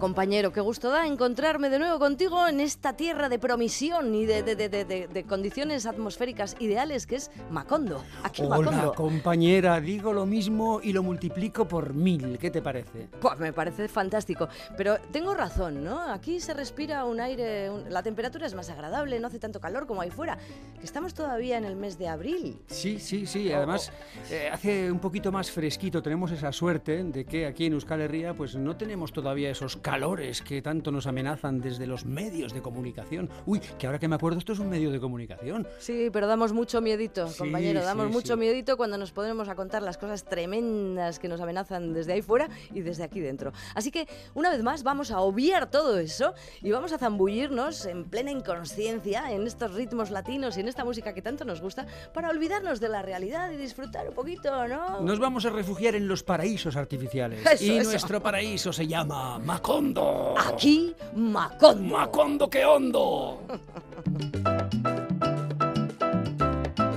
Compañero, 0.00 0.52
qué 0.52 0.60
gusto 0.60 0.90
da 0.90 1.06
encontrarme 1.06 1.68
de 1.70 1.78
nuevo 1.78 1.98
contigo 2.00 2.48
en 2.48 2.58
esta 2.58 2.94
tierra 2.96 3.28
de 3.28 3.38
promisión 3.38 4.14
y 4.14 4.26
de, 4.26 4.42
de- 4.42 4.56
de- 4.68 4.84
de- 5.06 5.24
condiciones 5.24 5.86
atmosféricas 5.86 6.56
ideales 6.58 7.06
que 7.06 7.16
es 7.16 7.30
Macondo. 7.50 8.02
Aquí 8.24 8.42
Hola, 8.42 8.56
Macondo. 8.70 8.94
compañera, 8.94 9.80
digo 9.80 10.12
lo 10.12 10.26
mismo 10.26 10.80
y 10.82 10.92
lo 10.92 11.02
multiplico 11.04 11.68
por 11.68 11.94
mil. 11.94 12.38
¿Qué 12.38 12.50
te 12.50 12.62
parece? 12.62 13.08
Pues 13.20 13.38
me 13.38 13.52
parece 13.52 13.86
fantástico. 13.88 14.48
Pero 14.76 14.96
tengo 15.12 15.34
razón, 15.34 15.84
¿no? 15.84 16.00
Aquí 16.00 16.40
se 16.40 16.54
respira 16.54 17.04
un 17.04 17.20
aire, 17.20 17.70
un- 17.70 17.92
la 17.92 18.02
temperatura 18.02 18.46
es 18.46 18.54
más 18.54 18.70
agradable, 18.70 19.20
no 19.20 19.26
hace 19.28 19.38
tanto 19.38 19.60
calor 19.60 19.86
como 19.86 20.00
ahí 20.00 20.10
fuera. 20.10 20.38
Que 20.78 20.84
estamos 20.86 21.12
todavía 21.14 21.58
en 21.58 21.64
el 21.66 21.76
mes 21.76 21.98
de 21.98 22.08
abril. 22.08 22.58
Sí, 22.68 22.98
sí, 22.98 23.24
Oh, 23.24 23.26
sí. 23.26 23.52
Además, 23.52 23.92
eh, 24.30 24.48
hace 24.50 24.90
un 24.90 24.98
poquito 24.98 25.30
más 25.30 25.50
fresquito. 25.50 26.02
Tenemos 26.02 26.32
esa 26.32 26.50
suerte 26.52 27.04
de 27.04 27.24
que 27.26 27.44
aquí 27.46 27.66
en 27.66 27.74
Euskal 27.74 28.00
Herria 28.00 28.32
pues 28.32 28.54
no 28.56 28.76
tenemos 28.76 29.12
todavía 29.12 29.50
esos 29.50 29.76
calores 29.90 30.40
que 30.40 30.62
tanto 30.62 30.92
nos 30.92 31.08
amenazan 31.08 31.60
desde 31.60 31.84
los 31.84 32.04
medios 32.04 32.52
de 32.52 32.62
comunicación. 32.62 33.28
Uy, 33.44 33.60
que 33.76 33.86
ahora 33.86 33.98
que 33.98 34.06
me 34.06 34.14
acuerdo, 34.14 34.38
esto 34.38 34.52
es 34.52 34.60
un 34.60 34.68
medio 34.70 34.92
de 34.92 35.00
comunicación. 35.00 35.66
Sí, 35.80 36.10
pero 36.12 36.28
damos 36.28 36.52
mucho 36.52 36.80
miedito, 36.80 37.26
Sí, 37.26 37.38
compañero. 37.38 37.82
Damos 37.82 38.06
sí, 38.06 38.12
mucho 38.12 38.34
sí. 38.34 38.38
miedito 38.38 38.76
cuando 38.76 38.96
nos 38.98 39.10
ponemos 39.10 39.48
a 39.48 39.56
contar 39.56 39.82
las 39.82 39.98
cosas 39.98 40.22
tremendas 40.24 41.18
que 41.18 41.26
nos 41.26 41.40
amenazan 41.40 41.92
desde 41.92 42.12
ahí 42.12 42.22
fuera 42.22 42.48
y 42.72 42.82
desde 42.82 43.02
aquí 43.02 43.18
dentro. 43.18 43.52
Así 43.74 43.90
que, 43.90 44.06
una 44.34 44.50
vez 44.50 44.62
más, 44.62 44.84
vamos 44.84 45.10
a 45.10 45.18
obviar 45.20 45.68
todo 45.70 45.98
eso 45.98 46.34
y 46.62 46.70
vamos 46.70 46.92
a 46.92 46.98
zambullirnos 46.98 47.84
en 47.86 48.04
plena 48.04 48.30
inconsciencia 48.30 49.32
en 49.32 49.44
estos 49.44 49.74
ritmos 49.74 50.10
latinos 50.12 50.56
y 50.56 50.60
en 50.60 50.68
esta 50.68 50.84
música 50.84 51.12
que 51.14 51.20
tanto 51.22 51.44
nos 51.44 51.60
gusta 51.60 51.84
para 52.14 52.30
olvidarnos 52.30 52.78
de 52.78 52.88
la 52.90 53.02
realidad 53.02 53.50
y 53.50 53.56
disfrutar 53.56 54.08
un 54.08 54.14
poquito, 54.14 54.68
¿no? 54.68 55.00
Nos 55.00 55.18
vamos 55.18 55.44
a 55.46 55.50
refugiar 55.50 55.96
en 55.96 56.06
los 56.06 56.22
paraísos 56.22 56.76
artificiales. 56.76 57.44
Eso, 57.50 57.64
y 57.64 57.70
eso. 57.78 57.90
nuestro 57.90 58.22
paraíso 58.22 58.72
se 58.72 58.86
llama 58.86 59.38
Macondo. 59.70 60.34
Aquí, 60.36 60.96
Macondo. 61.14 61.96
Macondo 61.96 62.50
que 62.50 62.64
hondo. 62.64 63.40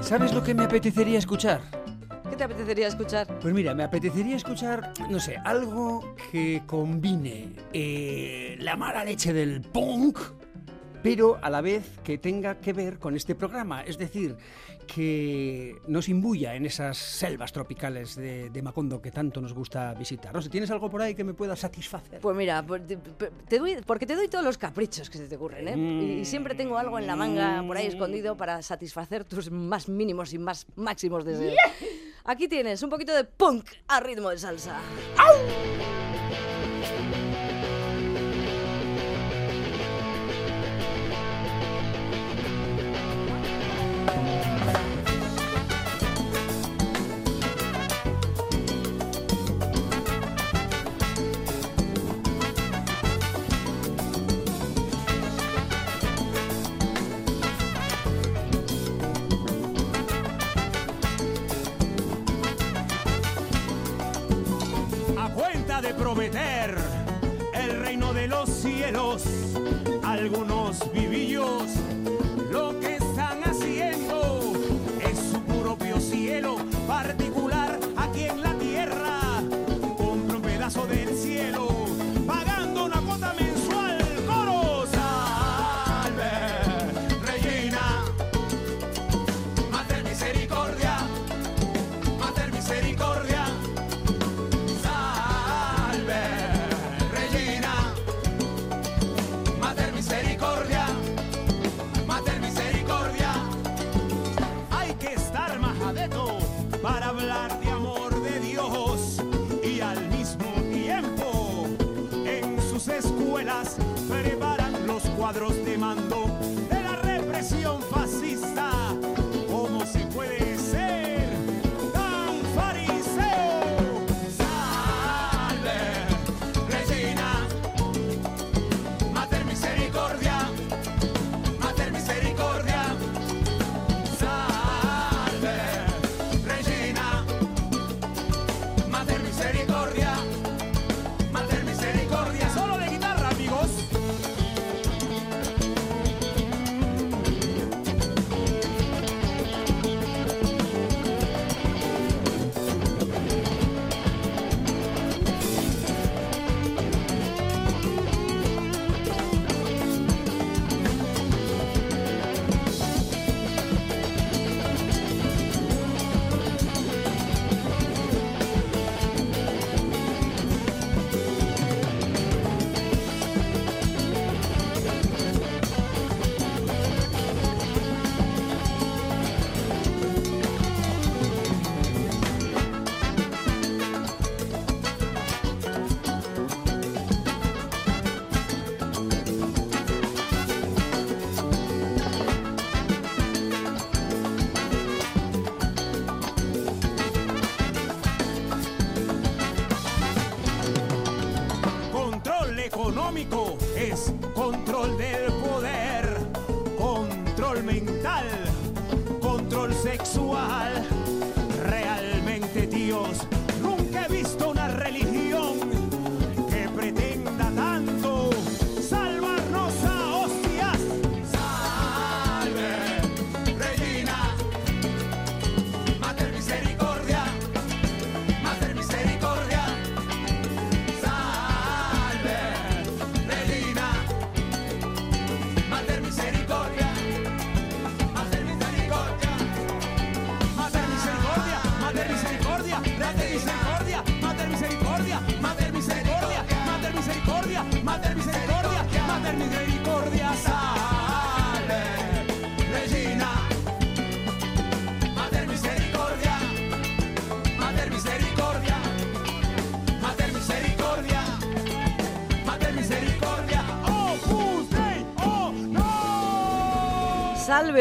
¿Sabes 0.01 0.33
lo 0.33 0.41
que 0.41 0.55
me 0.55 0.63
apetecería 0.63 1.19
escuchar? 1.19 1.61
¿Qué 2.27 2.35
te 2.35 2.45
apetecería 2.45 2.87
escuchar? 2.87 3.27
Pues 3.39 3.53
mira, 3.53 3.75
me 3.75 3.83
apetecería 3.83 4.37
escuchar, 4.37 4.91
no 5.07 5.19
sé, 5.19 5.37
algo 5.45 6.15
que 6.31 6.63
combine 6.65 7.53
eh, 7.73 8.57
la 8.59 8.75
mala 8.75 9.05
leche 9.05 9.33
del 9.33 9.61
punk, 9.61 10.17
pero 11.03 11.37
a 11.43 11.51
la 11.51 11.61
vez 11.61 11.99
que 12.03 12.17
tenga 12.17 12.59
que 12.59 12.73
ver 12.73 12.97
con 12.97 13.15
este 13.15 13.35
programa. 13.35 13.83
Es 13.83 13.99
decir, 13.99 14.35
que 14.85 15.75
nos 15.87 16.09
imbuya 16.09 16.55
en 16.55 16.65
esas 16.65 16.97
selvas 16.97 17.51
tropicales 17.51 18.15
de, 18.15 18.49
de 18.49 18.61
Macondo 18.61 19.01
que 19.01 19.11
tanto 19.11 19.41
nos 19.41 19.53
gusta 19.53 19.93
visitar. 19.93 20.33
No 20.33 20.41
sé, 20.41 20.49
¿tienes 20.49 20.69
algo 20.71 20.89
por 20.89 21.01
ahí 21.01 21.15
que 21.15 21.23
me 21.23 21.33
pueda 21.33 21.55
satisfacer? 21.55 22.19
Pues 22.19 22.35
mira, 22.35 22.63
te- 23.47 23.59
doy- 23.59 23.77
porque 23.85 24.05
te 24.05 24.15
doy 24.15 24.27
todos 24.27 24.43
los 24.45 24.57
caprichos 24.57 25.09
que 25.09 25.17
se 25.17 25.27
te 25.27 25.35
ocurren, 25.35 25.67
¿eh? 25.67 25.75
Y, 25.77 26.19
y 26.21 26.25
siempre 26.25 26.55
tengo 26.55 26.77
algo 26.77 26.97
en 26.99 27.07
la 27.07 27.15
manga 27.15 27.63
por 27.65 27.77
ahí 27.77 27.87
escondido 27.87 28.37
para 28.37 28.61
satisfacer 28.61 29.23
tus 29.25 29.49
más 29.51 29.87
mínimos 29.89 30.33
y 30.33 30.37
más 30.37 30.65
máximos 30.75 31.25
deseos. 31.25 31.55
Aquí 32.25 32.47
tienes 32.47 32.81
un 32.83 32.89
poquito 32.89 33.13
de 33.13 33.25
punk 33.25 33.65
a 33.87 33.99
ritmo 33.99 34.29
de 34.29 34.37
salsa. 34.37 34.77
a 35.17 35.92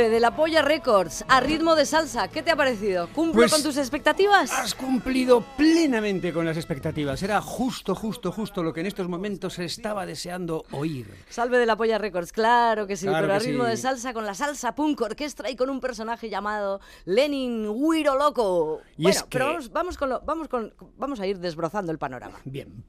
de 0.08 0.20
la 0.20 0.34
Polla 0.34 0.62
Records 0.62 1.24
a 1.28 1.40
ritmo 1.40 1.74
de 1.74 1.86
salsa. 1.86 2.28
¿Qué 2.28 2.42
te 2.42 2.50
ha 2.50 2.56
parecido? 2.56 3.08
¿Cumple 3.08 3.42
pues 3.42 3.52
con 3.52 3.62
tus 3.62 3.76
expectativas? 3.76 4.50
Has 4.52 4.74
cumplido 4.74 5.42
plenamente 5.56 6.32
con 6.32 6.44
las 6.46 6.56
expectativas. 6.56 7.22
Era 7.22 7.40
justo, 7.40 7.94
justo, 7.94 8.32
justo 8.32 8.62
lo 8.62 8.72
que 8.72 8.80
en 8.80 8.86
estos 8.86 9.08
momentos 9.08 9.54
se 9.54 9.64
estaba 9.64 10.06
deseando 10.06 10.64
oír. 10.72 11.06
Salve 11.28 11.58
de 11.58 11.66
la 11.66 11.76
Polla 11.76 11.98
Records, 11.98 12.32
claro 12.32 12.86
que 12.86 12.96
sí, 12.96 13.06
pero 13.06 13.32
a 13.32 13.38
ritmo 13.38 13.64
de 13.64 13.76
salsa 13.76 14.12
con 14.12 14.26
la 14.26 14.34
salsa 14.34 14.74
punk 14.74 15.00
orquestra 15.00 15.50
y 15.50 15.56
con 15.56 15.70
un 15.70 15.80
personaje 15.80 16.28
llamado 16.28 16.80
Lenin 17.04 17.66
Wiro 17.68 18.16
Loco. 18.16 18.80
Bueno, 18.96 19.20
pero 19.28 19.46
vamos, 19.46 19.72
vamos, 19.72 19.98
con 19.98 20.08
lo, 20.08 20.20
vamos, 20.20 20.48
con, 20.48 20.74
vamos 20.96 21.20
a 21.20 21.26
ir 21.26 21.38
desbrozando 21.38 21.92
el 21.92 21.98
panorama. 21.98 22.38
Bien. 22.44 22.84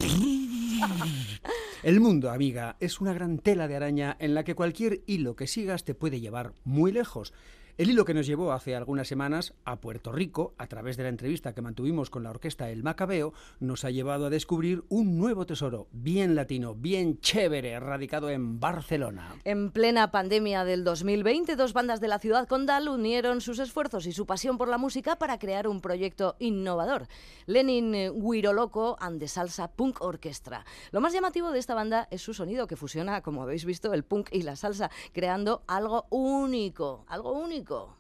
El 1.84 2.00
mundo, 2.00 2.32
amiga, 2.32 2.78
es 2.80 3.02
una 3.02 3.14
gran 3.14 3.40
tela 3.40 3.68
de 3.68 3.76
araña 3.76 4.16
en 4.20 4.34
la 4.34 4.44
que 4.44 4.56
cualquier 4.56 5.02
hilo 5.06 5.36
que 5.36 5.48
sigas 5.48 5.84
te 5.84 5.96
puede 5.96 6.20
llevar 6.20 6.54
muy 6.64 6.92
lejos. 6.92 7.34
El 7.76 7.90
hilo 7.90 8.06
que 8.06 8.14
nos 8.14 8.28
llevó 8.28 8.52
hace 8.52 8.76
algunas 8.76 9.08
semanas 9.08 9.56
a 9.66 9.78
Puerto 9.78 10.12
Rico, 10.12 10.54
a 10.60 10.68
través 10.68 10.96
de 10.96 11.02
la 11.02 11.10
entrevista 11.10 11.56
que 11.56 11.64
mantuvimos 11.64 12.12
con 12.12 12.22
la 12.22 12.30
orquesta 12.30 12.70
El 12.70 12.84
Macabeo, 12.84 13.34
nos 13.60 13.84
ha 13.84 13.90
llevado 13.90 14.28
a 14.28 14.30
descubrir 14.30 14.84
un 14.90 15.18
nuevo 15.18 15.48
tesoro, 15.48 15.88
bien 15.92 16.36
latino, 16.36 16.76
bien 16.76 17.20
chévere, 17.20 17.80
radicado 17.80 18.30
en 18.30 18.60
Barcelona. 18.60 19.36
En 19.44 19.72
plena 19.72 20.12
pandemia 20.12 20.66
del 20.66 20.84
2020, 20.84 21.56
dos 21.56 21.74
bandas 21.74 22.00
de 22.00 22.10
la 22.10 22.20
ciudad 22.20 22.48
condal 22.48 22.90
unieron 22.90 23.42
sus 23.42 23.58
esfuerzos 23.58 24.06
y 24.06 24.12
su 24.12 24.28
pasión 24.28 24.60
por 24.60 24.68
la 24.68 24.78
música 24.78 25.16
para 25.16 25.40
crear 25.40 25.68
un 25.68 25.82
proyecto 25.82 26.36
innovador, 26.38 27.08
Lenin 27.48 27.96
eh, 27.96 28.12
Guiro 28.12 28.54
Loco 28.54 28.98
and 29.00 29.20
the 29.20 29.28
Salsa 29.28 29.68
Punk 29.72 30.00
Orchestra. 30.04 30.64
Lo 30.92 31.02
más 31.02 31.12
llamativo 31.12 31.50
de 31.50 31.58
esta 31.58 31.74
banda 31.74 32.08
es 32.12 32.22
su 32.22 32.36
sonido 32.36 32.68
que 32.68 32.76
fusiona, 32.76 33.22
como 33.24 33.42
habéis 33.42 33.66
visto, 33.66 33.96
el 33.96 34.04
punk 34.04 34.30
y 34.32 34.44
la 34.44 34.56
salsa, 34.56 34.92
creando 35.12 35.64
algo 35.66 36.06
único, 36.12 37.04
algo 37.08 37.32
único. 37.32 37.63
amigo. 37.64 37.96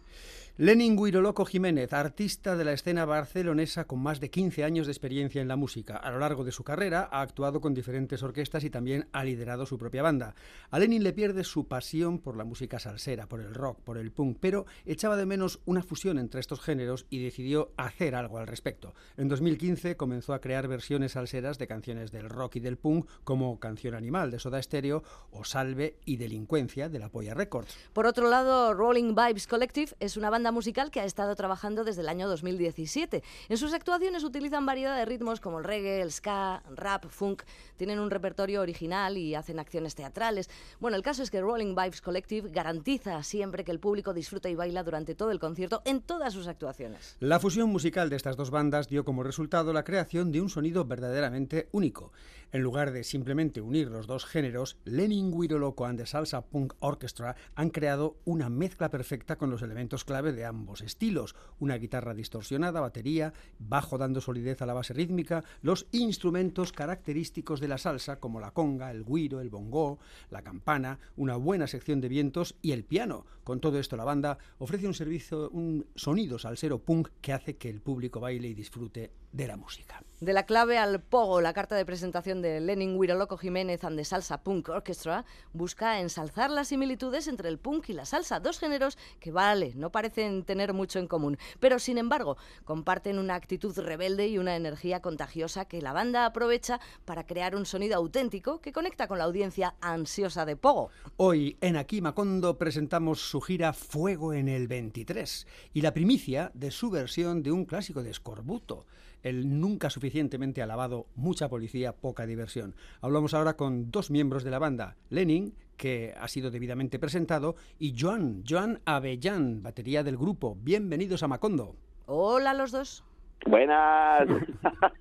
Lenin 0.55 0.95
Guiroloco 0.95 1.45
Jiménez, 1.45 1.93
artista 1.93 2.55
de 2.55 2.63
la 2.63 2.73
escena 2.73 3.05
barcelonesa 3.05 3.85
con 3.85 4.03
más 4.03 4.19
de 4.19 4.29
15 4.29 4.63
años 4.63 4.85
de 4.85 4.91
experiencia 4.91 5.41
en 5.41 5.47
la 5.47 5.55
música. 5.55 5.97
A 5.97 6.11
lo 6.11 6.19
largo 6.19 6.43
de 6.43 6.51
su 6.51 6.63
carrera 6.63 7.09
ha 7.11 7.21
actuado 7.21 7.59
con 7.59 7.73
diferentes 7.73 8.21
orquestas 8.21 8.63
y 8.63 8.69
también 8.69 9.07
ha 9.13 9.23
liderado 9.23 9.65
su 9.65 9.79
propia 9.79 10.03
banda. 10.03 10.35
A 10.69 10.77
Lenin 10.77 11.01
le 11.01 11.11
pierde 11.11 11.43
su 11.43 11.67
pasión 11.67 12.19
por 12.19 12.37
la 12.37 12.43
música 12.43 12.77
salsera, 12.77 13.27
por 13.27 13.41
el 13.41 13.55
rock, 13.55 13.79
por 13.79 13.97
el 13.97 14.11
punk, 14.11 14.37
pero 14.39 14.67
echaba 14.85 15.17
de 15.17 15.25
menos 15.25 15.59
una 15.65 15.81
fusión 15.81 16.19
entre 16.19 16.39
estos 16.39 16.61
géneros 16.61 17.07
y 17.09 17.23
decidió 17.23 17.71
hacer 17.75 18.13
algo 18.13 18.37
al 18.37 18.45
respecto. 18.45 18.93
En 19.17 19.29
2015 19.29 19.97
comenzó 19.97 20.35
a 20.35 20.39
crear 20.39 20.67
versiones 20.67 21.13
salseras 21.13 21.57
de 21.57 21.65
canciones 21.65 22.11
del 22.11 22.29
rock 22.29 22.57
y 22.57 22.59
del 22.59 22.77
punk 22.77 23.09
como 23.23 23.59
Canción 23.59 23.95
Animal 23.95 24.29
de 24.29 24.37
Soda 24.37 24.61
Stereo 24.61 25.01
o 25.31 25.45
Salve 25.45 25.97
y 26.05 26.17
Delincuencia 26.17 26.89
de 26.89 26.99
la 26.99 27.09
Polla 27.09 27.33
Records. 27.33 27.75
Por 27.91 28.05
otro 28.05 28.29
lado, 28.29 28.75
Rolling 28.75 29.15
Vibes 29.15 29.47
Collective 29.47 29.93
es 29.99 30.15
una 30.15 30.29
banda 30.29 30.42
musical 30.51 30.91
que 30.91 30.99
ha 30.99 31.05
estado 31.05 31.35
trabajando 31.35 31.83
desde 31.83 32.01
el 32.01 32.09
año 32.09 32.27
2017. 32.27 33.23
En 33.49 33.57
sus 33.57 33.73
actuaciones 33.73 34.23
utilizan 34.23 34.65
variedad 34.65 34.97
de 34.97 35.05
ritmos 35.05 35.39
como 35.39 35.59
el 35.59 35.63
reggae, 35.63 36.01
el 36.01 36.11
ska, 36.11 36.63
rap, 36.75 37.05
funk. 37.09 37.43
Tienen 37.77 37.99
un 37.99 38.09
repertorio 38.09 38.61
original 38.61 39.17
y 39.17 39.35
hacen 39.35 39.59
acciones 39.59 39.95
teatrales. 39.95 40.49
Bueno, 40.79 40.97
el 40.97 41.03
caso 41.03 41.23
es 41.23 41.31
que 41.31 41.41
Rolling 41.41 41.75
Vibes 41.75 42.01
Collective 42.01 42.49
garantiza 42.49 43.21
siempre 43.23 43.63
que 43.63 43.71
el 43.71 43.79
público 43.79 44.13
disfruta 44.13 44.49
y 44.49 44.55
baila 44.55 44.83
durante 44.83 45.15
todo 45.15 45.31
el 45.31 45.39
concierto 45.39 45.81
en 45.85 46.01
todas 46.01 46.33
sus 46.33 46.47
actuaciones. 46.47 47.15
La 47.19 47.39
fusión 47.39 47.69
musical 47.69 48.09
de 48.09 48.15
estas 48.15 48.37
dos 48.37 48.51
bandas 48.51 48.89
dio 48.89 49.05
como 49.05 49.23
resultado 49.23 49.73
la 49.73 49.83
creación 49.83 50.31
de 50.31 50.41
un 50.41 50.49
sonido 50.49 50.85
verdaderamente 50.85 51.69
único. 51.71 52.11
En 52.53 52.61
lugar 52.61 52.91
de 52.91 53.03
simplemente 53.03 53.61
unir 53.61 53.89
los 53.89 54.05
dos 54.05 54.25
géneros, 54.25 54.77
Lenin 54.85 55.31
Guiro 55.31 55.57
Loco 55.57 55.85
and 55.85 55.99
the 55.99 56.05
Salsa 56.05 56.45
Punk 56.45 56.75
Orchestra 56.81 57.35
han 57.55 57.71
creado 57.71 58.17
una 58.25 58.47
mezcla 58.47 58.91
perfecta 58.91 59.37
con 59.39 59.49
los 59.49 59.63
elementos 59.63 60.05
clave 60.05 60.33
de 60.33 60.45
ambos 60.45 60.81
estilos. 60.81 61.35
Una 61.57 61.77
guitarra 61.77 62.13
distorsionada, 62.13 62.79
batería, 62.79 63.33
bajo 63.57 63.97
dando 63.97 64.21
solidez 64.21 64.61
a 64.61 64.67
la 64.67 64.75
base 64.75 64.93
rítmica, 64.93 65.43
los 65.63 65.87
instrumentos 65.91 66.73
característicos 66.73 67.59
de 67.59 67.69
la 67.69 67.79
salsa 67.79 68.19
como 68.19 68.39
la 68.39 68.51
conga, 68.51 68.91
el 68.91 69.03
guiro, 69.03 69.41
el 69.41 69.49
bongo, 69.49 69.97
la 70.29 70.43
campana, 70.43 70.99
una 71.15 71.37
buena 71.37 71.65
sección 71.65 72.01
de 72.01 72.09
vientos 72.09 72.55
y 72.61 72.73
el 72.73 72.83
piano. 72.83 73.25
Con 73.43 73.61
todo 73.61 73.79
esto 73.79 73.97
la 73.97 74.05
banda 74.05 74.37
ofrece 74.59 74.85
un 74.85 74.93
servicio, 74.93 75.49
un 75.49 75.87
sonido 75.95 76.37
salsero 76.37 76.77
punk 76.77 77.09
que 77.19 77.33
hace 77.33 77.57
que 77.57 77.71
el 77.71 77.81
público 77.81 78.19
baile 78.19 78.47
y 78.47 78.53
disfrute 78.53 79.22
de 79.33 79.47
la 79.47 79.57
música. 79.57 80.01
De 80.21 80.31
la 80.31 80.45
clave 80.45 80.77
al 80.77 81.01
pogo, 81.01 81.41
la 81.41 81.51
carta 81.51 81.75
de 81.75 81.85
presentación 81.85 82.41
de 82.41 82.61
Lenin 82.61 82.97
Loco 83.17 83.35
Jiménez 83.35 83.83
and 83.83 83.97
the 83.97 84.05
Salsa 84.05 84.41
Punk 84.41 84.69
Orchestra 84.69 85.25
busca 85.51 85.99
ensalzar 85.99 86.49
las 86.49 86.69
similitudes 86.69 87.27
entre 87.27 87.49
el 87.49 87.59
punk 87.59 87.89
y 87.89 87.93
la 87.93 88.05
salsa, 88.05 88.39
dos 88.39 88.57
géneros 88.57 88.97
que, 89.19 89.31
vale, 89.31 89.73
no 89.75 89.91
parecen 89.91 90.43
tener 90.43 90.71
mucho 90.71 90.99
en 90.99 91.07
común, 91.07 91.37
pero 91.59 91.77
sin 91.77 91.97
embargo 91.97 92.37
comparten 92.63 93.19
una 93.19 93.35
actitud 93.35 93.77
rebelde 93.77 94.29
y 94.29 94.37
una 94.37 94.55
energía 94.55 95.01
contagiosa 95.01 95.65
que 95.65 95.81
la 95.81 95.91
banda 95.91 96.25
aprovecha 96.25 96.79
para 97.03 97.25
crear 97.25 97.53
un 97.57 97.65
sonido 97.65 97.97
auténtico 97.97 98.61
que 98.61 98.71
conecta 98.71 99.09
con 99.09 99.17
la 99.17 99.25
audiencia 99.25 99.75
ansiosa 99.81 100.45
de 100.45 100.55
pogo. 100.55 100.89
Hoy 101.17 101.57
en 101.59 101.75
Aquí 101.75 101.99
Macondo 101.99 102.57
presentamos 102.57 103.19
su 103.19 103.41
gira 103.41 103.73
Fuego 103.73 104.33
en 104.33 104.47
el 104.47 104.69
23 104.69 105.47
y 105.73 105.81
la 105.81 105.93
primicia 105.93 106.49
de 106.53 106.71
su 106.71 106.89
versión 106.89 107.43
de 107.43 107.51
un 107.51 107.65
clásico 107.65 108.03
de 108.03 108.11
Escorbuto, 108.11 108.85
el 109.23 109.59
nunca 109.59 109.89
suficientemente 109.89 110.61
alabado 110.61 111.07
Mucha 111.15 111.49
policía, 111.49 111.93
poca 111.93 112.25
diversión. 112.25 112.75
Hablamos 113.01 113.33
ahora 113.33 113.55
con 113.55 113.89
dos 113.89 114.11
miembros 114.11 114.43
de 114.43 114.51
la 114.51 114.59
banda, 114.59 114.97
Lenin, 115.09 115.55
que 115.77 116.13
ha 116.19 116.27
sido 116.27 116.51
debidamente 116.51 116.99
presentado, 116.99 117.55
y 117.79 117.95
Joan, 117.97 118.43
Joan 118.47 118.79
Avellán, 118.85 119.63
batería 119.63 120.03
del 120.03 120.17
grupo. 120.17 120.57
Bienvenidos 120.61 121.23
a 121.23 121.27
Macondo. 121.27 121.75
Hola 122.05 122.53
los 122.53 122.71
dos. 122.71 123.03
Buenas. 123.45 124.27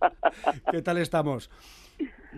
¿Qué 0.71 0.83
tal 0.83 0.99
estamos? 0.99 1.50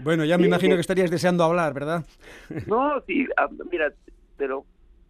Bueno, 0.02 0.24
ya 0.24 0.38
me 0.38 0.46
imagino 0.46 0.74
que 0.74 0.80
estarías 0.80 1.10
deseando 1.10 1.44
hablar, 1.44 1.72
¿verdad? 1.74 2.04
No, 2.66 3.00
sí, 3.06 3.26
ah, 3.36 3.48
mira, 3.70 3.92
pero 4.36 4.64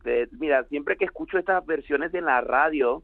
eh, 0.05 0.29
mira, 0.39 0.65
siempre 0.65 0.97
que 0.97 1.07
escucho 1.07 1.39
estas 1.39 1.65
versiones 1.65 2.13
en 2.15 2.27
la 2.27 2.41
radio, 2.41 3.03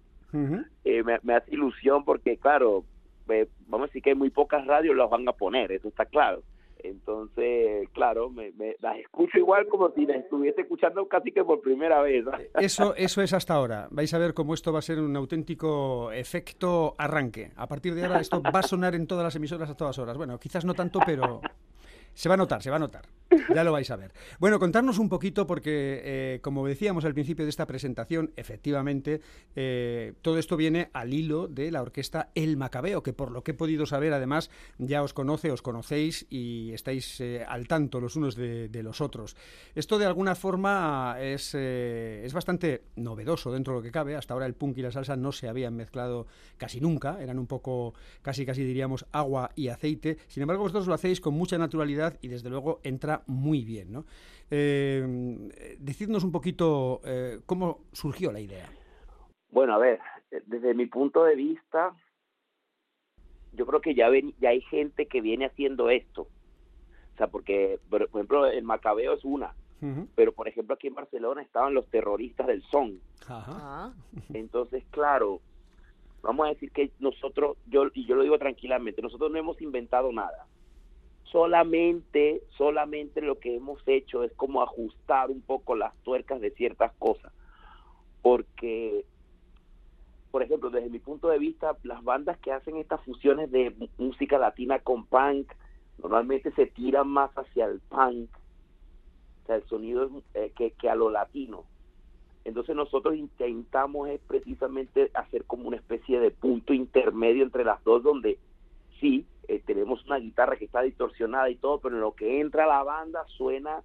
eh, 0.84 1.02
me, 1.02 1.18
me 1.22 1.34
hace 1.34 1.54
ilusión 1.54 2.04
porque, 2.04 2.36
claro, 2.36 2.84
eh, 3.32 3.48
vamos 3.66 3.86
a 3.86 3.88
decir 3.88 4.02
que 4.02 4.14
muy 4.14 4.30
pocas 4.30 4.66
radios 4.66 4.96
las 4.96 5.10
van 5.10 5.28
a 5.28 5.32
poner, 5.32 5.72
eso 5.72 5.88
está 5.88 6.06
claro. 6.06 6.42
Entonces, 6.82 7.88
claro, 7.92 8.30
me, 8.30 8.52
las 8.80 8.98
escucho 8.98 9.38
igual 9.38 9.66
como 9.68 9.90
si 9.90 10.06
las 10.06 10.18
estuviese 10.18 10.62
escuchando 10.62 11.06
casi 11.08 11.30
que 11.30 11.44
por 11.44 11.60
primera 11.60 12.00
vez. 12.00 12.24
¿no? 12.24 12.32
Eso, 12.54 12.94
eso 12.96 13.22
es 13.22 13.32
hasta 13.32 13.54
ahora. 13.54 13.88
Vais 13.90 14.12
a 14.14 14.18
ver 14.18 14.34
cómo 14.34 14.54
esto 14.54 14.72
va 14.72 14.78
a 14.78 14.82
ser 14.82 14.98
un 14.98 15.14
auténtico 15.16 16.10
efecto 16.12 16.94
arranque. 16.96 17.50
A 17.56 17.66
partir 17.66 17.94
de 17.94 18.04
ahora 18.04 18.20
esto 18.20 18.42
va 18.42 18.60
a 18.60 18.62
sonar 18.62 18.94
en 18.94 19.06
todas 19.06 19.24
las 19.24 19.36
emisoras 19.36 19.68
a 19.68 19.76
todas 19.76 19.98
horas. 19.98 20.16
Bueno, 20.16 20.38
quizás 20.38 20.64
no 20.64 20.74
tanto, 20.74 21.00
pero 21.04 21.40
se 22.14 22.28
va 22.28 22.34
a 22.34 22.38
notar, 22.38 22.62
se 22.62 22.70
va 22.70 22.76
a 22.76 22.80
notar. 22.80 23.04
Ya 23.54 23.64
lo 23.64 23.72
vais 23.72 23.90
a 23.90 23.96
ver. 23.96 24.12
Bueno, 24.38 24.58
contarnos 24.58 24.98
un 24.98 25.08
poquito 25.08 25.46
porque, 25.46 26.00
eh, 26.04 26.40
como 26.42 26.66
decíamos 26.66 27.04
al 27.04 27.14
principio 27.14 27.44
de 27.44 27.50
esta 27.50 27.66
presentación, 27.66 28.32
efectivamente, 28.36 29.20
eh, 29.54 30.14
todo 30.22 30.38
esto 30.38 30.56
viene 30.56 30.90
al 30.92 31.14
hilo 31.14 31.46
de 31.46 31.70
la 31.70 31.82
orquesta 31.82 32.30
El 32.34 32.56
Macabeo, 32.56 33.02
que 33.02 33.12
por 33.12 33.30
lo 33.30 33.42
que 33.42 33.52
he 33.52 33.54
podido 33.54 33.86
saber, 33.86 34.12
además, 34.12 34.50
ya 34.78 35.02
os 35.02 35.12
conoce, 35.12 35.52
os 35.52 35.62
conocéis 35.62 36.26
y 36.28 36.72
estáis 36.72 37.20
eh, 37.20 37.44
al 37.46 37.68
tanto 37.68 38.00
los 38.00 38.16
unos 38.16 38.34
de, 38.34 38.68
de 38.68 38.82
los 38.82 39.00
otros. 39.00 39.36
Esto, 39.74 39.98
de 39.98 40.06
alguna 40.06 40.34
forma, 40.34 41.16
es, 41.20 41.54
es 41.54 42.32
bastante 42.32 42.82
novedoso 42.96 43.52
dentro 43.52 43.74
de 43.74 43.78
lo 43.78 43.82
que 43.82 43.92
cabe. 43.92 44.16
Hasta 44.16 44.34
ahora 44.34 44.46
el 44.46 44.54
punk 44.54 44.78
y 44.78 44.82
la 44.82 44.90
salsa 44.90 45.16
no 45.16 45.32
se 45.32 45.48
habían 45.48 45.76
mezclado 45.76 46.26
casi 46.56 46.80
nunca, 46.80 47.22
eran 47.22 47.38
un 47.38 47.46
poco, 47.46 47.94
casi 48.22 48.44
casi 48.44 48.64
diríamos, 48.64 49.06
agua 49.12 49.50
y 49.54 49.68
aceite. 49.68 50.18
Sin 50.26 50.42
embargo, 50.42 50.62
vosotros 50.62 50.86
lo 50.86 50.94
hacéis 50.94 51.20
con 51.20 51.34
mucha 51.34 51.58
naturalidad 51.58 52.18
y 52.20 52.28
desde 52.28 52.50
luego 52.50 52.80
entra 52.82 53.19
muy 53.26 53.64
bien. 53.64 53.92
¿no? 53.92 54.04
Eh, 54.50 55.76
decidnos 55.78 56.24
un 56.24 56.32
poquito 56.32 57.00
eh, 57.04 57.40
cómo 57.46 57.84
surgió 57.92 58.32
la 58.32 58.40
idea. 58.40 58.68
Bueno, 59.50 59.74
a 59.74 59.78
ver, 59.78 60.00
desde 60.46 60.74
mi 60.74 60.86
punto 60.86 61.24
de 61.24 61.34
vista, 61.34 61.94
yo 63.52 63.66
creo 63.66 63.80
que 63.80 63.94
ya, 63.94 64.08
ven, 64.08 64.34
ya 64.40 64.50
hay 64.50 64.60
gente 64.62 65.06
que 65.06 65.20
viene 65.20 65.46
haciendo 65.46 65.90
esto. 65.90 66.22
O 66.22 67.16
sea, 67.16 67.26
porque, 67.28 67.78
por, 67.88 68.02
ejemplo, 68.02 68.46
el 68.46 68.64
Macabeo 68.64 69.14
es 69.14 69.24
una, 69.24 69.54
pero 70.14 70.32
por 70.32 70.46
ejemplo 70.46 70.74
aquí 70.74 70.88
en 70.88 70.94
Barcelona 70.94 71.42
estaban 71.42 71.74
los 71.74 71.86
terroristas 71.88 72.46
del 72.46 72.62
son. 72.64 73.00
Ajá. 73.26 73.52
Ah, 73.56 73.92
Entonces, 74.34 74.84
claro, 74.90 75.40
vamos 76.22 76.46
a 76.46 76.50
decir 76.50 76.70
que 76.70 76.90
nosotros, 76.98 77.56
yo 77.66 77.86
y 77.94 78.06
yo 78.06 78.14
lo 78.14 78.22
digo 78.22 78.38
tranquilamente, 78.38 79.02
nosotros 79.02 79.30
no 79.30 79.38
hemos 79.38 79.60
inventado 79.62 80.12
nada. 80.12 80.46
Solamente, 81.30 82.42
solamente 82.56 83.20
lo 83.20 83.38
que 83.38 83.54
hemos 83.54 83.80
hecho 83.86 84.24
es 84.24 84.32
como 84.32 84.62
ajustar 84.62 85.30
un 85.30 85.42
poco 85.42 85.76
las 85.76 85.94
tuercas 86.02 86.40
de 86.40 86.50
ciertas 86.50 86.92
cosas. 86.98 87.32
Porque, 88.20 89.04
por 90.30 90.42
ejemplo, 90.42 90.70
desde 90.70 90.90
mi 90.90 90.98
punto 90.98 91.28
de 91.28 91.38
vista, 91.38 91.76
las 91.84 92.02
bandas 92.02 92.38
que 92.38 92.52
hacen 92.52 92.76
estas 92.76 93.00
fusiones 93.04 93.50
de 93.50 93.74
música 93.96 94.38
latina 94.38 94.80
con 94.80 95.06
punk, 95.06 95.52
normalmente 95.98 96.50
se 96.52 96.66
tiran 96.66 97.08
más 97.08 97.30
hacia 97.36 97.66
el 97.66 97.80
punk, 97.80 98.28
o 99.42 99.46
sea, 99.46 99.56
el 99.56 99.64
sonido 99.64 100.10
eh, 100.34 100.52
que, 100.56 100.72
que 100.72 100.90
a 100.90 100.96
lo 100.96 101.10
latino. 101.10 101.64
Entonces 102.44 102.74
nosotros 102.74 103.14
intentamos 103.16 104.08
es 104.08 104.20
precisamente 104.26 105.10
hacer 105.14 105.44
como 105.44 105.68
una 105.68 105.76
especie 105.76 106.18
de 106.20 106.30
punto 106.30 106.72
intermedio 106.72 107.44
entre 107.44 107.64
las 107.64 107.82
dos, 107.84 108.02
donde 108.02 108.38
sí, 108.98 109.26
eh, 109.50 109.60
tenemos 109.66 110.04
una 110.06 110.18
guitarra 110.18 110.56
que 110.56 110.64
está 110.64 110.80
distorsionada 110.80 111.50
y 111.50 111.56
todo, 111.56 111.80
pero 111.80 111.96
en 111.96 112.02
lo 112.02 112.14
que 112.14 112.40
entra 112.40 112.68
la 112.68 112.84
banda 112.84 113.24
suena 113.36 113.82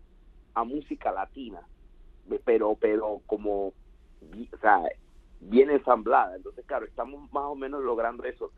a 0.53 0.63
música 0.63 1.11
latina, 1.11 1.59
pero, 2.43 2.75
pero 2.79 3.21
como, 3.25 3.69
o 3.69 4.57
sea, 4.61 4.83
bien 5.39 5.71
ensamblada. 5.71 6.35
Entonces, 6.35 6.63
claro, 6.67 6.85
estamos 6.85 7.31
más 7.33 7.45
o 7.45 7.55
menos 7.55 7.83
logrando 7.83 8.25
eso. 8.25 8.51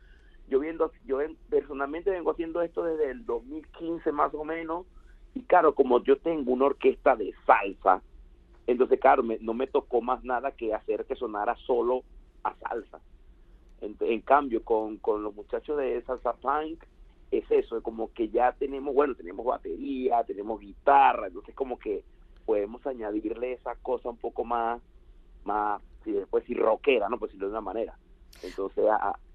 Yo 0.48 0.60
viendo, 0.60 0.92
yo 1.06 1.20
personalmente 1.48 2.10
vengo 2.10 2.32
haciendo 2.32 2.60
esto 2.60 2.82
desde 2.82 3.10
el 3.10 3.24
2015 3.24 4.12
más 4.12 4.34
o 4.34 4.44
menos, 4.44 4.84
y 5.32 5.44
claro, 5.44 5.74
como 5.74 6.04
yo 6.04 6.18
tengo 6.18 6.52
una 6.52 6.66
orquesta 6.66 7.16
de 7.16 7.32
salsa, 7.46 8.02
entonces, 8.66 9.00
claro, 9.00 9.22
no 9.40 9.54
me 9.54 9.66
tocó 9.66 10.02
más 10.02 10.22
nada 10.24 10.52
que 10.52 10.74
hacer 10.74 11.06
que 11.06 11.16
sonara 11.16 11.56
solo 11.64 12.02
a 12.42 12.54
salsa. 12.56 13.00
En, 13.80 14.20
cambio, 14.20 14.62
con, 14.62 14.98
con 14.98 15.22
los 15.22 15.34
muchachos 15.34 15.78
de 15.78 16.02
salsa 16.02 16.34
punk, 16.34 16.84
es 17.30 17.50
eso, 17.50 17.76
es 17.76 17.82
como 17.82 18.12
que 18.12 18.28
ya 18.28 18.52
tenemos, 18.52 18.94
bueno, 18.94 19.14
tenemos 19.14 19.44
batería, 19.44 20.24
tenemos 20.24 20.60
guitarra, 20.60 21.26
entonces 21.26 21.54
como 21.54 21.78
que 21.78 22.04
podemos 22.46 22.86
añadirle 22.86 23.52
esa 23.52 23.74
cosa 23.76 24.08
un 24.08 24.16
poco 24.16 24.44
más, 24.44 24.80
más, 25.44 25.82
si 26.04 26.12
después 26.12 26.44
si 26.44 26.54
rockera, 26.54 27.08
¿no? 27.08 27.18
Pues 27.18 27.30
decirlo 27.30 27.48
de 27.48 27.52
una 27.52 27.60
manera. 27.60 27.98
Entonces, 28.42 28.84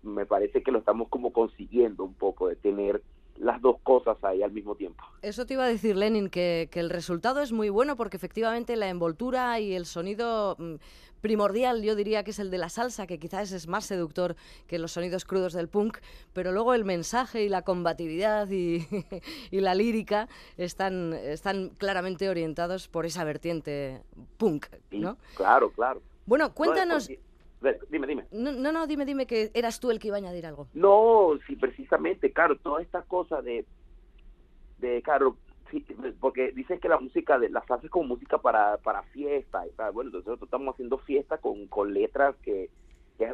me 0.01 0.25
parece 0.25 0.63
que 0.63 0.71
lo 0.71 0.79
estamos 0.79 1.09
como 1.09 1.31
consiguiendo 1.31 2.03
un 2.03 2.13
poco 2.13 2.47
de 2.47 2.55
tener 2.55 3.03
las 3.43 3.62
dos 3.62 3.77
cosas 3.83 4.17
ahí 4.23 4.41
al 4.41 4.51
mismo 4.51 4.75
tiempo. 4.75 5.03
Eso 5.21 5.45
te 5.45 5.53
iba 5.53 5.65
a 5.65 5.67
decir, 5.67 5.95
Lenin, 5.95 6.29
que, 6.29 6.69
el 6.73 6.89
resultado 6.89 7.41
es 7.41 7.51
muy 7.51 7.69
bueno 7.69 7.95
porque 7.95 8.17
efectivamente 8.17 8.75
la 8.75 8.89
envoltura 8.89 9.59
y 9.59 9.73
el 9.73 9.85
sonido 9.85 10.55
mm, 10.57 10.75
primordial, 11.21 11.83
yo 11.83 11.95
diría 11.95 12.23
que 12.23 12.31
es 12.31 12.39
el 12.39 12.50
de 12.51 12.57
la 12.57 12.69
salsa, 12.69 13.05
que 13.05 13.19
quizás 13.19 13.51
es 13.51 13.67
más 13.67 13.85
seductor 13.85 14.35
que 14.67 14.79
los 14.79 14.93
sonidos 14.93 15.25
crudos 15.25 15.53
del 15.53 15.67
punk, 15.67 16.00
pero 16.33 16.51
luego 16.51 16.73
el 16.73 16.85
mensaje 16.85 17.43
y 17.43 17.50
la 17.50 17.62
combatividad 17.62 18.50
y, 18.50 18.88
la 19.51 19.75
lírica 19.75 20.27
están, 20.57 21.13
están 21.13 21.69
claramente 21.77 22.29
orientados 22.29 22.88
por 22.88 23.05
esa 23.05 23.23
vertiente 23.23 24.01
punk, 24.38 24.67
¿no? 24.91 25.17
claro, 25.35 25.71
claro. 25.71 26.01
Bueno, 26.25 26.53
cuéntanos... 26.53 27.09
Dime, 27.89 28.08
dime. 28.08 28.25
No, 28.32 28.72
no, 28.72 28.88
dime, 28.88 29.05
dime 29.05 29.25
que 29.25 29.51
eras 29.53 29.79
tú 29.79 29.91
el 29.91 30.00
que 30.00 30.08
iba 30.08 30.17
a 30.17 30.20
añadir 30.20 30.46
algo. 30.46 30.67
No, 30.74 31.38
sí, 31.48 31.55
precisamente, 31.55 32.32
claro, 32.32 32.58
toda 32.58 32.82
esta 32.82 33.03
cosa 33.03 33.41
de, 33.41 33.65
de 34.79 35.01
claro, 35.01 35.38
sí, 35.72 35.86
porque 36.20 36.51
dicen 36.51 36.79
que 36.79 36.89
la 36.89 37.00
música, 37.00 37.39
de 37.39 37.50
la 37.50 37.65
salsa 37.65 37.86
es 37.86 37.91
como 37.91 38.08
música 38.08 38.38
para, 38.38 38.77
para 38.77 39.03
fiesta, 39.03 39.65
y 39.65 39.72
tal. 39.72 39.93
bueno, 39.93 40.10
entonces 40.10 40.27
nosotros 40.27 40.48
estamos 40.48 40.74
haciendo 40.74 40.98
fiesta 41.00 41.38
con, 41.38 41.67
con 41.67 41.93
letras 41.93 42.36
que, 42.43 42.70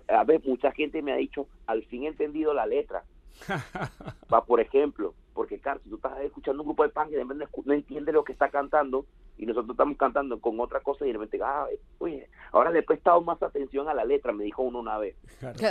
a 0.07 0.23
ver, 0.23 0.41
mucha 0.45 0.71
gente 0.71 1.01
me 1.01 1.11
ha 1.11 1.17
dicho, 1.17 1.47
al 1.65 1.83
fin 1.85 2.03
he 2.03 2.07
entendido 2.07 2.53
la 2.53 2.65
letra. 2.65 3.03
Va, 4.33 4.45
por 4.45 4.59
ejemplo, 4.59 5.13
porque 5.39 5.57
claro, 5.57 5.79
si 5.81 5.89
tú 5.89 5.95
estás 5.95 6.19
escuchando 6.19 6.63
un 6.63 6.67
grupo 6.67 6.83
de 6.83 6.89
punk 6.89 7.07
y 7.07 7.11
de 7.11 7.23
repente 7.23 7.45
no 7.63 7.73
entiende 7.73 8.11
lo 8.11 8.25
que 8.25 8.33
está 8.33 8.49
cantando 8.49 9.05
y 9.37 9.45
nosotros 9.45 9.69
estamos 9.71 9.95
cantando 9.95 10.37
con 10.41 10.59
otra 10.59 10.81
cosa 10.81 11.05
y 11.05 11.13
de 11.13 11.13
repente, 11.13 11.39
ah, 11.41 11.65
oye, 11.99 12.27
ahora 12.51 12.71
le 12.71 12.79
he 12.79 12.83
prestado 12.83 13.21
más 13.21 13.41
atención 13.41 13.87
a 13.87 13.93
la 13.93 14.03
letra, 14.03 14.33
me 14.33 14.43
dijo 14.43 14.63
uno 14.63 14.79
una 14.79 14.97
vez. 14.97 15.15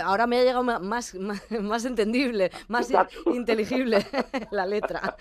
ahora 0.03 0.25
me 0.25 0.39
ha 0.39 0.43
llegado 0.43 0.63
más, 0.63 1.13
más, 1.13 1.85
entendible, 1.85 2.49
más 2.67 2.91
inteligible 3.27 3.99
la 4.49 4.65
letra. 4.65 5.15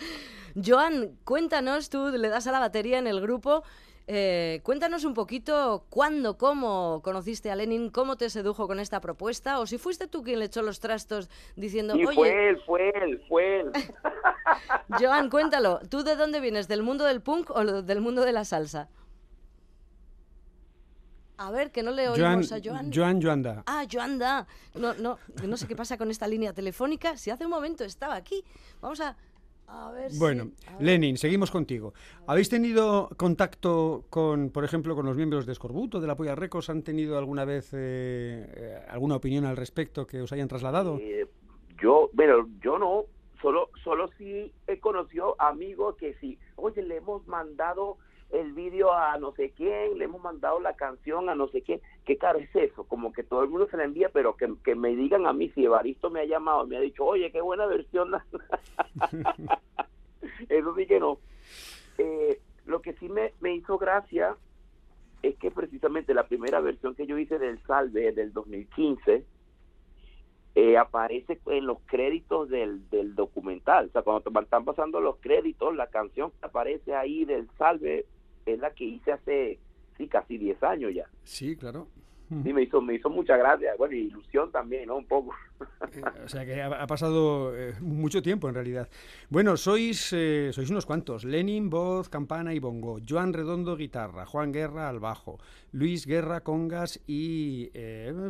Joan, 0.56 1.18
cuéntanos, 1.24 1.90
tú 1.90 2.08
le 2.08 2.30
das 2.30 2.46
a 2.46 2.52
la 2.52 2.58
batería 2.58 2.98
en 2.98 3.06
el 3.06 3.20
grupo, 3.20 3.64
eh, 4.10 4.60
cuéntanos 4.62 5.04
un 5.04 5.12
poquito 5.12 5.84
cuándo, 5.90 6.38
cómo 6.38 7.02
conociste 7.04 7.50
a 7.50 7.56
Lenin, 7.56 7.90
cómo 7.90 8.16
te 8.16 8.30
sedujo 8.30 8.66
con 8.66 8.80
esta 8.80 9.02
propuesta, 9.02 9.60
o 9.60 9.66
si 9.66 9.76
fuiste 9.76 10.08
tú 10.08 10.22
quien 10.22 10.38
le 10.38 10.46
echó 10.46 10.62
los 10.62 10.80
trastos 10.80 11.28
diciendo, 11.56 11.92
sí, 11.92 12.06
fue 12.14 12.48
él, 12.48 12.62
fue 12.64 12.88
él, 12.88 13.22
fue 13.28 13.60
él. 13.60 13.72
Joan, 14.98 15.28
cuéntalo, 15.28 15.80
¿tú 15.90 16.04
de 16.04 16.16
dónde 16.16 16.40
vienes? 16.40 16.68
¿Del 16.68 16.82
mundo 16.82 17.04
del 17.04 17.20
punk 17.20 17.50
o 17.50 17.62
del 17.82 18.00
mundo 18.00 18.24
de 18.24 18.32
la 18.32 18.46
salsa? 18.46 18.88
A 21.36 21.50
ver, 21.50 21.70
que 21.70 21.82
no 21.82 21.90
le 21.90 22.08
oímos 22.08 22.50
a 22.50 22.60
Joan. 22.64 22.90
Joan 22.92 23.20
Joanda. 23.20 23.62
Ah, 23.66 23.84
Joanda. 23.90 24.46
No, 24.74 24.94
no, 24.94 25.18
no 25.46 25.56
sé 25.58 25.68
qué 25.68 25.76
pasa 25.76 25.98
con 25.98 26.10
esta 26.10 26.26
línea 26.26 26.54
telefónica. 26.54 27.16
Si 27.18 27.30
hace 27.30 27.44
un 27.44 27.50
momento 27.50 27.84
estaba 27.84 28.16
aquí. 28.16 28.42
Vamos 28.80 29.00
a 29.00 29.16
bueno, 30.18 30.50
Lenin, 30.80 31.16
seguimos 31.16 31.50
contigo. 31.50 31.92
¿Habéis 32.26 32.48
tenido 32.48 33.08
contacto 33.16 34.04
con, 34.10 34.50
por 34.50 34.64
ejemplo, 34.64 34.94
con 34.94 35.06
los 35.06 35.16
miembros 35.16 35.46
de 35.46 35.52
Escorbuto, 35.52 36.00
de 36.00 36.06
la 36.06 36.16
Polla 36.16 36.34
Recos? 36.34 36.70
¿Han 36.70 36.82
tenido 36.82 37.18
alguna 37.18 37.44
vez 37.44 37.72
eh, 37.74 38.46
eh, 38.56 38.78
alguna 38.88 39.16
opinión 39.16 39.44
al 39.44 39.56
respecto 39.56 40.06
que 40.06 40.22
os 40.22 40.32
hayan 40.32 40.48
trasladado? 40.48 40.98
Eh, 41.00 41.26
yo, 41.80 42.10
bueno, 42.12 42.48
yo 42.62 42.78
no. 42.78 43.04
Solo, 43.40 43.70
solo 43.84 44.08
sí 44.18 44.52
he 44.66 44.80
conocido 44.80 45.36
amigos 45.38 45.94
que 45.94 46.14
sí, 46.14 46.36
oye, 46.56 46.82
le 46.82 46.96
hemos 46.96 47.24
mandado 47.28 47.98
el 48.30 48.52
vídeo 48.52 48.92
a 48.92 49.16
no 49.18 49.32
sé 49.32 49.52
quién, 49.56 49.96
le 49.96 50.04
hemos 50.04 50.20
mandado 50.20 50.60
la 50.60 50.74
canción 50.74 51.28
a 51.28 51.34
no 51.34 51.48
sé 51.48 51.62
quién, 51.62 51.80
qué 52.04 52.18
caro 52.18 52.38
es 52.40 52.54
eso, 52.54 52.84
como 52.84 53.12
que 53.12 53.22
todo 53.22 53.42
el 53.42 53.48
mundo 53.48 53.68
se 53.70 53.76
la 53.76 53.84
envía, 53.84 54.10
pero 54.12 54.36
que, 54.36 54.52
que 54.64 54.74
me 54.74 54.94
digan 54.94 55.26
a 55.26 55.32
mí 55.32 55.50
si 55.50 55.64
Evaristo 55.64 56.10
me 56.10 56.20
ha 56.20 56.24
llamado, 56.24 56.66
me 56.66 56.76
ha 56.76 56.80
dicho, 56.80 57.04
oye, 57.04 57.30
qué 57.30 57.40
buena 57.40 57.66
versión. 57.66 58.10
eso 60.48 60.74
sí 60.76 60.86
que 60.86 61.00
no. 61.00 61.18
Eh, 61.98 62.40
lo 62.66 62.80
que 62.82 62.92
sí 62.94 63.08
me, 63.08 63.32
me 63.40 63.54
hizo 63.54 63.78
gracia 63.78 64.36
es 65.22 65.36
que 65.36 65.50
precisamente 65.50 66.14
la 66.14 66.28
primera 66.28 66.60
versión 66.60 66.94
que 66.94 67.06
yo 67.06 67.18
hice 67.18 67.38
del 67.38 67.60
Salve 67.66 68.12
del 68.12 68.32
2015 68.32 69.24
eh, 70.54 70.76
aparece 70.76 71.38
en 71.46 71.66
los 71.66 71.78
créditos 71.86 72.48
del, 72.48 72.88
del 72.90 73.14
documental. 73.14 73.86
O 73.86 73.92
sea, 73.92 74.02
cuando 74.02 74.22
te 74.22 74.40
están 74.40 74.64
pasando 74.64 75.00
los 75.00 75.16
créditos, 75.18 75.74
la 75.76 75.88
canción 75.88 76.30
que 76.30 76.46
aparece 76.46 76.94
ahí 76.94 77.24
del 77.24 77.48
Salve 77.58 78.06
es 78.44 78.58
la 78.58 78.70
que 78.72 78.84
hice 78.84 79.12
hace, 79.12 79.58
sí, 79.96 80.08
casi 80.08 80.38
10 80.38 80.62
años 80.62 80.94
ya. 80.94 81.06
Sí, 81.24 81.56
claro. 81.56 81.86
Sí, 82.28 82.52
me 82.52 82.62
hizo, 82.62 82.82
me 82.82 82.94
hizo 82.94 83.08
mucha 83.08 83.38
gracia, 83.38 83.74
bueno, 83.78 83.94
y 83.94 84.00
ilusión 84.00 84.52
también, 84.52 84.88
¿no? 84.88 84.96
Un 84.96 85.06
poco. 85.06 85.34
Eh, 85.92 86.02
o 86.24 86.28
sea 86.28 86.44
que 86.44 86.60
ha, 86.62 86.86
pasado 86.86 87.56
eh, 87.56 87.74
mucho 87.80 88.22
tiempo 88.22 88.48
en 88.48 88.54
realidad. 88.54 88.88
Bueno, 89.30 89.56
sois, 89.56 90.12
eh, 90.12 90.50
sois 90.52 90.70
unos 90.70 90.86
cuantos. 90.86 91.24
Lenin, 91.24 91.70
voz, 91.70 92.08
campana 92.08 92.54
y 92.54 92.58
bongo. 92.58 92.98
Joan 93.06 93.32
Redondo, 93.32 93.76
guitarra. 93.76 94.26
Juan 94.26 94.52
Guerra 94.52 94.88
al 94.88 95.00
bajo. 95.00 95.38
Luis 95.72 96.06
Guerra, 96.06 96.42
congas 96.42 97.00
y 97.06 97.70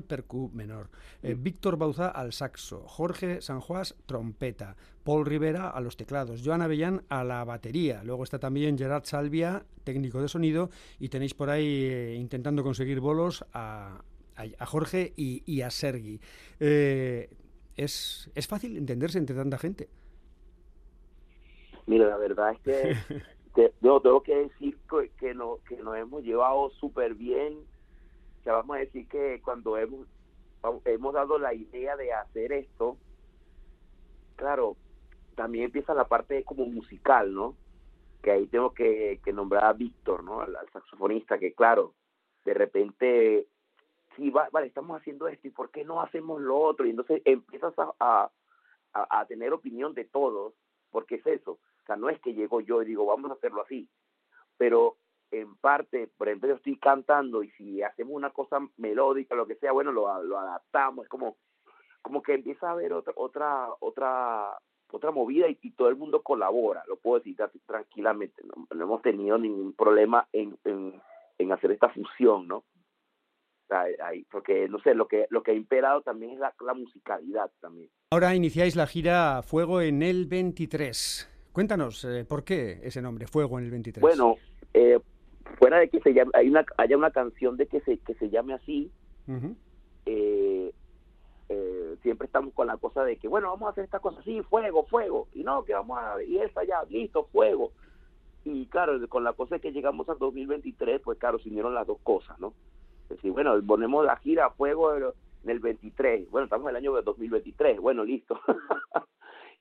percu 0.06 0.50
menor. 0.54 0.90
Víctor 1.22 1.76
Bauza 1.76 2.08
al 2.08 2.32
saxo. 2.32 2.84
Jorge 2.86 3.40
Sanjuás, 3.42 3.96
trompeta. 4.06 4.76
Paul 5.04 5.24
Rivera 5.24 5.70
a 5.70 5.80
los 5.80 5.96
teclados. 5.96 6.42
Joan 6.44 6.62
Avellán 6.62 7.04
a 7.08 7.24
la 7.24 7.44
batería. 7.44 8.02
Luego 8.04 8.24
está 8.24 8.38
también 8.38 8.76
Gerard 8.76 9.04
Salvia, 9.04 9.64
técnico 9.84 10.20
de 10.20 10.28
sonido. 10.28 10.70
Y 10.98 11.08
tenéis 11.08 11.34
por 11.34 11.50
ahí 11.50 12.14
intentando 12.18 12.62
conseguir 12.62 13.00
bolos 13.00 13.44
a 13.52 14.02
a, 14.58 14.66
Jorge 14.66 15.12
y, 15.16 15.60
a 15.62 15.70
Sergi. 15.70 16.20
Eh, 16.60 17.30
¿es, 17.76 18.30
¿Es 18.34 18.46
fácil 18.46 18.76
entenderse 18.76 19.18
entre 19.18 19.36
tanta 19.36 19.58
gente? 19.58 19.88
Mira, 21.86 22.06
la 22.08 22.16
verdad 22.16 22.52
es 22.52 22.60
que 22.60 23.72
yo 23.80 24.00
tengo 24.00 24.22
que 24.22 24.36
decir 24.36 24.76
que, 24.88 25.10
que, 25.18 25.34
no, 25.34 25.58
que 25.68 25.76
nos 25.78 25.96
hemos 25.96 26.22
llevado 26.22 26.70
súper 26.70 27.14
bien. 27.14 27.58
O 28.44 28.50
vamos 28.50 28.76
a 28.76 28.80
decir 28.80 29.06
que 29.08 29.40
cuando 29.44 29.76
hemos, 29.76 30.06
hemos 30.84 31.14
dado 31.14 31.38
la 31.38 31.52
idea 31.52 31.96
de 31.96 32.12
hacer 32.12 32.52
esto, 32.52 32.96
claro, 34.36 34.76
también 35.34 35.66
empieza 35.66 35.94
la 35.94 36.08
parte 36.08 36.44
como 36.44 36.66
musical, 36.66 37.34
¿no? 37.34 37.56
Que 38.22 38.30
ahí 38.32 38.46
tengo 38.46 38.72
que, 38.72 39.20
nombrar 39.32 39.64
a 39.64 39.72
Víctor, 39.72 40.24
¿no? 40.24 40.40
al, 40.40 40.56
saxofonista, 40.72 41.38
que 41.38 41.52
claro, 41.52 41.94
de 42.44 42.54
repente 42.54 43.46
y 44.18 44.30
vale, 44.30 44.66
estamos 44.66 45.00
haciendo 45.00 45.28
esto 45.28 45.46
y 45.46 45.50
por 45.50 45.70
qué 45.70 45.84
no 45.84 46.00
hacemos 46.00 46.40
lo 46.40 46.58
otro. 46.58 46.86
Y 46.86 46.90
entonces 46.90 47.22
empiezas 47.24 47.72
a, 48.00 48.30
a, 48.92 49.26
tener 49.26 49.52
opinión 49.52 49.94
de 49.94 50.04
todos, 50.04 50.54
porque 50.90 51.16
es 51.16 51.26
eso. 51.26 51.52
O 51.52 51.86
sea, 51.86 51.96
no 51.96 52.08
es 52.08 52.20
que 52.20 52.34
llego 52.34 52.60
yo 52.60 52.82
y 52.82 52.86
digo, 52.86 53.06
vamos 53.06 53.30
a 53.30 53.34
hacerlo 53.34 53.62
así. 53.62 53.88
Pero 54.56 54.96
en 55.30 55.56
parte, 55.56 56.10
por 56.16 56.28
ejemplo, 56.28 56.48
yo 56.48 56.56
estoy 56.56 56.78
cantando 56.78 57.42
y 57.42 57.50
si 57.52 57.82
hacemos 57.82 58.14
una 58.14 58.30
cosa 58.30 58.58
melódica, 58.76 59.36
lo 59.36 59.46
que 59.46 59.54
sea, 59.56 59.72
bueno, 59.72 59.92
lo, 59.92 60.22
lo 60.24 60.38
adaptamos. 60.38 61.04
Es 61.04 61.08
como, 61.08 61.36
como 62.02 62.22
que 62.22 62.34
empieza 62.34 62.68
a 62.68 62.72
haber 62.72 62.92
otra, 62.92 63.12
otra, 63.16 63.68
otra, 63.78 64.58
otra 64.90 65.10
movida 65.12 65.46
y, 65.48 65.70
todo 65.70 65.88
el 65.88 65.96
mundo 65.96 66.22
colabora, 66.22 66.82
lo 66.88 66.96
puedo 66.96 67.20
decir 67.20 67.36
tranquilamente. 67.66 68.42
No, 68.44 68.66
hemos 68.82 69.00
tenido 69.02 69.38
ningún 69.38 69.74
problema 69.74 70.26
en, 70.32 70.58
en, 70.64 71.00
en 71.38 71.52
hacer 71.52 71.70
esta 71.70 71.90
fusión, 71.90 72.48
¿no? 72.48 72.64
Porque 74.30 74.68
no 74.68 74.78
sé, 74.80 74.94
lo 74.94 75.06
que, 75.08 75.26
lo 75.30 75.42
que 75.42 75.52
ha 75.52 75.54
imperado 75.54 76.02
también 76.02 76.32
es 76.32 76.38
la, 76.38 76.74
musicalidad 76.74 77.50
también. 77.60 77.90
Ahora 78.10 78.34
iniciáis 78.34 78.76
la 78.76 78.86
gira 78.86 79.42
Fuego 79.42 79.80
en 79.80 80.02
el 80.02 80.26
23. 80.26 81.50
Cuéntanos, 81.52 82.04
eh, 82.04 82.24
¿por 82.24 82.44
qué 82.44 82.80
ese 82.82 83.02
nombre, 83.02 83.26
Fuego 83.26 83.58
en 83.58 83.64
el 83.64 83.70
23? 83.70 84.00
Bueno, 84.00 84.36
eh, 84.74 84.98
fuera 85.58 85.78
de 85.78 85.88
que 85.88 86.00
se 86.00 86.12
llame, 86.12 86.30
hay 86.34 86.48
una, 86.48 86.64
haya 86.76 86.96
una 86.96 87.10
canción 87.10 87.56
de 87.56 87.66
que 87.66 87.80
se, 87.80 87.98
que 87.98 88.14
se 88.14 88.30
llame 88.30 88.54
así, 88.54 88.90
eh, 90.06 90.72
eh, 91.48 91.96
siempre 92.02 92.26
estamos 92.26 92.52
con 92.54 92.66
la 92.66 92.76
cosa 92.76 93.04
de 93.04 93.16
que, 93.16 93.28
bueno, 93.28 93.48
vamos 93.48 93.68
a 93.68 93.70
hacer 93.70 93.84
esta 93.84 94.00
cosa 94.00 94.20
así, 94.20 94.42
fuego, 94.42 94.84
fuego, 94.84 95.28
y 95.34 95.42
no, 95.42 95.64
que 95.64 95.74
vamos 95.74 95.98
a, 95.98 96.22
y 96.22 96.38
esa 96.38 96.64
ya, 96.64 96.82
listo, 96.88 97.24
fuego. 97.32 97.72
Y 98.44 98.66
claro, 98.66 99.06
con 99.08 99.24
la 99.24 99.32
cosa 99.32 99.56
de 99.56 99.60
que 99.60 99.72
llegamos 99.72 100.08
al 100.08 100.18
2023, 100.18 101.00
pues 101.02 101.18
claro, 101.18 101.38
se 101.38 101.48
unieron 101.48 101.74
las 101.74 101.86
dos 101.86 101.98
cosas, 102.02 102.38
¿no? 102.38 102.54
Decir, 103.08 103.32
bueno, 103.32 103.54
ponemos 103.66 104.04
la 104.04 104.16
gira 104.16 104.46
a 104.46 104.50
fuego 104.50 104.94
en 104.94 105.50
el 105.50 105.60
23, 105.60 106.30
bueno, 106.30 106.44
estamos 106.44 106.66
en 106.66 106.70
el 106.70 106.76
año 106.76 106.94
de 106.94 107.02
2023, 107.02 107.80
bueno, 107.80 108.04
listo. 108.04 108.38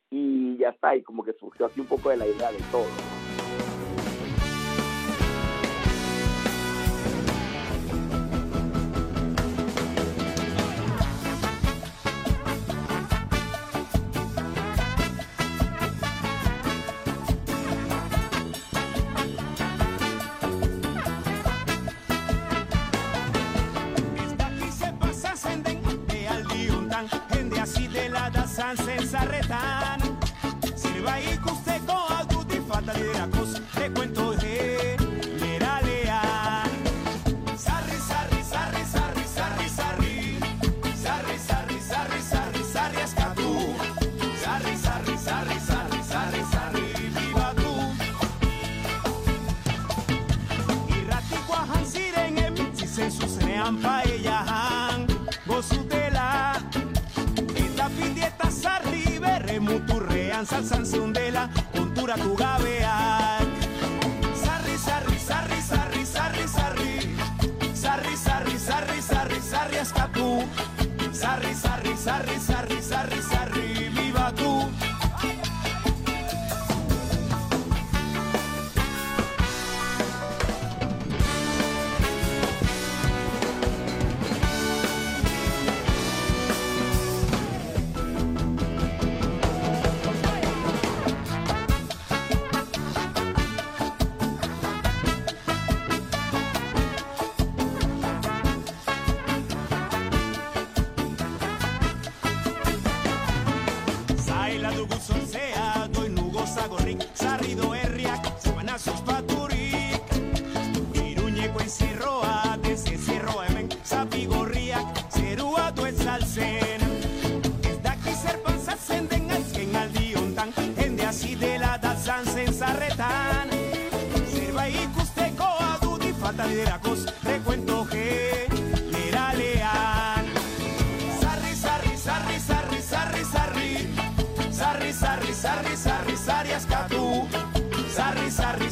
y 0.09 0.57
ya 0.57 0.69
está, 0.69 0.95
y 0.95 1.03
como 1.03 1.23
que 1.23 1.33
surgió 1.33 1.65
así 1.65 1.79
un 1.79 1.87
poco 1.87 2.09
de 2.09 2.17
la 2.17 2.27
idea 2.27 2.51
de 2.51 2.59
todo. 2.71 3.16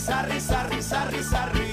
Sarri, 0.05 0.39
sarri, 0.39 0.81
sarri, 0.83 1.21
sarri, 1.23 1.64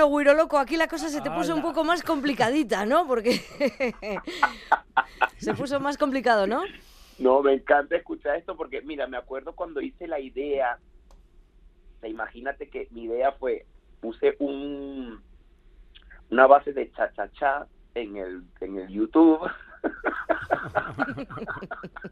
Bueno, 0.00 0.16
Guiro 0.16 0.34
Loco, 0.34 0.58
aquí 0.58 0.78
la 0.78 0.88
cosa 0.88 1.10
se 1.10 1.20
te 1.20 1.30
puso 1.30 1.54
un 1.54 1.60
poco 1.60 1.84
más 1.84 2.02
complicadita, 2.02 2.86
¿no? 2.86 3.06
Porque 3.06 3.32
se 5.36 5.52
puso 5.52 5.78
más 5.78 5.98
complicado, 5.98 6.46
¿no? 6.46 6.62
No, 7.18 7.42
me 7.42 7.52
encanta 7.52 7.96
escuchar 7.96 8.36
esto 8.36 8.56
porque, 8.56 8.80
mira, 8.80 9.06
me 9.06 9.18
acuerdo 9.18 9.52
cuando 9.52 9.82
hice 9.82 10.08
la 10.08 10.18
idea, 10.18 10.78
o 11.10 12.00
sea, 12.00 12.08
imagínate 12.08 12.70
que 12.70 12.88
mi 12.92 13.04
idea 13.04 13.32
fue, 13.32 13.66
puse 14.00 14.36
un 14.38 15.20
una 16.30 16.46
base 16.46 16.72
de 16.72 16.90
cha-cha-cha 16.92 17.66
en 17.94 18.16
el, 18.16 18.42
en 18.62 18.78
el 18.78 18.88
YouTube 18.88 19.50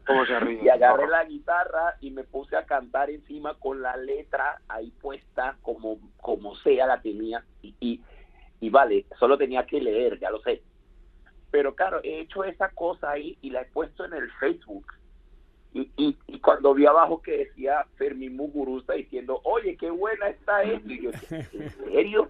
¿Cómo 0.05 0.25
se 0.25 0.39
ríe? 0.39 0.63
y 0.63 0.69
agarré 0.69 1.07
la 1.07 1.23
guitarra 1.25 1.95
y 2.01 2.11
me 2.11 2.23
puse 2.23 2.55
a 2.55 2.65
cantar 2.65 3.09
encima 3.09 3.55
con 3.55 3.81
la 3.81 3.97
letra 3.97 4.61
ahí 4.67 4.91
puesta 5.01 5.57
como, 5.61 5.99
como 6.21 6.55
sea 6.57 6.87
la 6.87 7.01
tenía 7.01 7.43
y, 7.61 7.75
y, 7.79 8.01
y 8.59 8.69
vale, 8.69 9.05
solo 9.19 9.37
tenía 9.37 9.65
que 9.65 9.81
leer, 9.81 10.19
ya 10.19 10.29
lo 10.31 10.41
sé. 10.41 10.61
Pero 11.51 11.75
claro, 11.75 11.99
he 12.03 12.21
hecho 12.21 12.43
esa 12.43 12.69
cosa 12.69 13.11
ahí 13.11 13.37
y 13.41 13.49
la 13.49 13.61
he 13.61 13.65
puesto 13.65 14.05
en 14.05 14.13
el 14.13 14.31
Facebook. 14.33 14.85
Y, 15.73 15.91
y, 15.97 16.17
y 16.27 16.39
cuando 16.39 16.73
vi 16.73 16.85
abajo 16.85 17.21
que 17.21 17.37
decía 17.37 17.85
Fermín 17.95 18.35
Muguruza 18.35 18.93
diciendo, 18.93 19.39
oye, 19.43 19.77
qué 19.77 19.91
buena 19.91 20.29
está 20.29 20.63
esto, 20.63 20.91
y 20.91 21.03
yo, 21.03 21.11
¿en 21.29 21.69
serio? 21.71 22.27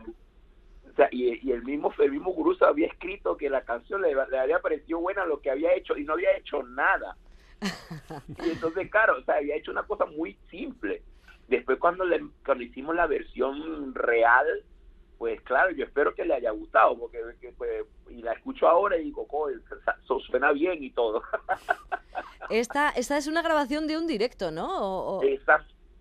O 0.91 0.95
sea, 0.95 1.07
y, 1.11 1.47
y 1.47 1.51
el 1.51 1.63
mismo 1.63 1.91
Fermín 1.91 2.21
Muguruza 2.23 2.67
había 2.67 2.87
escrito 2.87 3.37
que 3.37 3.49
la 3.49 3.61
canción 3.61 4.01
le, 4.01 4.13
le 4.13 4.39
había 4.39 4.59
parecido 4.59 4.99
buena 4.99 5.25
lo 5.25 5.39
que 5.41 5.51
había 5.51 5.73
hecho 5.73 5.95
y 5.97 6.03
no 6.03 6.13
había 6.13 6.35
hecho 6.37 6.63
nada. 6.63 7.15
Y 8.43 8.49
entonces, 8.49 8.89
claro, 8.89 9.17
o 9.19 9.23
sea, 9.23 9.35
había 9.35 9.55
hecho 9.55 9.71
una 9.71 9.83
cosa 9.83 10.05
muy 10.05 10.37
simple. 10.49 11.01
Después 11.47 11.77
cuando, 11.79 12.05
le, 12.05 12.21
cuando 12.45 12.63
hicimos 12.63 12.95
la 12.95 13.07
versión 13.07 13.93
real, 13.95 14.45
pues 15.17 15.41
claro, 15.41 15.71
yo 15.71 15.83
espero 15.85 16.13
que 16.15 16.23
le 16.25 16.33
haya 16.35 16.51
gustado, 16.51 16.97
porque 16.97 17.19
que, 17.41 17.51
pues, 17.51 17.83
y 18.09 18.21
la 18.21 18.31
escucho 18.33 18.67
ahora 18.67 18.97
y 18.97 19.03
digo, 19.05 19.27
"Coño, 19.27 19.57
eso 20.03 20.19
suena 20.21 20.51
bien 20.53 20.81
y 20.83 20.91
todo. 20.91 21.21
Esta, 22.49 22.89
esta 22.91 23.17
es 23.17 23.27
una 23.27 23.41
grabación 23.43 23.85
de 23.87 23.97
un 23.97 24.07
directo, 24.07 24.49
¿no? 24.51 24.67
O- 24.81 25.17
o- 25.17 25.21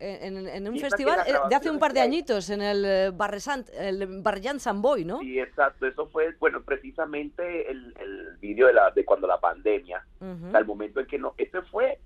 en, 0.01 0.47
en 0.49 0.69
un 0.69 0.79
festival 0.79 1.21
eh, 1.27 1.33
de 1.49 1.55
hace 1.55 1.71
un 1.71 1.79
par 1.79 1.93
de 1.93 2.01
añitos, 2.01 2.51
en 2.51 2.63
el 2.63 2.85
eh, 2.85 3.11
Barresant, 3.13 3.69
el 3.75 4.23
Barjan 4.23 4.61
Samboy, 4.61 5.05
¿no? 5.05 5.21
sí, 5.21 5.39
exacto, 5.39 5.87
eso 5.87 6.07
fue, 6.09 6.35
bueno, 6.39 6.63
precisamente 6.63 7.71
el, 7.71 7.95
el 8.01 8.37
vídeo 8.41 8.67
de, 8.69 8.75
la, 8.75 8.91
de 8.91 9.05
cuando 9.05 9.27
la 9.27 9.39
pandemia, 9.41 10.05
o 10.21 10.51
sea, 10.51 10.61
el 10.61 10.67
momento 10.67 11.01
en 11.01 11.07
que 11.07 11.19
no, 11.19 11.35
ese 11.37 11.63
fue 11.63 11.99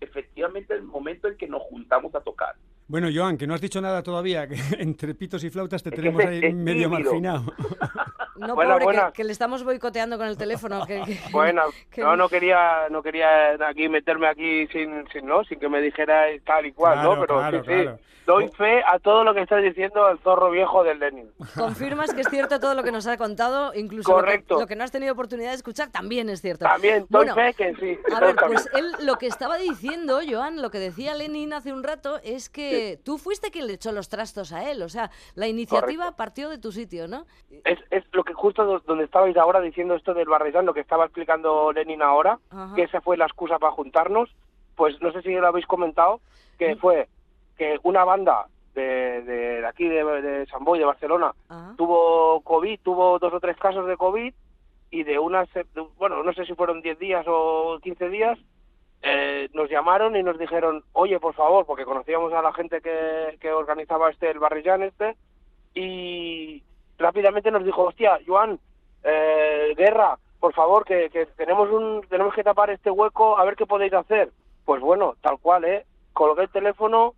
efectivamente 0.00 0.74
el 0.74 0.82
momento 0.82 1.28
en 1.28 1.36
que 1.36 1.46
nos 1.48 1.62
juntamos 1.62 2.14
a 2.14 2.20
tocar. 2.20 2.54
Bueno, 2.88 3.08
Joan, 3.14 3.38
que 3.38 3.46
no 3.46 3.54
has 3.54 3.60
dicho 3.60 3.80
nada 3.80 4.02
todavía, 4.02 4.46
que 4.48 4.56
entre 4.78 5.14
pitos 5.14 5.42
y 5.44 5.50
flautas 5.50 5.82
te 5.82 5.88
Es 5.90 5.94
tenemos 5.94 6.24
ahí 6.24 6.52
medio 6.52 6.90
tímido. 6.90 7.10
marginado. 7.12 7.54
No, 8.46 8.54
Buena, 8.54 8.72
pobre, 8.74 8.80
que- 8.80 8.84
buena. 8.84 9.12
Que, 9.12 9.24
le 9.24 9.32
estamos 9.32 9.64
boicoteando 9.64 10.18
con 10.18 10.26
el 10.26 10.36
teléfono. 10.36 10.86
que- 10.86 11.02
que- 11.02 11.18
Bueno, 11.32 11.62
que- 11.90 12.00
yo 12.00 12.16
no 12.16 12.28
quería, 12.28 12.88
no 12.90 13.02
quería 13.02 13.52
aquí 13.66 13.88
meterme 13.88 14.28
aquí 14.28 14.66
sin, 14.68 15.06
sin, 15.12 15.26
¿no? 15.26 15.44
sin 15.44 15.58
que 15.58 15.68
me 15.68 15.80
dijerais 15.80 16.42
tal 16.44 16.66
y 16.66 16.72
cual, 16.72 16.94
Claro, 16.94 17.14
¿no? 17.16 17.20
Pero 17.22 17.38
claro, 17.38 17.64
sí, 17.64 17.70
sí, 17.72 17.88
doy 18.24 18.48
fe 18.50 18.82
a 18.86 19.00
todo 19.00 19.24
lo 19.24 19.34
que 19.34 19.42
está 19.42 19.56
diciendo 19.56 20.08
el 20.08 20.18
zorro 20.20 20.48
viejo 20.50 20.84
del 20.84 21.00
Lenin. 21.00 21.28
Confirmas 21.56 22.14
que 22.14 22.20
es 22.20 22.28
cierto 22.28 22.60
todo 22.60 22.74
lo 22.76 22.84
que 22.84 22.92
nos 22.92 23.04
ha 23.08 23.16
contado, 23.16 23.74
incluso 23.74 24.10
lo 24.10 24.16
que- 24.18 24.22
Correcto. 24.22 24.60
Lo, 24.60 24.66
que, 24.68 24.76
no 24.76 24.84
has 24.84 24.92
tenido 24.92 25.12
oportunidad 25.12 25.50
de 25.50 25.56
escuchar 25.56 25.90
también 25.90 26.28
es 26.30 26.40
cierto. 26.40 26.64
También 26.64 27.00
doy 27.08 27.26
Bueno, 27.26 27.34
fe 27.34 27.52
que 27.54 27.74
sí. 27.74 27.98
A 28.14 28.20
ver, 28.20 28.36
pues 28.46 28.68
él 28.74 28.92
lo 29.00 29.16
que 29.16 29.26
estaba 29.26 29.56
diciendo, 29.56 30.20
Joan, 30.28 30.62
lo 30.62 30.70
que 30.70 30.78
decía 30.78 31.14
Lenin 31.14 31.52
hace 31.52 31.72
un 31.72 31.82
rato, 31.82 32.20
es 32.22 32.48
que 32.48 33.00
tú 33.04 33.18
fuiste 33.18 33.50
quien 33.50 33.66
le 33.66 33.72
echó 33.74 33.90
los 33.90 34.08
trastos 34.08 34.52
a 34.52 34.70
él. 34.70 34.82
O 34.82 34.88
sea, 34.88 35.10
la 35.34 35.48
iniciativa 35.48 36.04
Correcto. 36.04 36.16
partió 36.16 36.48
de 36.48 36.58
tu 36.58 36.70
sitio, 36.70 37.08
¿no? 37.08 37.26
es, 37.64 37.78
es 37.90 38.04
lo 38.12 38.22
que 38.24 38.31
justo 38.34 38.64
do- 38.64 38.80
donde 38.80 39.04
estabais 39.04 39.36
ahora 39.36 39.60
diciendo 39.60 39.94
esto 39.94 40.14
del 40.14 40.28
Barrezán, 40.28 40.66
lo 40.66 40.74
que 40.74 40.80
estaba 40.80 41.04
explicando 41.04 41.72
Lenin 41.72 42.02
ahora, 42.02 42.38
Ajá. 42.50 42.74
que 42.74 42.82
esa 42.82 43.00
fue 43.00 43.16
la 43.16 43.26
excusa 43.26 43.58
para 43.58 43.72
juntarnos, 43.72 44.30
pues 44.76 45.00
no 45.00 45.12
sé 45.12 45.22
si 45.22 45.32
lo 45.34 45.46
habéis 45.46 45.66
comentado, 45.66 46.20
que 46.58 46.76
fue 46.76 47.08
que 47.56 47.78
una 47.82 48.04
banda 48.04 48.46
de, 48.74 49.22
de, 49.22 49.60
de 49.60 49.66
aquí, 49.66 49.86
de, 49.88 50.02
de 50.22 50.46
San 50.46 50.64
Boi, 50.64 50.78
de 50.78 50.84
Barcelona, 50.86 51.32
Ajá. 51.48 51.74
tuvo 51.76 52.40
COVID, 52.42 52.80
tuvo 52.82 53.18
dos 53.18 53.32
o 53.34 53.40
tres 53.40 53.56
casos 53.58 53.86
de 53.86 53.96
COVID, 53.96 54.32
y 54.90 55.04
de 55.04 55.18
unas, 55.18 55.48
bueno, 55.96 56.22
no 56.22 56.32
sé 56.34 56.44
si 56.44 56.54
fueron 56.54 56.82
10 56.82 56.98
días 56.98 57.24
o 57.26 57.78
15 57.82 58.08
días, 58.10 58.38
eh, 59.02 59.48
nos 59.54 59.70
llamaron 59.70 60.14
y 60.16 60.22
nos 60.22 60.38
dijeron, 60.38 60.84
oye, 60.92 61.18
por 61.18 61.34
favor, 61.34 61.64
porque 61.66 61.84
conocíamos 61.86 62.32
a 62.34 62.42
la 62.42 62.52
gente 62.52 62.80
que, 62.82 63.36
que 63.40 63.50
organizaba 63.52 64.10
este, 64.10 64.30
el 64.30 64.38
Barrillán 64.38 64.82
este, 64.82 65.16
y 65.74 66.62
rápidamente 66.98 67.50
nos 67.50 67.64
dijo, 67.64 67.82
hostia, 67.82 68.18
Joan, 68.26 68.58
eh, 69.04 69.74
Guerra, 69.76 70.18
por 70.40 70.54
favor, 70.54 70.84
que, 70.84 71.10
que 71.10 71.26
tenemos 71.26 71.70
un 71.70 72.02
tenemos 72.08 72.34
que 72.34 72.44
tapar 72.44 72.70
este 72.70 72.90
hueco, 72.90 73.38
a 73.38 73.44
ver 73.44 73.56
qué 73.56 73.66
podéis 73.66 73.92
hacer. 73.92 74.30
Pues 74.64 74.80
bueno, 74.80 75.16
tal 75.20 75.38
cual, 75.38 75.64
¿eh? 75.64 75.84
Colgué 76.12 76.42
el 76.42 76.50
teléfono 76.50 77.14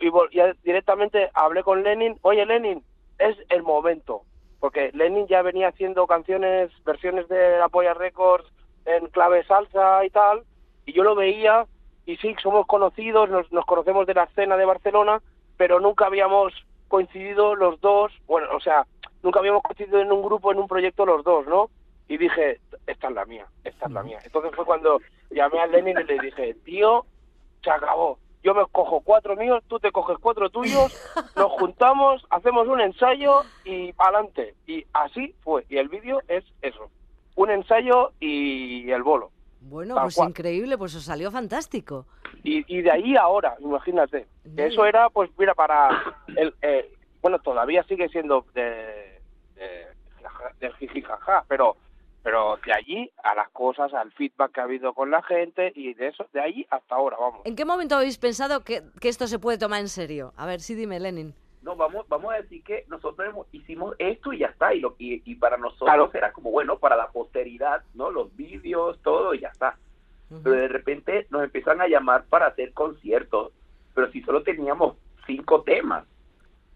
y 0.00 0.10
ya 0.32 0.52
directamente 0.64 1.30
hablé 1.34 1.62
con 1.62 1.82
Lenin, 1.82 2.18
oye 2.22 2.44
Lenin, 2.44 2.82
es 3.18 3.36
el 3.50 3.62
momento, 3.62 4.22
porque 4.58 4.90
Lenin 4.94 5.26
ya 5.28 5.42
venía 5.42 5.68
haciendo 5.68 6.06
canciones, 6.06 6.70
versiones 6.84 7.28
de 7.28 7.58
la 7.58 7.68
Polla 7.68 7.94
Records 7.94 8.50
en 8.84 9.06
clave 9.06 9.44
salsa 9.44 10.04
y 10.04 10.10
tal, 10.10 10.42
y 10.86 10.92
yo 10.92 11.04
lo 11.04 11.14
veía, 11.14 11.66
y 12.04 12.16
sí, 12.16 12.34
somos 12.42 12.66
conocidos, 12.66 13.30
nos, 13.30 13.50
nos 13.52 13.64
conocemos 13.64 14.06
de 14.06 14.14
la 14.14 14.24
escena 14.24 14.56
de 14.56 14.64
Barcelona, 14.64 15.22
pero 15.56 15.78
nunca 15.78 16.06
habíamos 16.06 16.52
coincidido 16.88 17.54
los 17.54 17.80
dos, 17.80 18.12
bueno, 18.26 18.48
o 18.56 18.60
sea, 18.60 18.86
nunca 19.22 19.40
habíamos 19.40 19.62
coincidido 19.62 20.00
en 20.00 20.12
un 20.12 20.22
grupo, 20.22 20.52
en 20.52 20.58
un 20.58 20.68
proyecto 20.68 21.06
los 21.06 21.24
dos, 21.24 21.46
¿no? 21.46 21.70
Y 22.08 22.18
dije, 22.18 22.60
esta 22.86 23.08
es 23.08 23.14
la 23.14 23.24
mía, 23.24 23.46
esta 23.64 23.86
es 23.86 23.92
la 23.92 24.02
mía. 24.02 24.18
Entonces 24.24 24.52
fue 24.54 24.64
cuando 24.64 25.00
llamé 25.30 25.60
a 25.60 25.66
Lenin 25.66 25.98
y 25.98 26.04
le 26.04 26.18
dije, 26.18 26.54
tío, 26.64 27.06
se 27.62 27.70
acabó. 27.70 28.18
Yo 28.42 28.54
me 28.54 28.66
cojo 28.66 29.00
cuatro 29.00 29.36
míos, 29.36 29.62
tú 29.68 29.78
te 29.78 29.92
coges 29.92 30.18
cuatro 30.18 30.50
tuyos, 30.50 30.92
nos 31.36 31.52
juntamos, 31.52 32.26
hacemos 32.28 32.66
un 32.66 32.80
ensayo 32.80 33.42
y 33.64 33.94
adelante. 33.96 34.54
Y 34.66 34.84
así 34.92 35.34
fue. 35.42 35.64
Y 35.68 35.78
el 35.78 35.88
vídeo 35.88 36.20
es 36.28 36.44
eso. 36.60 36.90
Un 37.36 37.50
ensayo 37.50 38.12
y 38.20 38.90
el 38.90 39.02
bolo. 39.02 39.30
Bueno, 39.60 39.94
pues 40.02 40.16
cual. 40.16 40.30
increíble, 40.30 40.76
pues 40.76 40.94
os 40.96 41.04
salió 41.04 41.30
fantástico. 41.30 42.04
Y, 42.42 42.64
y 42.66 42.82
de 42.82 42.90
ahí 42.90 43.16
ahora, 43.16 43.56
imagínate. 43.60 44.26
Que 44.56 44.66
eso 44.66 44.84
era, 44.84 45.08
pues 45.08 45.30
mira, 45.38 45.54
para... 45.54 46.16
El, 46.36 46.52
eh, 46.62 46.92
bueno, 47.22 47.38
todavía 47.38 47.84
sigue 47.84 48.08
siendo 48.08 48.44
de, 48.52 49.11
de, 49.62 49.86
del 50.60 50.74
jijijaja, 50.76 51.44
pero 51.48 51.76
pero 52.24 52.56
de 52.64 52.72
allí 52.72 53.10
a 53.24 53.34
las 53.34 53.48
cosas, 53.50 53.92
al 53.94 54.12
feedback 54.12 54.52
que 54.52 54.60
ha 54.60 54.64
habido 54.64 54.94
con 54.94 55.10
la 55.10 55.22
gente 55.24 55.72
y 55.74 55.92
de 55.94 56.06
eso, 56.06 56.24
de 56.32 56.40
allí 56.40 56.64
hasta 56.70 56.94
ahora, 56.94 57.16
vamos. 57.18 57.40
¿En 57.44 57.56
qué 57.56 57.64
momento 57.64 57.96
habéis 57.96 58.16
pensado 58.16 58.62
que, 58.62 58.80
que 59.00 59.08
esto 59.08 59.26
se 59.26 59.40
puede 59.40 59.58
tomar 59.58 59.80
en 59.80 59.88
serio? 59.88 60.32
A 60.36 60.46
ver, 60.46 60.60
sí, 60.60 60.76
dime, 60.76 61.00
Lenin. 61.00 61.34
No, 61.62 61.74
vamos, 61.74 62.06
vamos 62.08 62.32
a 62.32 62.36
decir 62.36 62.62
que 62.62 62.84
nosotros 62.86 63.28
hemos- 63.28 63.48
hicimos 63.50 63.96
esto 63.98 64.32
y 64.32 64.38
ya 64.38 64.46
está. 64.46 64.72
Y, 64.72 64.78
lo, 64.78 64.94
y, 64.98 65.20
y 65.28 65.34
para 65.34 65.56
nosotros 65.56 65.88
Claro. 65.88 66.10
era 66.14 66.32
como, 66.32 66.52
bueno, 66.52 66.78
para 66.78 66.94
la 66.96 67.08
posteridad, 67.08 67.82
¿no? 67.94 68.12
Los 68.12 68.34
vídeos, 68.36 69.00
todo 69.02 69.34
y 69.34 69.40
ya 69.40 69.48
está. 69.48 69.76
Pero 70.44 70.54
de 70.56 70.68
repente 70.68 71.26
nos 71.30 71.42
empiezan 71.42 71.80
a 71.80 71.88
llamar 71.88 72.24
para 72.26 72.46
hacer 72.46 72.72
conciertos, 72.72 73.52
pero 73.94 74.12
si 74.12 74.22
solo 74.22 74.44
teníamos 74.44 74.96
cinco 75.26 75.62
temas. 75.62 76.04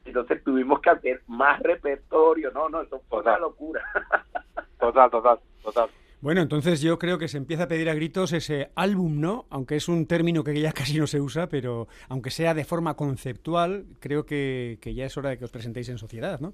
Entonces 0.07 0.43
tuvimos 0.45 0.81
que 0.81 0.91
hacer 0.91 1.23
más 1.27 1.61
repertorio. 1.61 2.51
No, 2.53 2.69
no, 2.69 2.83
eso 2.83 3.03
fue 3.09 3.21
una 3.21 3.33
Total. 3.33 3.41
locura. 3.43 3.83
Total, 4.81 5.11
total, 5.11 5.39
total. 5.63 5.89
Bueno, 6.21 6.43
entonces 6.43 6.81
yo 6.81 6.99
creo 6.99 7.19
que 7.19 7.29
se 7.29 7.39
empieza 7.39 7.65
a 7.65 7.69
pedir 7.69 7.89
a 7.89 7.95
gritos 7.95 8.33
ese 8.33 8.71
álbum, 8.75 9.21
¿no? 9.21 9.47
Aunque 9.51 9.77
es 9.77 9.89
un 9.89 10.07
término 10.07 10.45
que 10.45 10.59
ya 10.61 10.73
casi 10.73 10.99
no 10.99 11.07
se 11.07 11.21
usa, 11.21 11.49
pero 11.49 11.89
aunque 12.09 12.31
sea 12.31 12.55
de 12.55 12.65
forma 12.65 12.95
conceptual, 12.95 13.87
creo 14.01 14.27
que, 14.27 14.79
que 14.81 14.95
ya 14.95 15.07
es 15.07 15.17
hora 15.17 15.31
de 15.31 15.39
que 15.39 15.45
os 15.45 15.51
presentéis 15.51 15.89
en 15.89 15.99
sociedad, 15.99 16.41
¿no? 16.41 16.53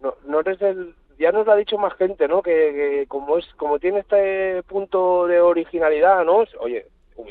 no, 0.00 0.14
no 0.26 0.40
eres 0.40 0.60
el 0.62 0.94
ya 1.18 1.32
nos 1.32 1.46
lo 1.46 1.52
ha 1.52 1.56
dicho 1.56 1.78
más 1.78 1.94
gente 1.94 2.28
no 2.28 2.42
que, 2.42 2.52
que 2.52 3.04
como 3.08 3.38
es 3.38 3.46
como 3.56 3.78
tiene 3.78 4.00
este 4.00 4.62
punto 4.64 5.26
de 5.26 5.40
originalidad 5.40 6.24
no 6.24 6.44
oye 6.60 6.86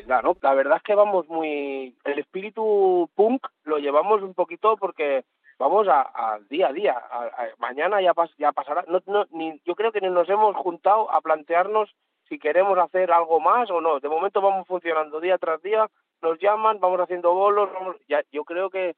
humildad 0.05 0.23
no 0.23 0.37
la 0.41 0.53
verdad 0.53 0.77
es 0.77 0.83
que 0.83 0.95
vamos 0.95 1.27
muy 1.27 1.95
el 2.03 2.19
espíritu 2.19 3.09
punk 3.15 3.47
lo 3.63 3.77
llevamos 3.77 4.21
un 4.21 4.33
poquito 4.33 4.77
porque 4.77 5.23
vamos 5.57 5.87
a- 5.87 6.39
día 6.49 6.67
a 6.67 6.73
día 6.73 6.93
A- 7.11 7.47
mañana 7.59 8.01
ya 8.01 8.13
ya 8.37 8.51
pasará 8.51 8.83
no, 8.87 8.99
no, 9.07 9.25
ni 9.31 9.59
yo 9.65 9.75
creo 9.75 9.91
que 9.91 10.01
ni 10.01 10.09
nos 10.09 10.29
hemos 10.29 10.55
juntado 10.57 11.09
a 11.11 11.21
plantearnos 11.21 11.89
si 12.29 12.39
queremos 12.39 12.77
hacer 12.77 13.11
algo 13.11 13.39
más 13.39 13.69
o 13.71 13.81
no 13.81 13.99
de 13.99 14.09
momento 14.09 14.41
vamos 14.41 14.67
funcionando 14.67 15.19
día 15.19 15.37
tras 15.37 15.61
día 15.61 15.87
nos 16.21 16.39
llaman 16.39 16.79
vamos 16.79 16.99
haciendo 16.99 17.33
bolos 17.33 17.69
vamos 17.73 17.95
ya 18.07 18.21
yo 18.31 18.43
creo 18.43 18.69
que 18.69 18.95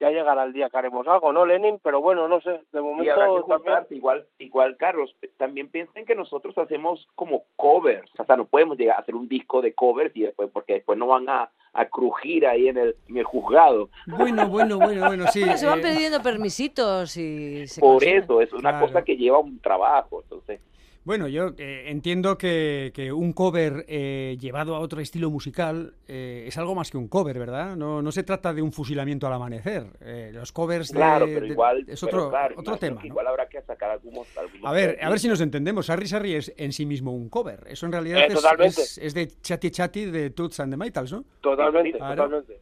ya 0.00 0.10
llegará 0.10 0.44
el 0.44 0.52
día 0.52 0.70
que 0.70 0.76
haremos 0.78 1.06
algo, 1.08 1.32
¿no, 1.32 1.44
Lenin? 1.44 1.80
Pero 1.82 2.00
bueno, 2.00 2.28
no 2.28 2.40
sé, 2.40 2.50
de 2.50 2.78
Y 2.78 2.82
momento 2.82 3.12
habrá 3.12 3.26
que 3.42 3.48
también... 3.48 3.86
Igual, 3.90 4.26
igual, 4.38 4.76
Carlos, 4.76 5.14
también 5.36 5.68
piensen 5.68 6.04
que 6.06 6.14
nosotros 6.14 6.56
hacemos 6.56 7.06
como 7.14 7.44
covers. 7.56 8.10
O 8.18 8.24
sea, 8.24 8.36
no 8.36 8.44
podemos 8.46 8.78
llegar 8.78 8.96
a 8.96 9.00
hacer 9.00 9.14
un 9.14 9.28
disco 9.28 9.60
de 9.60 9.74
covers 9.74 10.14
y 10.16 10.22
después, 10.22 10.50
porque 10.52 10.74
después 10.74 10.98
no 10.98 11.06
van 11.08 11.28
a, 11.28 11.50
a 11.72 11.84
crujir 11.86 12.46
ahí 12.46 12.68
en 12.68 12.78
el, 12.78 12.96
en 13.08 13.16
el 13.18 13.24
juzgado. 13.24 13.88
Bueno, 14.06 14.48
bueno, 14.48 14.78
bueno, 14.78 15.06
bueno, 15.06 15.26
sí. 15.32 15.42
se 15.56 15.66
van 15.66 15.80
eh, 15.80 15.82
pidiendo 15.82 16.22
permisitos 16.22 17.16
y 17.16 17.66
se 17.66 17.80
Por 17.80 18.04
eso, 18.04 18.40
es 18.40 18.52
una 18.52 18.70
Claro. 18.70 18.86
cosa 18.86 19.02
que 19.02 19.16
lleva 19.16 19.38
un 19.38 19.58
trabajo. 19.60 20.22
Entonces, 20.22 20.60
Bueno, 21.04 21.26
yo 21.26 21.52
eh, 21.56 21.84
entiendo 21.86 22.36
que, 22.36 22.92
que 22.94 23.10
un 23.12 23.32
cover 23.32 23.86
eh, 23.88 24.36
llevado 24.38 24.76
a 24.76 24.80
otro 24.80 25.00
estilo 25.00 25.30
musical 25.30 25.94
eh, 26.06 26.44
es 26.46 26.58
algo 26.58 26.74
más 26.74 26.90
que 26.90 26.98
un 26.98 27.08
cover, 27.08 27.38
¿verdad? 27.38 27.76
No, 27.76 28.02
no 28.02 28.12
se 28.12 28.24
trata 28.24 28.52
de 28.52 28.60
un 28.60 28.72
fusilamiento 28.72 29.26
al 29.26 29.32
amanecer. 29.32 29.86
Eh, 30.02 30.32
los 30.34 30.52
covers 30.52 30.88
de- 30.88 30.94
claro, 30.96 31.24
pero 31.24 31.40
de- 31.40 31.46
igual, 31.48 31.84
es 31.88 32.00
pero 32.04 32.18
otro, 32.18 32.30
claro, 32.30 32.54
otro 32.58 32.76
tema. 32.76 33.00
Igual 33.06 33.26
habrá 33.26 33.48
que 33.48 33.62
sacar 33.62 33.90
algunos. 33.90 34.26
algunos 34.36 34.66
A 34.66 34.72
ver, 34.72 34.98
a 35.02 35.08
ver 35.08 35.18
si 35.18 35.28
nos 35.28 35.40
entendemos. 35.40 35.86
Sarri 35.86 36.06
Sarri 36.06 36.34
es 36.34 36.52
en 36.58 36.74
sí 36.74 36.84
mismo 36.84 37.12
un 37.14 37.30
cover. 37.30 37.64
Eso 37.68 37.86
en 37.86 37.92
realidad 37.92 38.20
Eh, 38.20 38.26
es, 38.26 38.34
totalmente. 38.34 38.82
es- 38.82 38.98
es 38.98 39.14
de 39.14 39.28
Chatty 39.40 39.70
Chatty 39.70 40.04
de 40.06 40.28
Toots 40.30 40.60
and 40.60 40.72
the 40.72 40.76
Maytals, 40.76 41.10
¿no? 41.12 41.24
Totalmente, 41.40 41.96
Claro. 41.96 42.16
totalmente. 42.24 42.60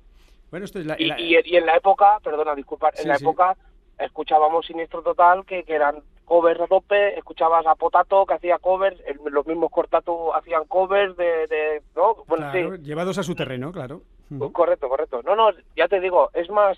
Bueno, 0.53 0.67
esto 0.67 0.79
es 0.79 0.87
la, 0.87 0.95
Y, 1.01 1.07
la- 1.07 1.21
y, 1.21 1.35
y 1.45 1.57
en 1.57 1.67
la 1.67 1.75
época, 1.77 2.21
perdona, 2.23 2.55
disculpa, 2.55 2.91
en 2.91 3.03
Sí, 3.03 3.09
la 3.09 3.17
sí. 3.19 3.25
época 3.25 3.57
escuchábamos 3.99 4.67
Siniestro 4.67 5.03
Total, 5.03 5.45
que, 5.45 5.65
que 5.65 5.75
eran 5.75 5.97
covers 6.27 6.61
a 6.61 6.67
tope, 6.67 7.17
escuchabas 7.19 7.67
a 7.67 7.75
Potato, 7.77 8.27
que 8.27 8.35
hacía 8.35 8.59
covers, 8.59 9.01
el- 9.07 9.19
los 9.33 9.47
mismos 9.47 9.71
Cortato 9.71 10.35
hacían 10.35 10.65
covers 10.67 11.17
de... 11.17 11.47
de 11.47 11.83
¿no? 11.95 12.17
Bueno, 12.27 12.51
claro, 12.51 12.77
sí, 12.77 12.83
llevados 12.83 13.17
a 13.19 13.23
su 13.23 13.35
terreno, 13.35 13.73
claro. 13.73 14.03
Ujú. 14.31 14.53
correcto, 14.53 14.89
correcto. 14.89 15.23
No, 15.23 15.35
no, 15.37 15.51
ya 15.77 15.89
te 15.89 16.01
digo, 16.01 16.31
es 16.35 16.51
más... 16.51 16.77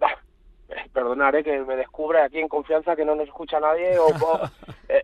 Perdonaré 0.92 1.42
que 1.42 1.58
me 1.60 1.76
descubra 1.76 2.24
aquí 2.24 2.38
en 2.38 2.48
confianza 2.48 2.94
que 2.96 3.04
no 3.04 3.14
nos 3.14 3.26
escucha 3.28 3.58
nadie 3.60 3.98
o... 3.98 4.06
o- 4.08 4.40
eh, 4.88 5.02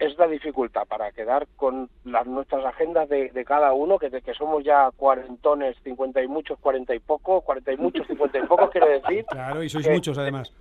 es 0.00 0.16
la 0.16 0.28
dificultad 0.28 0.86
para 0.86 1.10
quedar 1.10 1.48
con 1.56 1.90
las 2.04 2.24
nuestras 2.24 2.64
agendas 2.64 3.08
de, 3.08 3.30
de 3.30 3.44
cada 3.44 3.72
uno, 3.72 3.98
que, 3.98 4.10
de 4.10 4.22
que 4.22 4.32
somos 4.32 4.62
ya 4.62 4.92
cuarentones, 4.96 5.76
cincuenta 5.82 6.22
y 6.22 6.28
muchos, 6.28 6.56
cuarenta 6.60 6.94
y 6.94 7.00
pocos, 7.00 7.42
cuarenta 7.42 7.72
y 7.72 7.76
muchos, 7.78 8.06
cincuenta 8.06 8.38
y 8.38 8.42
pocos, 8.46 8.70
quiero 8.70 8.86
decir. 8.86 9.26
Claro, 9.28 9.60
y 9.60 9.68
sois 9.68 9.84
que- 9.84 9.92
muchos 9.94 10.16
además. 10.16 10.52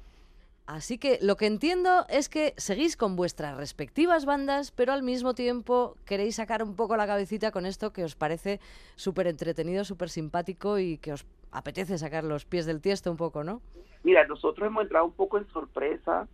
Así 0.67 0.97
que 0.97 1.17
lo 1.21 1.37
que 1.37 1.45
entiendo 1.45 2.05
es 2.09 2.27
que 2.27 2.53
seguís 2.57 2.97
con 2.97 3.15
vuestras 3.15 3.55
respectivas 3.55 4.25
bandas, 4.25 4.71
pero 4.71 4.91
al 4.91 5.01
mismo 5.01 5.33
tiempo 5.33 5.95
queréis 6.05 6.35
sacar 6.35 6.61
un 6.61 6.75
poco 6.75 6.97
la 6.97 7.07
cabecita 7.07 7.51
con 7.51 7.65
esto 7.65 7.93
que 7.93 8.03
os 8.03 8.15
parece 8.15 8.59
súper 8.97 9.27
entretenido, 9.27 9.85
súper 9.85 10.09
simpático 10.09 10.77
y 10.77 10.97
que 10.97 11.13
os 11.13 11.25
apetece 11.51 11.97
sacar 11.97 12.25
los 12.25 12.43
pies 12.45 12.65
del 12.65 12.81
tiesto 12.81 13.09
un 13.09 13.15
poco, 13.15 13.45
¿no? 13.45 13.61
Mira, 14.03 14.27
nosotros 14.27 14.67
hemos 14.67 14.83
entrado 14.83 15.05
un 15.05 15.13
poco 15.13 15.37
en 15.37 15.47
sorpresa 15.47 16.27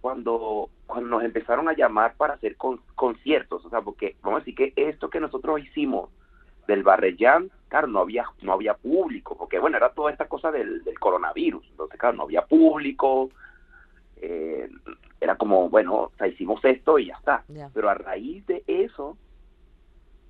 cuando, 0.00 0.68
cuando 0.86 1.08
nos 1.10 1.22
empezaron 1.22 1.68
a 1.68 1.72
llamar 1.74 2.16
para 2.16 2.34
hacer 2.34 2.56
con- 2.56 2.80
conciertos, 2.96 3.64
o 3.64 3.70
sea, 3.70 3.80
porque 3.80 4.16
vamos 4.22 4.38
a 4.38 4.44
decir 4.44 4.56
que 4.56 4.72
esto 4.76 5.08
que 5.08 5.20
nosotros 5.20 5.60
hicimos 5.60 6.10
del 6.66 6.82
Barrellán, 6.82 7.50
claro, 7.68 7.86
no 7.86 8.00
había, 8.00 8.24
no 8.42 8.52
había 8.52 8.74
público, 8.74 9.36
porque 9.36 9.58
bueno, 9.58 9.76
era 9.76 9.90
toda 9.90 10.10
esta 10.10 10.26
cosa 10.26 10.50
del, 10.50 10.82
del 10.84 10.98
coronavirus, 10.98 11.66
entonces 11.70 11.98
claro, 11.98 12.16
no 12.16 12.22
había 12.24 12.42
público, 12.42 13.30
eh, 14.16 14.68
era 15.20 15.36
como, 15.36 15.68
bueno, 15.68 15.94
o 15.94 16.12
sea, 16.16 16.26
hicimos 16.26 16.64
esto 16.64 16.98
y 16.98 17.06
ya 17.06 17.14
está, 17.14 17.44
pero 17.74 17.88
a 17.88 17.94
raíz 17.94 18.46
de 18.46 18.62
eso, 18.66 19.16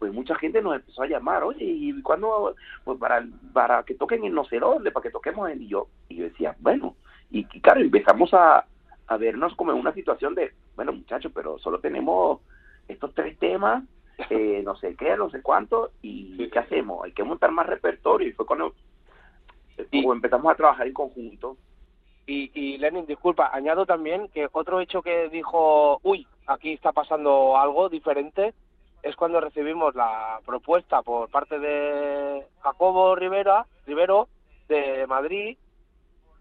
pues 0.00 0.12
mucha 0.12 0.34
gente 0.36 0.62
nos 0.62 0.76
empezó 0.76 1.02
a 1.02 1.06
llamar, 1.06 1.44
oye, 1.44 1.64
¿y 1.64 2.02
cuándo? 2.02 2.54
Pues 2.84 2.98
para, 2.98 3.22
para 3.52 3.82
que 3.82 3.94
toquen 3.94 4.24
en 4.24 4.32
no 4.32 4.44
sé 4.46 4.58
dónde, 4.58 4.90
para 4.90 5.02
que 5.02 5.10
toquemos 5.10 5.50
en... 5.50 5.62
Y 5.62 5.68
yo, 5.68 5.88
y 6.08 6.16
yo 6.16 6.24
decía, 6.24 6.56
bueno, 6.58 6.96
y, 7.30 7.40
y 7.52 7.60
claro, 7.60 7.80
empezamos 7.80 8.32
a, 8.32 8.64
a 9.06 9.16
vernos 9.18 9.54
como 9.56 9.72
en 9.72 9.78
una 9.78 9.92
situación 9.92 10.34
de, 10.34 10.52
bueno, 10.74 10.92
muchachos, 10.92 11.30
pero 11.34 11.58
solo 11.58 11.80
tenemos 11.80 12.40
estos 12.88 13.12
tres 13.12 13.38
temas, 13.38 13.84
eh, 14.30 14.62
no 14.64 14.76
sé 14.76 14.94
qué, 14.96 15.16
no 15.16 15.30
sé 15.30 15.42
cuánto, 15.42 15.90
y 16.02 16.48
¿qué 16.50 16.58
hacemos? 16.58 17.04
Hay 17.04 17.12
que 17.12 17.24
montar 17.24 17.50
más 17.52 17.66
repertorio, 17.66 18.28
y 18.28 18.32
fue 18.32 18.46
cuando 18.46 18.74
Y- 19.90 20.02
como 20.02 20.12
empezamos 20.14 20.52
a 20.52 20.56
trabajar 20.56 20.86
en 20.86 20.92
conjunto. 20.92 21.56
Y, 22.26 22.50
y 22.54 22.78
Lenin, 22.78 23.06
disculpa, 23.06 23.50
añado 23.52 23.86
también 23.86 24.28
que 24.28 24.48
otro 24.52 24.80
hecho 24.80 25.02
que 25.02 25.28
dijo, 25.30 25.98
uy, 26.02 26.26
aquí 26.46 26.72
está 26.74 26.92
pasando 26.92 27.56
algo 27.56 27.88
diferente, 27.88 28.54
es 29.02 29.16
cuando 29.16 29.40
recibimos 29.40 29.94
la 29.94 30.38
propuesta 30.44 31.00
por 31.02 31.30
parte 31.30 31.58
de 31.58 32.46
Jacobo 32.60 33.16
Rivera, 33.16 33.64
Rivero, 33.86 34.28
de 34.68 35.06
Madrid, 35.06 35.56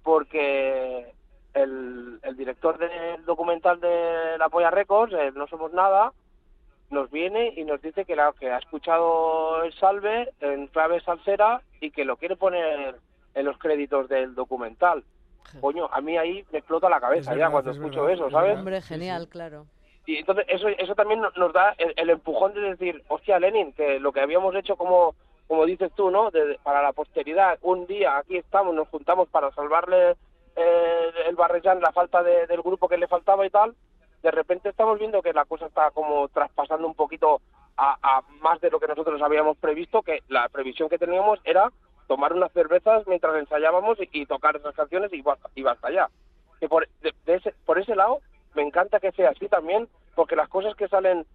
porque 0.03 1.13
el, 1.53 2.19
el 2.21 2.37
director 2.37 2.77
del 2.77 3.25
documental 3.25 3.79
de 3.79 4.37
La 4.37 4.49
Polla 4.49 4.69
Records, 4.69 5.13
el 5.13 5.33
No 5.33 5.47
Somos 5.47 5.73
Nada, 5.73 6.11
nos 6.89 7.09
viene 7.11 7.53
y 7.55 7.63
nos 7.63 7.81
dice 7.81 8.05
que, 8.05 8.15
la, 8.15 8.33
que 8.39 8.49
ha 8.51 8.57
escuchado 8.57 9.63
el 9.63 9.73
salve 9.73 10.31
en 10.39 10.67
clave 10.67 11.01
salsera 11.01 11.61
y 11.81 11.91
que 11.91 12.05
lo 12.05 12.17
quiere 12.17 12.35
poner 12.35 12.95
en 13.35 13.45
los 13.45 13.57
créditos 13.57 14.09
del 14.09 14.33
documental. 14.35 15.03
Coño, 15.61 15.89
a 15.91 16.01
mí 16.01 16.17
ahí 16.17 16.45
me 16.51 16.59
explota 16.59 16.89
la 16.89 16.99
cabeza 16.99 17.31
Es 17.31 17.37
ya 17.37 17.45
verdad, 17.45 17.51
cuando 17.51 17.71
es 17.71 17.77
escucho 17.77 18.01
verdad, 18.03 18.13
eso, 18.15 18.27
es 18.27 18.33
¿sabes? 18.33 18.57
Hombre, 18.57 18.81
genial, 18.81 19.27
claro. 19.27 19.65
Y 20.05 20.17
entonces 20.17 20.45
eso 20.47 20.67
eso 20.69 20.95
también 20.95 21.21
no- 21.21 21.31
nos 21.35 21.53
da 21.53 21.73
el, 21.77 21.93
el 21.95 22.09
empujón 22.11 22.53
de 22.53 22.61
decir, 22.61 23.03
hostia, 23.07 23.39
Lenin, 23.39 23.73
que 23.73 23.99
lo 23.99 24.11
que 24.11 24.21
habíamos 24.21 24.55
hecho 24.55 24.75
como 24.75 25.15
como 25.47 25.65
dices 25.65 25.91
tú, 25.95 26.11
¿no? 26.11 26.29
De- 26.29 26.59
para 26.61 26.83
la 26.83 26.93
posteridad, 26.93 27.57
un 27.63 27.87
día 27.87 28.17
aquí 28.17 28.37
estamos, 28.37 28.75
nos 28.75 28.87
juntamos 28.89 29.27
para 29.29 29.49
salvarle 29.51 30.11
eh, 30.55 31.09
el 31.27 31.35
Barrellán 31.35 31.79
la 31.81 31.91
falta 31.91 32.21
de- 32.21 32.45
del 32.45 32.61
grupo 32.61 32.87
que 32.87 32.97
le 32.97 33.07
faltaba 33.07 33.45
y 33.45 33.49
tal. 33.49 33.73
De 34.23 34.31
repente 34.31 34.69
estamos 34.69 34.99
viendo 34.99 35.21
que 35.21 35.33
la 35.33 35.45
cosa 35.45 35.65
está 35.67 35.91
como 35.91 36.27
traspasando 36.29 36.85
un 36.87 36.95
poquito 36.95 37.41
a, 37.77 37.97
a 38.01 38.21
más 38.41 38.59
de 38.61 38.69
lo 38.69 38.79
que 38.79 38.87
nosotros 38.87 39.21
habíamos 39.21 39.57
previsto, 39.57 40.01
que 40.01 40.23
la 40.27 40.49
previsión 40.49 40.89
que 40.89 40.97
teníamos 40.97 41.39
era 41.45 41.71
tomar 42.07 42.33
unas 42.33 42.51
cervezas 42.51 43.07
mientras 43.07 43.35
ensayábamos 43.37 43.97
y, 44.01 44.09
y 44.11 44.25
tocar 44.25 44.55
esas 44.55 44.75
canciones 44.75 45.13
y 45.13 45.21
basta, 45.21 45.49
y 45.55 45.61
basta 45.63 45.89
ya. 45.91 46.09
Que 46.59 46.67
por, 46.67 46.87
de- 47.01 47.13
de 47.25 47.35
ese, 47.35 47.53
por 47.65 47.79
ese 47.79 47.95
lado 47.95 48.19
me 48.55 48.63
encanta 48.63 48.99
que 48.99 49.11
sea 49.13 49.29
así 49.29 49.47
también, 49.47 49.87
porque 50.15 50.35
las 50.35 50.49
cosas 50.49 50.75
que 50.75 50.87
salen 50.89 51.25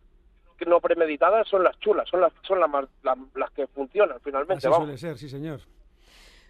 no 0.67 0.81
premeditadas 0.81 1.47
son 1.49 1.63
las 1.63 1.79
chulas, 1.81 2.09
son 2.09 2.21
las 2.23 2.33
son 2.43 2.59
las, 2.61 2.71
más- 2.71 2.89
las, 3.03 3.17
las 3.35 3.51
que 3.53 3.67
funcionan 3.69 4.19
finalmente, 4.23 4.59
Así 4.59 4.69
vamos. 4.69 4.87
suele 4.87 4.99
ser, 4.99 5.17
sí, 5.19 5.29
señor. 5.29 5.61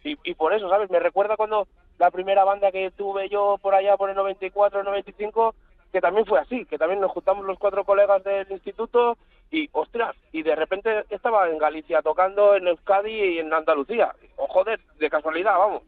Y, 0.04 0.18
y 0.24 0.34
por 0.34 0.52
eso, 0.52 0.68
¿sabes? 0.68 0.90
Me 0.90 1.00
recuerda 1.00 1.36
cuando 1.36 1.66
la 1.98 2.10
primera 2.10 2.44
banda 2.44 2.70
que 2.72 2.90
tuve 2.90 3.28
yo 3.28 3.58
por 3.62 3.74
allá 3.74 3.96
por 3.96 4.10
el 4.10 4.16
94, 4.16 4.82
95, 4.82 5.54
que 5.94 6.00
también 6.00 6.26
fue 6.26 6.40
así, 6.40 6.64
que 6.64 6.76
también 6.76 7.00
nos 7.00 7.12
juntamos 7.12 7.46
los 7.46 7.56
cuatro 7.56 7.84
colegas 7.84 8.24
del 8.24 8.50
instituto 8.50 9.16
y, 9.48 9.68
ostras, 9.70 10.16
y 10.32 10.42
de 10.42 10.56
repente 10.56 11.04
estaba 11.08 11.48
en 11.48 11.56
Galicia 11.56 12.02
tocando, 12.02 12.56
en 12.56 12.66
Euskadi 12.66 13.12
y 13.12 13.38
en 13.38 13.54
Andalucía. 13.54 14.12
O 14.34 14.48
joder, 14.48 14.80
de 14.98 15.08
casualidad, 15.08 15.56
vamos. 15.56 15.84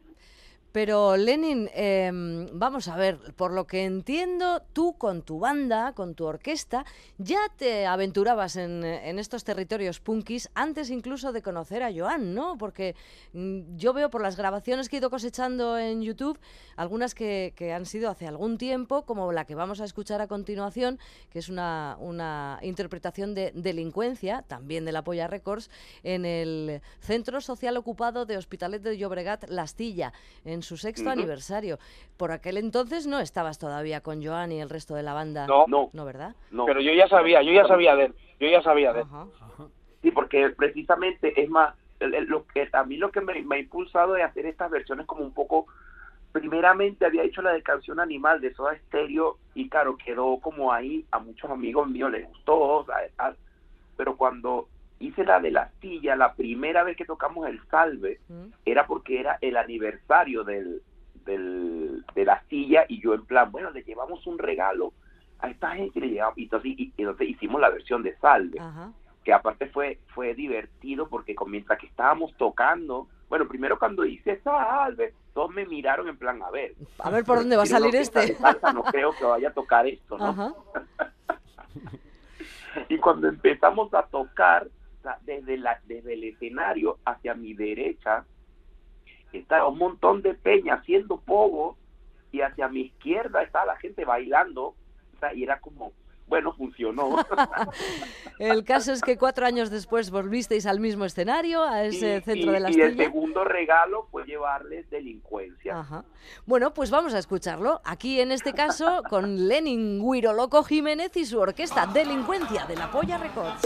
Pero 0.77 1.17
Lenin, 1.17 1.71
em, 1.73 2.49
vamos 2.53 2.87
a 2.87 2.95
ver, 2.95 3.17
por 3.35 3.51
lo 3.51 3.65
que 3.65 3.83
entiendo, 3.83 4.61
tú 4.73 4.95
con 4.95 5.23
tu 5.23 5.39
banda, 5.39 5.93
con 5.93 6.13
tu 6.13 6.25
orquesta, 6.25 6.85
ya 7.17 7.39
te 7.57 7.87
aventurabas 7.87 8.57
en, 8.57 8.83
estos 9.17 9.43
territorios 9.43 9.99
punkis 9.99 10.51
antes 10.53 10.91
incluso 10.91 11.31
de 11.31 11.41
conocer 11.41 11.81
a 11.81 11.91
Joan, 11.91 12.35
¿no? 12.35 12.59
Porque 12.59 12.95
mm, 13.33 13.75
yo 13.75 13.91
veo 13.91 14.11
por 14.11 14.21
las 14.21 14.37
grabaciones 14.37 14.87
que 14.87 14.97
he 14.97 14.99
ido 14.99 15.09
cosechando 15.09 15.79
en 15.79 16.03
YouTube, 16.03 16.39
algunas 16.75 17.15
que, 17.15 17.55
han 17.75 17.87
sido 17.87 18.11
hace 18.11 18.27
algún 18.27 18.59
tiempo, 18.59 19.01
como 19.01 19.31
la 19.31 19.45
que 19.45 19.55
vamos 19.55 19.81
a 19.81 19.85
escuchar 19.85 20.21
a 20.21 20.27
continuación, 20.27 20.99
que 21.31 21.39
es 21.39 21.49
una, 21.49 21.97
una 21.99 22.59
interpretación 22.61 23.33
de 23.33 23.51
Delincuencia, 23.55 24.43
también 24.47 24.85
de 24.85 24.91
la 24.91 25.03
Polla 25.03 25.25
Records, 25.25 25.71
en 26.03 26.23
el 26.23 26.83
Centro 26.99 27.41
Social 27.41 27.77
Ocupado 27.77 28.27
de 28.27 28.37
Hospitalet 28.37 28.83
de 28.83 28.95
Llobregat, 28.95 29.49
Lastilla, 29.49 30.13
en 30.45 30.66
su 30.67 30.77
sexto 30.77 31.09
aniversario. 31.09 31.79
Por 32.17 32.31
aquel 32.31 32.57
entonces 32.57 33.07
no 33.07 33.19
estabas 33.19 33.57
todavía 33.57 34.01
con 34.01 34.23
Joan 34.23 34.51
y 34.51 34.61
el 34.61 34.69
resto 34.69 34.93
de 34.95 35.03
la 35.03 35.13
banda. 35.13 35.47
No, 35.47 35.65
No, 35.67 35.89
No, 35.93 36.05
¿verdad? 36.05 36.35
no. 36.51 36.65
pero 36.65 36.81
yo 36.81 36.91
ya 36.93 37.07
sabía, 37.07 37.41
yo 37.41 37.51
ya 37.53 37.65
sabía 37.67 37.95
de 37.95 38.05
él, 38.05 38.13
yo 38.39 38.49
ya 38.49 38.61
sabía 38.61 38.93
de 38.93 39.01
él. 39.01 39.07
Ajá. 39.11 39.25
Sí, 40.01 40.11
porque 40.11 40.49
precisamente 40.49 41.41
es 41.41 41.49
más, 41.49 41.73
lo 41.99 42.45
que 42.45 42.69
a 42.71 42.83
mí 42.83 42.97
lo 42.97 43.09
que 43.11 43.21
me, 43.21 43.41
me 43.43 43.55
ha 43.55 43.59
impulsado 43.59 44.15
es 44.17 44.23
hacer 44.23 44.45
estas 44.45 44.69
versiones 44.69 45.05
como 45.07 45.23
un 45.23 45.33
poco, 45.33 45.65
primeramente 46.31 47.05
había 47.05 47.23
hecho 47.23 47.41
la 47.41 47.51
de 47.53 47.63
canción 47.63 47.99
animal 47.99 48.39
de 48.41 48.53
Soda 48.53 48.77
Stereo 48.87 49.37
y 49.55 49.69
claro, 49.69 49.97
quedó 49.97 50.37
como 50.39 50.71
ahí, 50.71 51.05
a 51.11 51.19
muchos 51.19 51.49
amigos 51.49 51.87
míos 51.89 52.11
les 52.11 52.27
gustó, 52.27 52.59
o 52.59 52.85
sea, 52.85 52.95
tal. 53.15 53.35
pero 53.95 54.15
cuando 54.17 54.67
hice 54.99 55.23
la 55.25 55.39
de 55.39 55.51
la 55.51 55.61
astilla, 55.63 56.15
la 56.15 56.33
primera 56.33 56.83
vez 56.83 56.97
que 56.97 57.05
tocamos 57.05 57.47
el 57.47 57.61
salve, 57.69 58.19
era 58.65 58.87
porque 58.87 59.19
era 59.19 59.37
el 59.41 59.57
aniversario 59.57 60.43
del, 60.43 60.81
del, 61.25 62.03
de 62.15 62.25
la 62.25 62.33
astilla 62.33 62.85
y 62.87 63.01
yo 63.01 63.13
en 63.13 63.25
plan, 63.25 63.51
bueno, 63.51 63.69
le 63.71 63.83
llevamos 63.83 64.25
un 64.27 64.37
regalo 64.39 64.93
a 65.39 65.49
esta 65.49 65.71
gente 65.75 65.99
y 65.99 66.01
le 66.01 66.09
llevamos, 66.09 66.37
y 66.37 66.43
entonces, 66.43 66.71
y- 66.77 66.93
entonces 66.97 67.29
hicimos 67.29 67.61
la 67.61 67.69
versión 67.69 68.01
de 68.03 68.15
salve 68.17 68.59
que 69.23 69.33
aparte 69.33 69.67
fue 69.67 69.99
fue 70.15 70.33
divertido 70.33 71.09
porque 71.09 71.35
con- 71.35 71.51
mientras 71.51 71.77
que 71.79 71.87
estábamos 71.87 72.33
tocando, 72.37 73.07
bueno, 73.29 73.45
primero 73.47 73.77
cuando 73.77 74.05
hice 74.05 74.39
salve, 74.41 75.13
todos 75.33 75.51
me 75.53 75.65
miraron 75.65 76.07
en 76.07 76.17
plan, 76.17 76.41
a 76.41 76.49
ver, 76.49 76.73
A 76.99 77.09
ver 77.11 77.23
por 77.25 77.37
dónde 77.39 77.57
va 77.57 77.63
a 77.63 77.65
salir 77.67 77.93
este. 77.97 78.35
salsa, 78.35 78.71
no 78.73 78.83
creo 78.83 79.11
que 79.15 79.25
vaya 79.25 79.49
a 79.49 79.53
tocar 79.53 79.85
esto, 79.85 80.17
¿no? 80.17 80.55
Y 82.89 82.97
cuando 82.99 83.27
empezamos 83.27 83.93
a 83.93 84.03
tocar, 84.03 84.67
desde, 85.21 85.57
la, 85.57 85.79
desde 85.85 86.13
el 86.13 86.23
escenario 86.23 86.97
hacia 87.05 87.33
mi 87.33 87.53
derecha 87.53 88.25
estaba 89.33 89.67
un 89.67 89.77
montón 89.77 90.21
de 90.21 90.33
peña 90.33 90.75
haciendo 90.75 91.19
pogo 91.19 91.77
y 92.31 92.41
hacia 92.41 92.67
mi 92.67 92.81
izquierda 92.81 93.43
estaba 93.43 93.65
la 93.65 93.75
gente 93.77 94.03
bailando, 94.05 94.67
o 94.67 94.75
sea, 95.19 95.33
y 95.33 95.43
era 95.43 95.59
como, 95.59 95.91
bueno, 96.27 96.53
funcionó. 96.53 97.17
El 98.39 98.63
caso 98.63 98.91
es 98.91 99.01
que 99.01 99.17
cuatro 99.17 99.45
años 99.45 99.69
después 99.69 100.11
volvisteis 100.11 100.65
al 100.65 100.79
mismo 100.79 101.05
escenario, 101.05 101.63
a 101.63 101.83
ese 101.83 102.17
Y- 102.17 102.21
centro 102.21 102.51
y- 102.51 102.53
de 102.53 102.59
la 102.59 102.71
Y 102.71 102.81
el 102.81 102.97
segundo 102.97 103.43
regalo 103.43 104.07
fue 104.11 104.25
llevarles 104.25 104.89
delincuencia. 104.89 105.79
Ajá. 105.79 106.03
Bueno, 106.45 106.73
pues 106.73 106.89
vamos 106.91 107.13
a 107.13 107.19
escucharlo. 107.19 107.81
Aquí 107.85 108.19
en 108.19 108.31
este 108.31 108.53
caso 108.53 109.03
con 109.09 109.47
Lenin 109.47 109.99
Guiro 110.03 110.33
Loco 110.33 110.63
Jiménez 110.63 111.15
y 111.17 111.25
su 111.25 111.39
orquesta 111.39 111.85
Delincuencia 111.87 112.65
de 112.65 112.75
la 112.75 112.91
Polla 112.91 113.17
Records. 113.17 113.61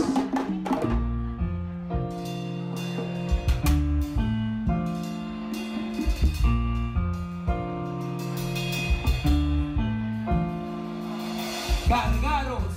Cargaros, 11.91 12.71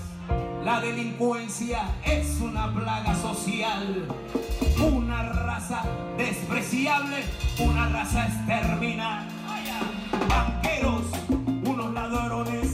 la 0.64 0.80
delincuencia 0.80 1.84
es 2.04 2.40
una 2.40 2.74
plaga 2.74 3.14
social, 3.14 4.08
una 4.82 5.22
raza 5.22 5.84
despreciable, 6.18 7.22
una 7.60 7.90
raza 7.90 8.26
exterminada. 8.26 9.28
Banqueros, 10.28 11.04
unos 11.64 11.92
ladrones 11.92 12.73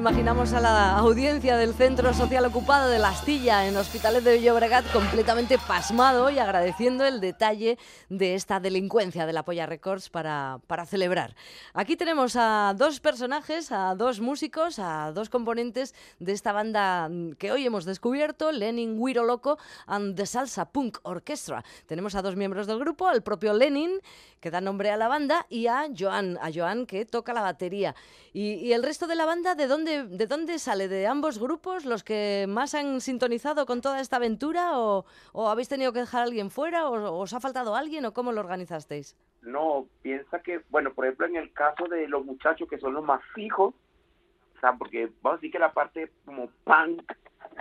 imaginamos 0.00 0.54
a 0.54 0.60
la 0.60 0.96
audiencia 0.96 1.58
del 1.58 1.74
Centro 1.74 2.14
Social 2.14 2.46
Ocupado 2.46 2.88
de 2.88 2.98
La 2.98 3.10
Astilla 3.10 3.68
en 3.68 3.76
Hospitalet 3.76 4.24
de 4.24 4.40
Llobregat 4.40 4.90
completamente 4.94 5.58
pasmado 5.58 6.30
y 6.30 6.38
agradeciendo 6.38 7.04
el 7.04 7.20
detalle 7.20 7.76
de 8.08 8.34
esta 8.34 8.60
delincuencia 8.60 9.26
de 9.26 9.34
la 9.34 9.42
Polla 9.42 9.66
Records 9.66 10.08
para, 10.08 10.58
para 10.66 10.86
celebrar. 10.86 11.36
Aquí 11.74 11.96
tenemos 11.96 12.34
a 12.34 12.74
dos 12.78 12.98
personajes, 13.00 13.72
a 13.72 13.94
dos 13.94 14.20
músicos, 14.20 14.78
a 14.78 15.12
dos 15.12 15.28
componentes 15.28 15.94
de 16.18 16.32
esta 16.32 16.52
banda 16.52 17.10
que 17.38 17.52
hoy 17.52 17.66
hemos 17.66 17.84
descubierto, 17.84 18.52
Lenin 18.52 18.98
Guiro 18.98 19.24
Loco 19.24 19.58
and 19.86 20.16
the 20.16 20.24
Salsa 20.24 20.72
Punk 20.72 20.96
Orchestra. 21.02 21.62
Tenemos 21.84 22.14
a 22.14 22.22
dos 22.22 22.36
miembros 22.36 22.66
del 22.66 22.78
grupo, 22.78 23.06
al 23.06 23.22
propio 23.22 23.52
Lenin, 23.52 24.00
que 24.40 24.50
da 24.50 24.62
nombre 24.62 24.90
a 24.90 24.96
la 24.96 25.08
banda, 25.08 25.44
y 25.50 25.66
a 25.66 25.88
Joan, 25.94 26.38
a 26.40 26.50
Joan 26.50 26.86
que 26.86 27.04
toca 27.04 27.34
la 27.34 27.42
batería. 27.42 27.94
Y, 28.32 28.54
y 28.54 28.72
el 28.72 28.82
resto 28.82 29.06
de 29.06 29.16
la 29.16 29.26
banda, 29.26 29.54
¿de 29.54 29.66
dónde, 29.66 30.04
¿de 30.04 30.26
dónde 30.26 30.58
sale? 30.58 30.88
¿De 30.88 31.06
ambos 31.06 31.38
grupos? 31.38 31.84
¿Los 31.84 32.04
que 32.04 32.46
más 32.48 32.74
han 32.74 33.00
sintonizado 33.00 33.66
con 33.66 33.80
toda 33.80 34.00
esta 34.00 34.16
aventura? 34.16 34.78
¿O, 34.78 35.04
o 35.32 35.48
habéis 35.48 35.68
tenido 35.68 35.92
que 35.92 36.00
dejar 36.00 36.20
a 36.20 36.24
alguien 36.24 36.50
fuera? 36.50 36.88
¿O 36.88 37.18
os 37.18 37.32
ha 37.34 37.40
faltado 37.40 37.74
alguien? 37.74 38.04
¿O 38.04 38.12
cómo 38.12 38.32
lo 38.32 38.40
organizasteis? 38.40 39.16
No, 39.42 39.86
piensa 40.02 40.40
que, 40.40 40.60
bueno, 40.68 40.92
por 40.92 41.06
ejemplo, 41.06 41.26
en 41.26 41.36
el 41.36 41.52
caso 41.52 41.86
de 41.88 42.06
los 42.06 42.24
muchachos 42.24 42.68
que 42.68 42.78
son 42.78 42.94
los 42.94 43.04
más 43.04 43.20
fijos, 43.34 43.74
o 44.56 44.60
sea, 44.60 44.74
porque 44.74 45.10
vamos 45.22 45.38
a 45.38 45.40
decir 45.40 45.52
que 45.52 45.58
la 45.58 45.72
parte 45.72 46.12
como 46.24 46.50
punk 46.64 47.02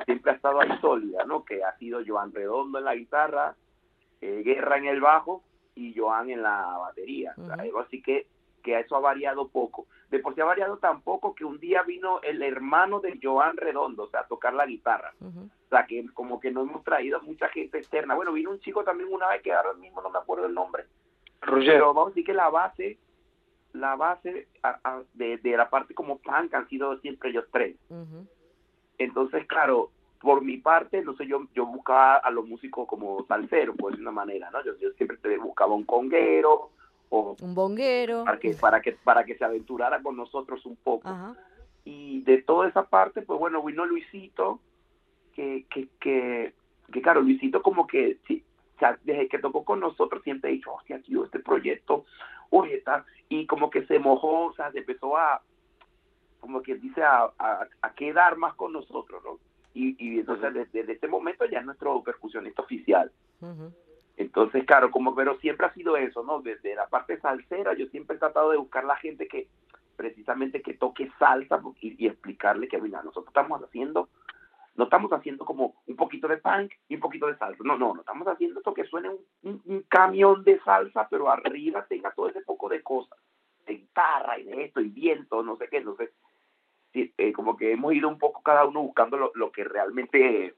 siempre 0.06 0.32
ha 0.32 0.36
estado 0.36 0.60
ahí 0.60 0.70
sólida, 0.82 1.24
¿no? 1.24 1.46
Que 1.46 1.64
ha 1.64 1.78
sido 1.78 2.02
Joan 2.06 2.34
Redondo 2.34 2.80
en 2.80 2.86
la 2.86 2.96
guitarra, 2.96 3.56
eh, 4.22 4.42
Guerra 4.44 4.78
en 4.78 4.88
el 4.88 5.00
bajo 5.00 5.42
y 5.76 5.98
Joan 5.98 6.30
en 6.30 6.42
la 6.42 6.78
batería. 6.78 7.34
O 7.38 7.46
sea, 7.46 7.56
así 7.86 8.02
que, 8.02 8.28
que 8.62 8.80
eso 8.80 8.96
ha 8.96 9.00
variado 9.00 9.48
poco. 9.48 9.88
De 10.10 10.20
por 10.20 10.34
sí 10.36 10.42
ha 10.42 10.46
variado 10.46 10.78
tan 10.78 11.02
poco 11.02 11.36
que 11.36 11.46
un 11.46 11.60
día 11.60 11.84
vino 11.84 12.20
el 12.22 12.42
hermano 12.42 13.00
de 13.00 13.20
Joan 13.22 13.58
Redondo, 13.58 14.04
o 14.04 14.08
sea, 14.10 14.22
a 14.22 14.28
tocar 14.28 14.54
la 14.54 14.66
guitarra. 14.66 15.14
Ujú. 15.20 15.42
O 15.42 15.70
sea, 15.70 15.86
que 15.86 16.06
como 16.14 16.40
que 16.40 16.52
no 16.52 16.62
hemos 16.62 16.84
traído 16.84 17.22
mucha 17.22 17.48
gente 17.50 17.78
externa. 17.78 18.16
Bueno, 18.16 18.34
vino 18.34 18.50
un 18.52 18.60
chico 18.60 18.84
también 18.84 19.14
una 19.14 19.28
vez 19.30 19.42
que 19.44 19.54
ahora 19.54 19.74
mismo 19.74 20.02
no 20.02 20.10
me 20.10 20.18
acuerdo 20.20 20.46
el 20.48 20.54
nombre. 20.54 20.86
Pero 21.74 21.94
vamos 21.94 22.08
a 22.08 22.10
decir 22.10 22.26
que 22.26 22.34
la 22.34 22.50
base, 22.50 22.98
la 23.74 23.96
base 23.96 24.48
a- 24.64 24.80
a- 24.84 25.04
de, 25.14 25.38
de 25.38 25.56
la 25.58 25.70
parte 25.70 25.94
como 25.94 26.18
punk 26.18 26.54
han 26.54 26.68
sido 26.68 26.98
siempre 27.00 27.30
ellos 27.30 27.46
tres. 27.52 27.76
Entonces, 28.98 29.46
claro, 29.48 29.92
por 30.20 30.42
mi 30.44 30.58
parte, 30.58 31.02
no 31.02 31.16
sé, 31.16 31.26
yo, 31.28 31.44
yo 31.54 31.66
buscaba 31.66 32.16
a 32.18 32.30
los 32.32 32.46
músicos 32.48 32.88
como 32.88 33.26
salseros, 33.28 33.76
por 33.78 33.92
decir 33.92 34.02
una 34.06 34.12
manera, 34.12 34.50
¿no? 34.52 34.64
Yo, 34.66 34.76
yo 34.78 34.90
siempre 34.94 35.18
te 35.18 35.38
buscaba 35.38 35.74
un 35.76 35.86
conguero 35.86 36.72
o 37.10 37.36
Un 37.42 37.56
bonguero. 37.56 38.24
para 38.26 38.40
que, 38.40 38.54
para 38.54 38.82
que, 38.82 38.92
para 38.94 39.24
que 39.26 39.36
se 39.36 39.44
aventurara 39.46 40.02
con 40.02 40.16
nosotros 40.16 40.66
un 40.66 40.76
poco. 40.78 41.08
Ajá. 41.08 41.36
Y 41.86 42.22
de 42.22 42.42
toda 42.42 42.68
esa 42.68 42.84
parte, 42.88 43.22
pues 43.22 43.40
bueno, 43.40 43.64
vino 43.64 43.86
Luisito, 43.86 44.60
que, 45.34 45.66
que, 45.70 45.88
que, 46.00 46.54
que 46.92 47.02
claro, 47.02 47.22
Luisito 47.22 47.62
como 47.62 47.88
que, 47.88 48.20
sí, 48.28 48.44
o 48.76 48.80
sea, 48.80 48.98
desde 49.04 49.28
que 49.28 49.40
tocó 49.40 49.64
con 49.64 49.80
nosotros 49.80 50.22
siempre 50.24 50.52
he 50.52 50.54
dicho, 50.54 50.72
hostia, 50.74 51.02
tío, 51.02 51.26
este 51.26 51.40
proyecto, 51.40 52.06
oye, 52.52 52.76
está, 52.76 53.06
y 53.28 53.46
como 53.48 53.70
que 53.70 53.86
se 53.86 53.98
mojó, 54.00 54.48
o 54.48 54.54
sea, 54.54 54.72
se 54.72 54.80
empezó 54.80 55.18
a, 55.18 55.42
como 56.40 56.62
que 56.62 56.76
dice, 56.76 57.02
a, 57.02 57.32
a, 57.40 57.68
a 57.82 57.94
quedar 57.94 58.38
más 58.38 58.54
con 58.56 58.72
nosotros, 58.74 59.24
¿no? 59.24 59.40
Y, 59.74 59.96
y 60.04 60.20
entonces 60.20 60.54
desde, 60.54 60.80
desde 60.80 60.94
ese 60.94 61.08
momento 61.08 61.46
ya 61.46 61.60
es 61.60 61.66
nuestro 61.66 62.02
percusionista 62.04 62.62
oficial. 62.62 63.12
Ujú. 63.42 63.72
Entonces, 64.20 64.66
claro, 64.66 64.92
como, 64.92 65.16
pero 65.16 65.38
siempre 65.38 65.66
ha 65.66 65.74
sido 65.74 65.96
eso, 65.96 66.24
¿no? 66.24 66.42
Desde 66.42 66.76
la 66.76 66.88
parte 66.90 67.18
salsera, 67.22 67.74
yo 67.74 67.86
siempre 67.88 68.18
he 68.18 68.20
tratado 68.20 68.52
de 68.52 68.58
buscar 68.58 68.84
la 68.84 68.98
gente 68.98 69.30
que, 69.30 69.48
precisamente, 69.96 70.62
que 70.62 70.74
toque 70.74 71.10
salsa 71.18 71.62
y, 71.80 72.06
explicarle 72.06 72.68
que, 72.68 72.82
mira, 72.82 73.02
nosotros 73.02 73.28
estamos 73.30 73.64
haciendo, 73.64 74.10
no 74.76 74.84
estamos 74.84 75.14
haciendo 75.14 75.46
como 75.46 75.76
un 75.88 75.96
poquito 75.96 76.28
de 76.28 76.36
punk 76.36 76.74
y 76.90 76.96
un 76.96 77.00
poquito 77.00 77.28
de 77.28 77.38
salsa. 77.38 77.64
No, 77.64 77.78
no, 77.78 77.94
no 77.94 78.02
estamos 78.02 78.28
haciendo 78.28 78.60
esto 78.60 78.74
que 78.74 78.84
suene 78.84 79.10
un, 79.44 79.86
camión 79.88 80.44
de 80.44 80.60
salsa, 80.66 81.08
pero 81.10 81.32
arriba 81.32 81.86
tenga 81.88 82.12
todo 82.12 82.28
ese 82.28 82.42
poco 82.42 82.68
de 82.68 82.84
cosas, 82.84 83.18
de 83.66 83.76
guitarra 83.76 84.38
y 84.38 84.44
de 84.44 84.66
esto 84.66 84.82
y 84.82 84.90
viento, 84.90 85.44
no 85.44 85.56
sé 85.56 85.70
qué, 85.70 85.78
entonces, 85.78 86.10
sí, 86.92 87.14
eh, 87.18 87.32
como 87.32 87.56
que 87.56 87.72
hemos 87.72 87.94
ido 87.94 88.10
un 88.10 88.20
poco 88.20 88.44
cada 88.44 88.66
uno 88.66 88.82
buscando 88.82 89.16
lo, 89.16 89.32
lo 89.36 89.50
que 89.50 89.64
realmente 89.64 90.56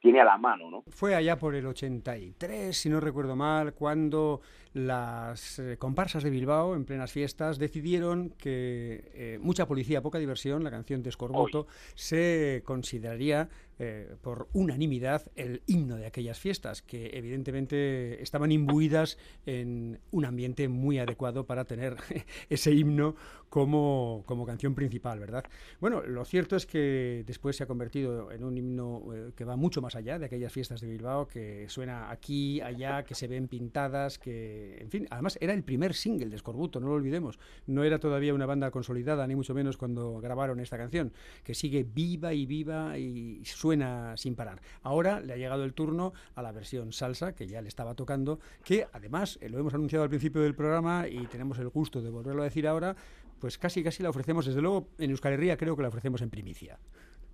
tiene 0.00 0.20
a 0.20 0.24
la 0.24 0.38
mano, 0.38 0.70
¿no? 0.70 0.84
Fue 0.88 1.14
allá 1.14 1.36
por 1.38 1.54
el 1.54 1.66
83, 1.66 2.76
si 2.76 2.88
no 2.88 3.00
recuerdo 3.00 3.36
mal, 3.36 3.74
cuando 3.74 4.40
las 4.86 5.58
eh, 5.58 5.76
comparsas 5.78 6.22
de 6.22 6.30
Bilbao, 6.30 6.74
en 6.74 6.84
plenas 6.84 7.12
fiestas, 7.12 7.58
decidieron 7.58 8.30
que 8.30 9.10
eh, 9.14 9.38
mucha 9.40 9.66
policía, 9.66 10.02
poca 10.02 10.18
diversión, 10.18 10.64
la 10.64 10.70
canción 10.70 11.02
de 11.02 11.10
Escorbuto, 11.10 11.66
se 11.94 12.62
consideraría 12.64 13.48
eh, 13.80 14.16
por 14.22 14.48
unanimidad 14.54 15.22
el 15.36 15.62
himno 15.66 15.96
de 15.96 16.06
aquellas 16.06 16.38
fiestas, 16.38 16.82
que 16.82 17.10
evidentemente 17.16 18.22
estaban 18.22 18.50
imbuidas 18.50 19.18
en 19.46 20.00
un 20.10 20.24
ambiente 20.24 20.68
muy 20.68 20.98
adecuado 20.98 21.46
para 21.46 21.64
tener 21.64 21.96
ese 22.48 22.72
himno 22.72 23.14
como, 23.48 24.24
como 24.26 24.46
canción 24.46 24.74
principal, 24.74 25.20
¿verdad? 25.20 25.44
Bueno, 25.80 26.02
lo 26.02 26.24
cierto 26.24 26.56
es 26.56 26.66
que 26.66 27.22
después 27.26 27.56
se 27.56 27.64
ha 27.64 27.66
convertido 27.66 28.30
en 28.32 28.44
un 28.44 28.58
himno 28.58 29.04
que 29.34 29.44
va 29.44 29.56
mucho 29.56 29.80
más 29.80 29.94
allá 29.94 30.18
de 30.18 30.26
aquellas 30.26 30.52
fiestas 30.52 30.80
de 30.80 30.88
Bilbao, 30.88 31.28
que 31.28 31.66
suena 31.68 32.10
aquí, 32.10 32.60
allá, 32.60 33.04
que 33.04 33.14
se 33.14 33.28
ven 33.28 33.48
pintadas, 33.48 34.18
que, 34.18 34.67
en 34.78 34.90
fin, 34.90 35.06
además 35.10 35.38
era 35.40 35.54
el 35.54 35.62
primer 35.62 35.94
single 35.94 36.28
de 36.28 36.36
Escorbuto, 36.36 36.80
no 36.80 36.88
lo 36.88 36.94
olvidemos. 36.94 37.38
No 37.66 37.84
era 37.84 37.98
todavía 37.98 38.34
una 38.34 38.46
banda 38.46 38.70
consolidada, 38.70 39.26
ni 39.26 39.34
mucho 39.34 39.54
menos 39.54 39.76
cuando 39.76 40.20
grabaron 40.20 40.60
esta 40.60 40.76
canción, 40.76 41.12
que 41.44 41.54
sigue 41.54 41.84
viva 41.84 42.32
y 42.34 42.46
viva 42.46 42.98
y 42.98 43.42
suena 43.44 44.16
sin 44.16 44.34
parar. 44.34 44.60
Ahora 44.82 45.20
le 45.20 45.32
ha 45.32 45.36
llegado 45.36 45.64
el 45.64 45.74
turno 45.74 46.12
a 46.34 46.42
la 46.42 46.52
versión 46.52 46.92
salsa, 46.92 47.34
que 47.34 47.46
ya 47.46 47.62
le 47.62 47.68
estaba 47.68 47.94
tocando, 47.94 48.40
que 48.64 48.86
además 48.92 49.38
eh, 49.40 49.48
lo 49.48 49.58
hemos 49.58 49.74
anunciado 49.74 50.02
al 50.02 50.10
principio 50.10 50.42
del 50.42 50.54
programa 50.54 51.08
y 51.08 51.26
tenemos 51.26 51.58
el 51.58 51.68
gusto 51.68 52.02
de 52.02 52.10
volverlo 52.10 52.42
a 52.42 52.44
decir 52.44 52.66
ahora, 52.66 52.96
pues 53.38 53.58
casi 53.58 53.82
casi 53.82 54.02
la 54.02 54.10
ofrecemos, 54.10 54.46
desde 54.46 54.60
luego 54.60 54.88
en 54.98 55.10
Euskal 55.10 55.34
Herria 55.34 55.56
creo 55.56 55.76
que 55.76 55.82
la 55.82 55.88
ofrecemos 55.88 56.22
en 56.22 56.30
primicia. 56.30 56.78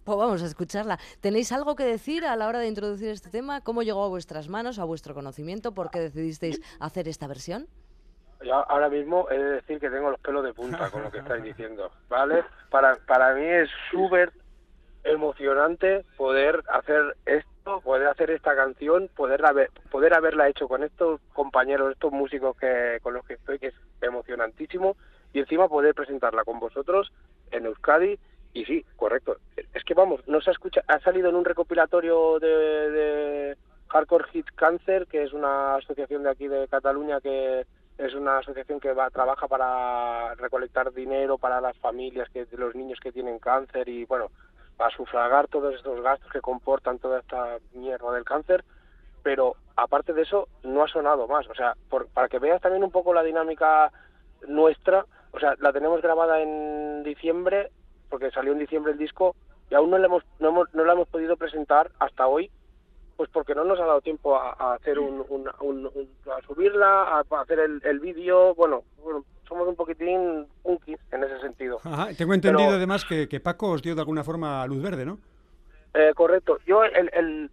Pues 0.04 0.18
vamos 0.18 0.42
a 0.42 0.46
escucharla. 0.46 0.98
¿Tenéis 1.20 1.50
algo 1.50 1.76
que 1.76 1.84
decir 1.84 2.26
a 2.26 2.36
la 2.36 2.46
hora 2.46 2.58
de 2.58 2.68
introducir 2.68 3.08
este 3.08 3.30
tema? 3.30 3.62
¿Cómo 3.62 3.82
llegó 3.82 4.04
a 4.04 4.08
vuestras 4.08 4.48
manos, 4.48 4.78
a 4.78 4.84
vuestro 4.84 5.14
conocimiento? 5.14 5.72
¿Por 5.72 5.90
qué 5.90 5.98
decidisteis 5.98 6.60
hacer 6.78 7.08
esta 7.08 7.26
versión? 7.26 7.66
Yo 8.44 8.70
ahora 8.70 8.90
mismo 8.90 9.26
he 9.30 9.38
de 9.38 9.50
decir 9.52 9.80
que 9.80 9.88
tengo 9.88 10.10
los 10.10 10.20
pelos 10.20 10.44
de 10.44 10.52
punta 10.52 10.90
con 10.90 11.02
lo 11.04 11.10
que 11.10 11.18
estáis 11.18 11.42
diciendo, 11.44 11.90
¿vale? 12.10 12.44
Para, 12.68 12.96
para 13.06 13.34
mí 13.34 13.46
es 13.46 13.70
súper 13.90 14.32
emocionante 15.04 16.04
poder 16.18 16.62
hacer 16.68 17.16
esto, 17.24 17.80
poder 17.80 18.08
hacer 18.08 18.30
esta 18.30 18.54
canción, 18.54 19.08
poder, 19.16 19.46
haber, 19.46 19.70
poder 19.90 20.12
haberla 20.12 20.48
hecho 20.48 20.68
con 20.68 20.82
estos 20.82 21.20
compañeros, 21.32 21.92
estos 21.92 22.12
músicos 22.12 22.54
que 22.58 22.98
con 23.02 23.14
los 23.14 23.24
que 23.24 23.34
estoy, 23.34 23.58
que 23.58 23.68
es 23.68 23.74
emocionantísimo, 24.02 24.96
y 25.32 25.40
encima 25.40 25.68
poder 25.68 25.94
presentarla 25.94 26.44
con 26.44 26.60
vosotros 26.60 27.10
en 27.50 27.64
Euskadi. 27.64 28.18
Y 28.54 28.64
sí, 28.64 28.84
correcto. 28.96 29.36
Es 29.74 29.84
que 29.84 29.94
vamos, 29.94 30.26
no 30.26 30.40
se 30.40 30.50
escucha, 30.52 30.82
ha 30.86 30.98
salido 31.00 31.28
en 31.28 31.34
un 31.36 31.44
recopilatorio 31.44 32.38
de, 32.38 32.48
de 32.48 33.56
Hardcore 33.88 34.28
Hit 34.32 34.46
Cancer, 34.54 35.06
que 35.06 35.24
es 35.24 35.32
una 35.32 35.74
asociación 35.76 36.22
de 36.22 36.30
aquí 36.30 36.48
de 36.48 36.66
Cataluña 36.68 37.20
que 37.20 37.66
es 37.98 38.14
una 38.14 38.38
asociación 38.38 38.80
que 38.80 38.92
va 38.92 39.10
trabaja 39.10 39.46
para 39.46 40.34
recolectar 40.36 40.92
dinero 40.92 41.38
para 41.38 41.60
las 41.60 41.76
familias 41.78 42.28
que 42.30 42.44
los 42.56 42.74
niños 42.74 42.98
que 43.00 43.12
tienen 43.12 43.38
cáncer 43.38 43.88
y 43.88 44.04
bueno 44.04 44.30
para 44.76 44.90
sufragar 44.96 45.46
todos 45.46 45.72
estos 45.76 46.00
gastos 46.02 46.28
que 46.32 46.40
comportan 46.40 46.98
toda 46.98 47.20
esta 47.20 47.58
mierda 47.72 48.10
del 48.10 48.24
cáncer 48.24 48.64
pero 49.22 49.54
aparte 49.76 50.12
de 50.12 50.22
eso 50.22 50.48
no 50.64 50.82
ha 50.82 50.88
sonado 50.88 51.28
más 51.28 51.48
o 51.48 51.54
sea 51.54 51.74
por- 51.88 52.08
para 52.08 52.28
que 52.28 52.40
veas 52.40 52.60
también 52.60 52.82
un 52.82 52.90
poco 52.90 53.14
la 53.14 53.22
dinámica 53.22 53.92
nuestra 54.48 55.06
o 55.30 55.38
sea 55.38 55.54
la 55.60 55.72
tenemos 55.72 56.02
grabada 56.02 56.40
en 56.40 57.04
diciembre 57.04 57.70
porque 58.08 58.30
salió 58.30 58.52
en 58.52 58.58
diciembre 58.58 58.92
el 58.92 58.98
disco 58.98 59.34
y 59.70 59.74
aún 59.74 59.90
no 59.90 59.98
la 59.98 60.06
hemos 60.06 60.22
no, 60.40 60.48
hemos, 60.48 60.74
no 60.74 60.84
la 60.84 60.92
hemos 60.92 61.08
podido 61.08 61.36
presentar 61.36 61.90
hasta 61.98 62.26
hoy 62.26 62.50
pues 63.16 63.30
porque 63.30 63.54
no 63.54 63.62
nos 63.64 63.78
ha 63.80 63.84
dado 63.86 64.00
tiempo 64.00 64.36
a, 64.36 64.52
a 64.58 64.74
hacer 64.74 64.98
un, 64.98 65.24
un- 65.28 65.48
un- 65.60 65.86
un- 65.86 66.08
a 66.36 66.44
subirla, 66.46 67.02
a, 67.04 67.22
a 67.30 67.40
hacer 67.42 67.60
el, 67.60 67.80
el 67.84 68.00
vídeo, 68.00 68.56
bueno, 68.56 68.82
bueno, 69.04 69.24
somos 69.46 69.68
un 69.68 69.76
poquitín 69.76 70.48
punkis 70.64 70.98
en 71.12 71.22
ese 71.22 71.38
sentido. 71.38 71.78
Ajá, 71.84 72.08
tengo 72.18 72.34
entendido 72.34 72.66
Pero- 72.70 72.76
además 72.76 73.04
que, 73.04 73.28
que 73.28 73.38
Paco 73.38 73.70
os 73.70 73.82
dio 73.82 73.94
de 73.94 74.00
alguna 74.00 74.24
forma 74.24 74.66
luz 74.66 74.82
verde, 74.82 75.04
¿no? 75.06 75.18
Eh, 75.94 76.10
correcto. 76.16 76.58
Yo 76.66 76.82
el, 76.82 77.08
el 77.14 77.50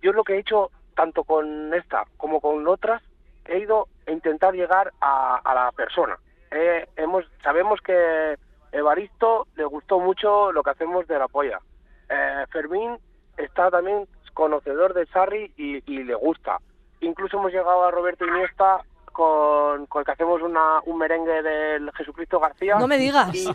yo 0.00 0.12
lo 0.14 0.24
que 0.24 0.36
he 0.36 0.38
hecho 0.38 0.70
tanto 0.96 1.24
con 1.24 1.74
esta 1.74 2.04
como 2.16 2.40
con 2.40 2.66
otras 2.66 3.02
he 3.44 3.58
ido 3.58 3.88
a 4.06 4.12
intentar 4.12 4.54
llegar 4.54 4.92
a, 5.02 5.36
a 5.44 5.54
la 5.54 5.72
persona. 5.72 6.16
Eh, 6.50 6.88
hemos 6.96 7.26
sabemos 7.42 7.80
que 7.82 8.38
Evaristo 8.72 9.46
le 9.54 9.64
gustó 9.64 10.00
mucho 10.00 10.50
lo 10.50 10.62
que 10.62 10.70
hacemos 10.70 11.06
de 11.06 11.18
la 11.18 11.28
polla. 11.28 11.60
Eh, 12.08 12.46
Fermín 12.50 12.96
está 13.36 13.70
también 13.70 14.06
conocedor 14.34 14.94
de 14.94 15.06
Sarri 15.06 15.52
y, 15.56 15.82
y 15.90 16.04
le 16.04 16.14
gusta. 16.14 16.58
Incluso 17.00 17.38
hemos 17.38 17.52
llegado 17.52 17.84
a 17.84 17.90
Roberto 17.90 18.26
Iniesta 18.26 18.82
con, 19.12 19.86
con 19.86 20.00
el 20.00 20.06
que 20.06 20.12
hacemos 20.12 20.42
una, 20.42 20.80
un 20.86 20.98
merengue 20.98 21.42
del 21.42 21.90
Jesucristo 21.92 22.40
García. 22.40 22.76
No 22.78 22.88
me 22.88 22.98
digas. 22.98 23.34
Y- 23.34 23.38
sí, 23.46 23.52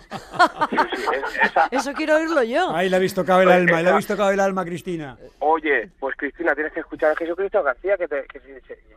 sí, 0.70 1.03
es- 1.14 1.49
esa- 1.51 1.68
Eso 1.72 1.93
quiero 1.93 2.16
oírlo 2.16 2.43
yo. 2.43 2.72
Ahí 2.76 2.89
le 2.89 2.95
habéis 2.95 3.14
tocado 3.14 3.41
el 3.41 3.47
Pues 3.47 3.58
alma, 3.58 3.72
le 3.78 3.82
esa- 3.82 3.89
habéis 3.91 4.08
tocado 4.08 4.32
el 4.32 4.39
alma, 4.39 4.64
Cristina. 4.66 5.18
Oye, 5.39 5.89
pues 5.99 6.16
Cristina, 6.18 6.53
tienes 6.55 6.72
que 6.74 6.80
escuchar 6.82 7.12
a 7.12 7.16
Jesucristo 7.16 7.62
García, 7.64 7.97
que 7.97 8.08
te, 8.08 8.24
que 8.24 8.39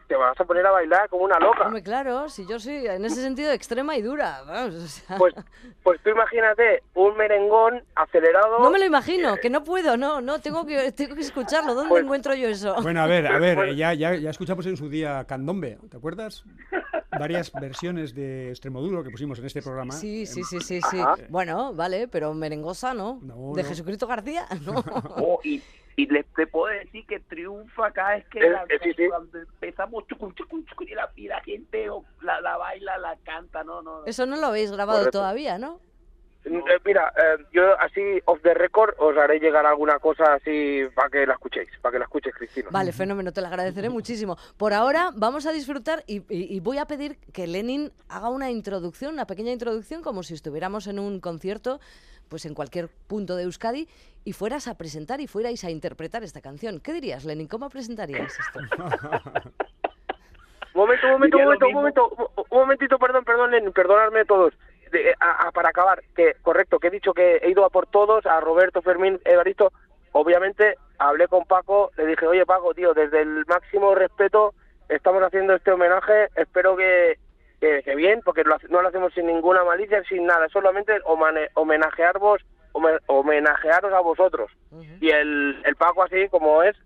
te 0.06 0.16
vas 0.16 0.38
a 0.40 0.44
poner 0.44 0.66
a 0.66 0.70
bailar 0.72 1.08
como 1.08 1.24
una 1.24 1.38
loca. 1.38 1.66
Hombre, 1.66 1.82
claro, 1.82 2.28
si 2.28 2.46
yo 2.46 2.58
soy 2.58 2.86
en 2.86 3.04
ese 3.04 3.22
sentido 3.22 3.52
extrema 3.52 3.96
y 3.96 4.02
dura. 4.02 4.42
vamos, 4.46 4.74
o 4.74 4.86
sea, 4.88 5.16
Pues, 5.16 5.34
pues 5.82 6.00
tú 6.02 6.11
imagínate 6.11 6.82
un 6.94 7.16
merengón 7.16 7.82
acelerado. 7.94 8.58
no 8.58 8.70
me 8.70 8.78
lo 8.78 8.84
imagino, 8.84 9.36
que 9.36 9.48
no 9.50 9.62
puedo, 9.64 9.96
no, 9.96 10.20
no, 10.20 10.40
tengo 10.40 10.66
que, 10.66 10.90
tengo 10.92 11.14
que 11.14 11.20
escucharlo. 11.22 11.74
¿Dónde 11.74 11.88
Pues- 11.90 12.02
encuentro 12.04 12.34
yo 12.34 12.48
eso? 12.48 12.74
Bueno, 12.82 13.02
a 13.02 13.06
ver, 13.06 13.26
a 13.28 13.38
ver, 13.38 13.54
pues- 13.56 13.76
ya, 13.76 13.94
ya, 13.94 14.14
ya 14.16 14.30
escuchamos 14.30 14.66
en 14.66 14.76
su 14.76 14.88
día 14.88 15.24
Candombe, 15.26 15.78
¿te 15.90 15.96
acuerdas? 15.96 16.44
Varias 17.18 17.53
versiones 17.53 18.14
de 18.14 18.51
Extremoduro 18.51 19.03
que 19.03 19.11
pusimos 19.11 19.38
en 19.38 19.46
este 19.46 19.62
programa. 19.62 19.92
Sí, 19.92 20.26
sí, 20.26 20.42
sí, 20.44 20.61
sí, 20.61 20.80
sí. 20.80 21.01
Ajá. 21.01 21.16
Bueno, 21.28 21.74
vale, 21.74 22.09
pero 22.09 22.32
merengosa, 22.34 22.94
¿no? 22.94 23.18
No, 23.22 23.53
de 23.55 23.62
no. 23.62 23.68
Jesucristo 23.68 24.07
García, 24.07 24.46
no. 24.64 24.74
Oh, 25.16 25.40
y, 25.44 25.61
y 25.96 26.07
les 26.07 26.24
te 26.34 26.46
puedo 26.46 26.72
decir 26.72 27.05
que 27.07 27.20
triunfa 27.20 27.90
cada 27.90 28.14
vez 28.16 28.26
que 28.28 28.38
Eh, 28.38 28.51
la- 28.51 28.62
eh, 28.68 28.78
sí, 28.82 28.92
sí. 28.96 29.09
cuando 29.09 29.38
empezamos 29.38 30.07
chucun, 30.07 30.34
chucun, 30.34 30.64
chucun, 30.66 30.88
y, 30.88 30.94
la, 30.94 31.11
y 31.16 31.26
la 31.28 31.40
gente 31.42 31.90
o, 31.90 32.05
la, 32.22 32.40
la 32.40 32.57
baila, 32.57 32.96
la 32.98 33.16
canta, 33.24 33.64
no, 33.64 33.82
no. 33.82 34.01
no. 34.01 34.07
Eso 34.07 34.24
no 34.26 34.36
lo 34.36 34.46
habéis 34.46 34.70
grabado 34.70 35.01
Correcto. 35.01 35.18
todavía, 35.18 35.59
¿no? 35.59 35.80
Eh, 36.43 36.78
mira, 36.86 37.12
eh, 37.16 37.45
yo 37.53 37.78
así 37.80 38.01
off 38.24 38.41
the 38.43 38.55
record 38.55 38.95
os 38.99 39.14
haré 39.18 39.38
llegar 39.38 39.66
alguna 39.66 39.99
cosa 39.99 40.34
así 40.34 40.80
para 40.95 41.11
que 41.11 41.26
la 41.26 41.34
escuchéis, 41.34 41.68
para 41.82 41.93
que 41.93 41.99
la 41.99 42.05
escuches, 42.07 42.34
Cristina. 42.34 42.68
Vale, 42.70 42.93
fenómeno, 42.93 43.30
te 43.30 43.43
lo 43.43 43.47
agradeceré 43.49 43.91
muchísimo. 43.91 44.38
Por 44.57 44.72
ahora 44.72 45.11
vamos 45.14 45.45
a 45.47 45.53
disfrutar 45.53 46.03
y, 46.07 46.18
y- 46.34 46.57
y 46.57 46.61
voy 46.61 46.78
a 46.78 46.86
pedir 46.86 47.18
que 47.34 47.47
Lenin 47.47 47.93
haga 48.09 48.30
una 48.30 48.51
introducción, 48.51 49.12
una 49.14 49.26
pequeña 49.26 49.53
introducción, 49.53 50.01
como 50.03 50.22
si 50.22 50.32
estuviéramos 50.32 50.86
en 50.86 50.99
un 50.99 51.20
concierto, 51.20 51.78
pues 52.30 52.47
en 52.47 52.55
cualquier 52.55 52.88
punto 53.07 53.36
de 53.36 53.43
Euskadi, 53.43 53.86
y 54.24 54.32
fueras 54.32 54.66
a 54.66 54.78
presentar 54.78 55.20
y 55.20 55.26
fuerais 55.26 55.62
a 55.64 55.70
interpretar 55.70 56.22
esta 56.24 56.41
canción. 56.41 56.80
¿Qué 56.80 56.95
dirías, 56.95 57.26
Lenin? 57.26 57.49
¿Cómo 57.49 57.68
presentarías 57.68 58.32
esto? 58.38 58.61
Un 58.61 58.62
momento, 60.74 61.07
un 61.07 61.12
momento, 61.12 61.36
Diría 61.36 61.45
momento, 61.45 61.70
momento, 61.70 62.09
un- 62.51 62.59
momentito, 62.59 62.99
perdón, 62.99 63.24
perdón, 63.24 63.51
Lenin, 63.51 63.72
perdonadme 63.72 64.24
todos. 64.24 64.55
De- 64.91 65.14
a- 65.20 65.47
a- 65.49 65.53
para 65.53 65.68
acabar, 65.70 66.03
que 66.16 66.34
correcto, 66.43 66.78
que 66.78 66.88
he 66.88 66.91
dicho 66.91 67.12
que 67.14 67.36
he 67.43 67.51
ido 67.51 67.64
a 67.64 67.70
por 67.70 67.86
todos, 67.86 68.26
a 68.26 68.41
Roberto, 68.41 68.82
Fermín, 68.82 69.20
Evaristo. 69.24 69.72
Obviamente 70.12 70.74
hablé 70.99 71.28
con 71.28 71.45
Paco, 71.45 71.93
le 71.97 72.07
dije, 72.07 72.26
oye 72.26 72.45
Paco, 72.45 72.74
tío, 72.74 72.93
desde 72.95 73.22
el 73.22 73.45
máximo 73.47 73.95
respeto 73.95 74.53
estamos 74.88 75.22
haciendo 75.22 75.55
este 75.55 75.70
homenaje, 75.70 76.28
espero 76.34 76.76
que, 76.76 77.16
que, 77.61 77.82
que 77.84 77.95
bien, 77.95 78.20
porque 78.24 78.43
lo 78.43 78.57
no 78.68 78.82
lo 78.82 78.88
hacemos 78.88 79.12
sin 79.14 79.26
ninguna 79.26 79.62
malicia, 79.62 80.03
sin 80.09 80.26
nada, 80.26 80.49
solamente 80.49 80.99
homenajearos, 81.55 82.43
home- 82.72 82.99
homenajearos 83.07 83.93
a 83.93 84.01
vosotros. 84.01 84.51
Y 85.01 85.11
el, 85.11 85.62
el 85.64 85.76
Paco 85.76 86.03
así 86.03 86.28
como 86.28 86.62
es, 86.62 86.76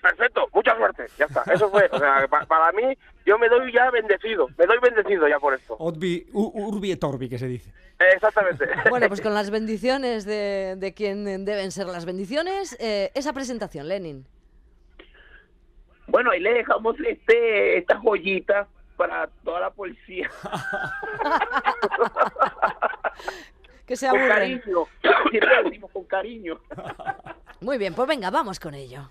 perfecto, 0.00 0.48
mucha 0.52 0.76
suerte, 0.76 1.06
ya 1.18 1.24
está, 1.26 1.42
eso 1.52 1.70
fue, 1.70 1.88
o 1.92 1.98
sea, 1.98 2.26
pa- 2.28 2.44
para 2.46 2.72
mí 2.72 2.96
yo 3.26 3.38
me 3.38 3.48
doy 3.48 3.72
ya 3.72 3.90
bendecido, 3.90 4.48
me 4.58 4.66
doy 4.66 4.78
bendecido 4.80 5.26
ya 5.28 5.38
por 5.38 5.54
esto. 5.54 5.76
Otbi, 5.78 6.26
u- 6.32 6.52
urbi 6.66 6.92
et 6.92 7.02
orbi, 7.04 7.28
que 7.28 7.38
se 7.38 7.46
dice. 7.48 7.72
Exactamente. 7.98 8.66
Bueno, 8.90 9.08
pues 9.08 9.20
con 9.20 9.34
las 9.34 9.50
bendiciones 9.50 10.24
de, 10.24 10.74
de 10.78 10.94
quien 10.94 11.44
deben 11.44 11.70
ser 11.72 11.86
las 11.86 12.04
bendiciones, 12.04 12.76
eh, 12.80 13.10
esa 13.14 13.32
presentación, 13.32 13.88
Lenin. 13.88 14.26
Bueno, 16.06 16.30
ahí 16.32 16.40
le 16.40 16.52
dejamos 16.54 16.96
este 17.06 17.78
esta 17.78 17.96
joyita 17.98 18.66
para 18.96 19.28
toda 19.44 19.60
la 19.60 19.70
policía. 19.70 20.30
Que 23.86 23.96
se 23.96 24.06
con 24.08 24.20
aburren. 24.20 24.58
cariño. 24.60 24.86
Siempre 25.30 25.56
lo 25.56 25.62
decimos 25.64 25.90
con 25.90 26.04
cariño. 26.04 26.60
Muy 27.60 27.76
bien, 27.76 27.92
pues 27.92 28.06
venga, 28.08 28.30
vamos 28.30 28.60
con 28.60 28.72
ello. 28.74 29.10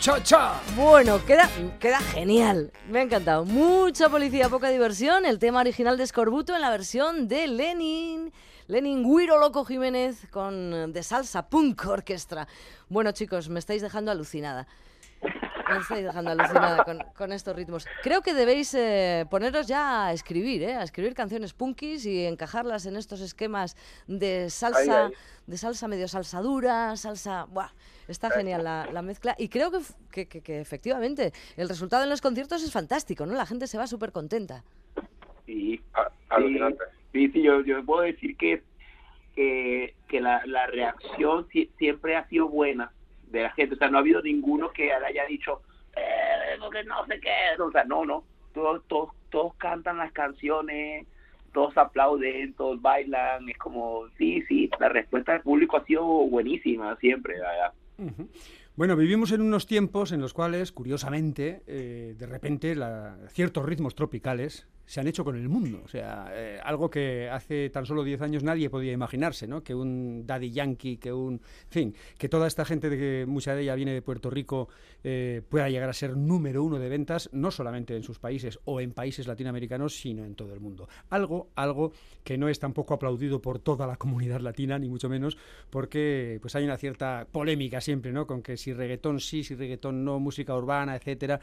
¡Muchacha! 0.00 0.54
Bueno, 0.76 1.22
queda, 1.26 1.46
queda 1.78 1.98
genial. 2.00 2.72
Me 2.88 3.00
ha 3.00 3.02
encantado. 3.02 3.44
Mucha 3.44 4.08
policía, 4.08 4.48
poca 4.48 4.70
diversión. 4.70 5.26
El 5.26 5.38
tema 5.38 5.60
original 5.60 5.98
de 5.98 6.06
Scorbuto 6.06 6.54
en 6.54 6.62
la 6.62 6.70
versión 6.70 7.28
de 7.28 7.46
Lenin. 7.46 8.32
Lenin 8.66 9.04
Guiro 9.04 9.38
Loco 9.38 9.62
Jiménez 9.66 10.26
con 10.30 10.72
eh, 10.72 10.86
de 10.88 11.02
Salsa 11.02 11.50
Punk 11.50 11.84
Orquestra. 11.86 12.48
Bueno, 12.88 13.12
chicos, 13.12 13.50
me 13.50 13.58
estáis 13.58 13.82
dejando 13.82 14.10
alucinada. 14.10 14.66
Me 15.22 15.78
estáis 15.82 16.02
dejando 16.06 16.30
alucinada 16.30 16.82
con, 16.82 17.04
con 17.14 17.30
estos 17.30 17.54
ritmos. 17.54 17.86
Creo 18.02 18.22
que 18.22 18.32
debéis 18.32 18.72
eh, 18.72 19.26
poneros 19.30 19.66
ya 19.66 20.06
a 20.06 20.12
escribir, 20.14 20.62
¿eh? 20.62 20.76
a 20.76 20.82
escribir 20.82 21.12
canciones 21.12 21.52
punkis 21.52 22.06
y 22.06 22.24
encajarlas 22.24 22.86
en 22.86 22.96
estos 22.96 23.20
esquemas 23.20 23.76
de 24.06 24.48
salsa, 24.48 24.80
Ahí, 24.80 25.12
ahí. 25.12 25.12
de 25.46 25.58
salsa 25.58 25.88
medio 25.88 26.08
salsa 26.08 26.40
dura, 26.40 26.96
salsa. 26.96 27.44
Buah, 27.50 27.68
está 28.10 28.30
genial 28.30 28.64
la, 28.64 28.88
la 28.92 29.02
mezcla. 29.02 29.34
Y 29.38 29.48
creo 29.48 29.70
que, 29.70 29.78
que- 30.12 30.26
que- 30.26 30.40
que 30.42 30.60
efectivamente 30.60 31.32
el 31.56 31.68
resultado 31.68 32.04
en 32.04 32.10
los 32.10 32.20
conciertos 32.20 32.62
es 32.62 32.72
fantástico, 32.72 33.26
¿no? 33.26 33.34
La 33.34 33.46
gente 33.46 33.66
se 33.66 33.78
va 33.78 33.86
súper 33.86 34.12
contenta. 34.12 34.64
Sí, 35.46 35.80
alucinante. 36.28 36.84
Sí, 37.12 37.28
sí, 37.30 37.42
yo, 37.42 37.62
yo 37.64 37.84
puedo 37.84 38.02
decir 38.02 38.36
que, 38.36 38.62
que, 39.34 39.94
que 40.08 40.20
la, 40.20 40.42
la 40.46 40.66
reacción 40.66 41.46
si- 41.52 41.70
siempre 41.78 42.16
ha 42.16 42.26
sido 42.28 42.48
buena 42.48 42.92
de 43.28 43.42
la 43.42 43.50
gente. 43.52 43.74
O 43.74 43.78
sea, 43.78 43.88
no 43.88 43.98
ha 43.98 44.00
habido 44.00 44.22
ninguno 44.22 44.70
que 44.72 44.92
haya 44.92 45.24
dicho, 45.26 45.62
eh, 45.96 46.56
porque 46.60 46.84
no 46.84 47.04
sé 47.06 47.20
qué. 47.20 47.60
O 47.60 47.70
sea, 47.72 47.84
no, 47.84 48.04
no. 48.04 48.24
Todos, 48.54 48.82
todos, 48.88 49.10
todos 49.30 49.54
cantan 49.56 49.98
las 49.98 50.12
canciones, 50.12 51.06
todos 51.52 51.76
aplauden, 51.76 52.52
todos 52.54 52.80
bailan. 52.80 53.48
Es 53.48 53.58
como, 53.58 54.08
sí, 54.18 54.42
sí, 54.48 54.70
la 54.78 54.88
respuesta 54.88 55.32
del 55.32 55.42
público 55.42 55.76
ha 55.76 55.84
sido 55.84 56.04
buenísima 56.04 56.96
siempre, 56.96 57.36
Bueno, 58.76 58.96
vivimos 58.96 59.32
en 59.32 59.42
unos 59.42 59.66
tiempos 59.66 60.12
en 60.12 60.20
los 60.20 60.32
cuales, 60.32 60.72
curiosamente, 60.72 61.62
eh, 61.66 62.14
de 62.18 62.26
repente 62.26 62.74
la- 62.74 63.18
ciertos 63.28 63.64
ritmos 63.66 63.94
tropicales 63.94 64.66
se 64.90 64.98
han 64.98 65.06
hecho 65.06 65.24
con 65.24 65.36
el 65.36 65.48
mundo. 65.48 65.82
O 65.84 65.88
sea, 65.88 66.32
eh, 66.32 66.58
algo 66.64 66.90
que 66.90 67.30
hace 67.30 67.70
tan 67.70 67.86
solo 67.86 68.02
10 68.02 68.22
años 68.22 68.42
nadie 68.42 68.68
podía 68.68 68.90
imaginarse, 68.90 69.46
¿no? 69.46 69.62
Que 69.62 69.72
un 69.72 70.26
Daddy 70.26 70.50
Yankee, 70.50 70.96
que 70.96 71.12
un... 71.12 71.34
En 71.34 71.70
fin, 71.70 71.94
que 72.18 72.28
toda 72.28 72.48
esta 72.48 72.64
gente, 72.64 72.90
de 72.90 72.98
que 72.98 73.24
mucha 73.24 73.54
de 73.54 73.62
ella 73.62 73.76
viene 73.76 73.92
de 73.94 74.02
Puerto 74.02 74.30
Rico, 74.30 74.68
eh, 75.04 75.42
pueda 75.48 75.68
llegar 75.70 75.88
a 75.88 75.92
ser 75.92 76.16
número 76.16 76.64
uno 76.64 76.80
de 76.80 76.88
ventas, 76.88 77.30
no 77.32 77.52
solamente 77.52 77.94
en 77.94 78.02
sus 78.02 78.18
países 78.18 78.58
o 78.64 78.80
en 78.80 78.90
países 78.90 79.28
latinoamericanos, 79.28 79.94
sino 79.94 80.24
en 80.24 80.34
todo 80.34 80.52
el 80.52 80.58
mundo. 80.58 80.88
Algo, 81.10 81.50
algo 81.54 81.92
que 82.24 82.36
no 82.36 82.48
es 82.48 82.58
tampoco 82.58 82.94
aplaudido 82.94 83.40
por 83.40 83.60
toda 83.60 83.86
la 83.86 83.94
comunidad 83.94 84.40
latina, 84.40 84.76
ni 84.76 84.88
mucho 84.88 85.08
menos, 85.08 85.38
porque 85.70 86.40
pues 86.42 86.56
hay 86.56 86.64
una 86.64 86.76
cierta 86.76 87.28
polémica 87.30 87.80
siempre, 87.80 88.10
¿no? 88.10 88.26
Con 88.26 88.42
que 88.42 88.56
si 88.56 88.72
reggaetón 88.72 89.20
sí, 89.20 89.44
si 89.44 89.54
reggaetón 89.54 90.04
no, 90.04 90.18
música 90.18 90.56
urbana, 90.56 90.96
etcétera. 90.96 91.38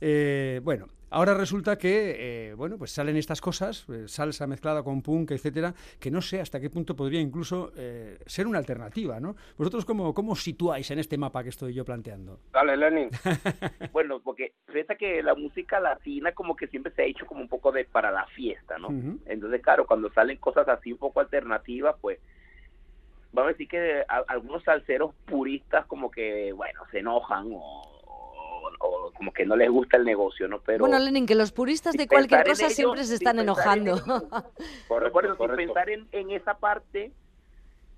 Eh, 0.00 0.60
bueno, 0.64 0.88
ahora 1.10 1.34
resulta 1.34 1.76
que, 1.78 2.48
eh, 2.50 2.54
bueno, 2.54 2.78
pues 2.78 2.90
salen 2.92 3.16
estas 3.16 3.40
cosas, 3.40 3.86
eh, 3.88 4.04
salsa 4.08 4.46
mezclada 4.46 4.82
con 4.82 5.02
punk, 5.02 5.30
etcétera, 5.32 5.74
que 6.00 6.10
no 6.10 6.20
sé 6.20 6.40
hasta 6.40 6.60
qué 6.60 6.70
punto 6.70 6.94
podría 6.96 7.20
incluso 7.20 7.72
eh, 7.76 8.18
ser 8.26 8.46
una 8.46 8.58
alternativa, 8.58 9.20
¿no? 9.20 9.36
¿Vosotros 9.56 9.84
cómo, 9.84 10.12
cómo 10.14 10.34
situáis 10.36 10.90
en 10.90 10.98
este 10.98 11.18
mapa 11.18 11.42
que 11.42 11.48
estoy 11.50 11.72
yo 11.74 11.84
planteando? 11.84 12.40
Dale, 12.52 12.76
Lenin. 12.76 13.10
Bueno, 13.92 14.20
porque 14.20 14.52
fíjate 14.66 14.96
que 14.96 15.22
la 15.22 15.34
música 15.34 15.80
latina 15.80 16.32
como 16.32 16.54
que 16.54 16.68
siempre 16.68 16.92
se 16.94 17.02
ha 17.02 17.04
hecho 17.06 17.26
como 17.26 17.40
un 17.40 17.48
poco 17.48 17.72
de 17.72 17.84
para 17.84 18.10
la 18.10 18.26
fiesta, 18.26 18.78
¿no? 18.78 18.88
Entonces, 19.26 19.60
claro, 19.62 19.86
cuando 19.86 20.10
salen 20.12 20.36
cosas 20.38 20.68
así 20.68 20.92
un 20.92 20.98
poco 20.98 21.20
alternativas, 21.20 21.96
pues 22.00 22.18
vamos 23.32 23.50
a 23.50 23.52
decir 23.52 23.68
que 23.68 24.02
a- 24.08 24.24
algunos 24.28 24.62
salseros 24.64 25.14
puristas 25.24 25.86
como 25.86 26.10
que, 26.10 26.52
bueno, 26.52 26.80
se 26.90 27.00
enojan 27.00 27.48
o, 27.52 27.97
o- 28.78 29.12
como 29.12 29.32
que 29.32 29.44
no 29.46 29.56
les 29.56 29.70
gusta 29.70 29.96
el 29.96 30.04
negocio, 30.04 30.48
¿no? 30.48 30.60
Pero 30.60 30.80
bueno, 30.86 30.98
Lenin, 30.98 31.26
que 31.26 31.34
los 31.34 31.52
puristas 31.52 31.94
de 31.94 32.06
cualquier 32.06 32.40
en 32.40 32.46
cosa 32.46 32.70
siempre 32.70 33.04
se 33.04 33.14
están 33.14 33.36
en 33.38 33.42
enojando. 33.44 33.96
Correcto, 34.88 35.12
por 35.12 35.24
eso, 35.24 35.36
sin 35.36 35.56
pensar 35.56 35.90
en, 35.90 36.06
en 36.12 36.30
esa 36.30 36.58
parte, 36.58 37.12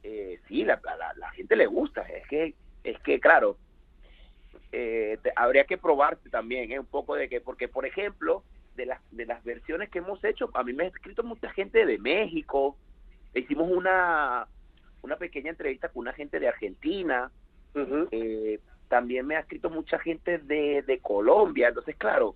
eh, 0.03 0.41
sí, 0.49 0.65
la, 0.65 0.81
la, 0.85 1.13
la 1.15 1.31
gente 1.33 1.57
le 1.57 1.67
gusta. 1.67 2.03
Es 2.03 2.27
que, 2.29 2.55
es 2.85 2.99
que 3.01 3.21
claro, 3.21 3.57
eh, 4.73 5.19
te- 5.23 5.33
habría 5.37 5.65
que 5.65 5.79
probarte 5.79 6.31
también, 6.31 6.71
¿eh? 6.73 6.79
un 6.81 6.87
poco 6.87 7.15
de 7.15 7.29
que, 7.29 7.41
porque 7.41 7.69
por 7.69 7.85
ejemplo, 7.87 8.43
de 8.77 8.87
las, 8.87 9.01
de 9.11 9.27
las 9.27 9.43
versiones 9.45 9.91
que 9.91 9.99
hemos 9.99 10.23
hecho, 10.25 10.51
a 10.55 10.63
mí 10.63 10.73
me 10.73 10.85
ha 10.85 10.89
escrito 10.89 11.23
mucha 11.23 11.51
gente 11.51 11.85
de 11.85 11.99
México, 11.99 12.77
hicimos 13.35 13.71
una, 13.71 14.47
una 15.03 15.17
pequeña 15.17 15.51
entrevista 15.51 15.89
con 15.89 16.01
una 16.03 16.13
gente 16.13 16.41
de 16.41 16.49
Argentina, 16.49 17.31
eh, 18.11 18.59
también 18.91 19.27
me 19.27 19.37
ha 19.37 19.41
escrito 19.41 19.71
mucha 19.71 19.99
gente 20.01 20.37
de, 20.39 20.83
de 20.83 20.99
Colombia, 20.99 21.69
entonces 21.69 21.97
claro, 21.97 22.35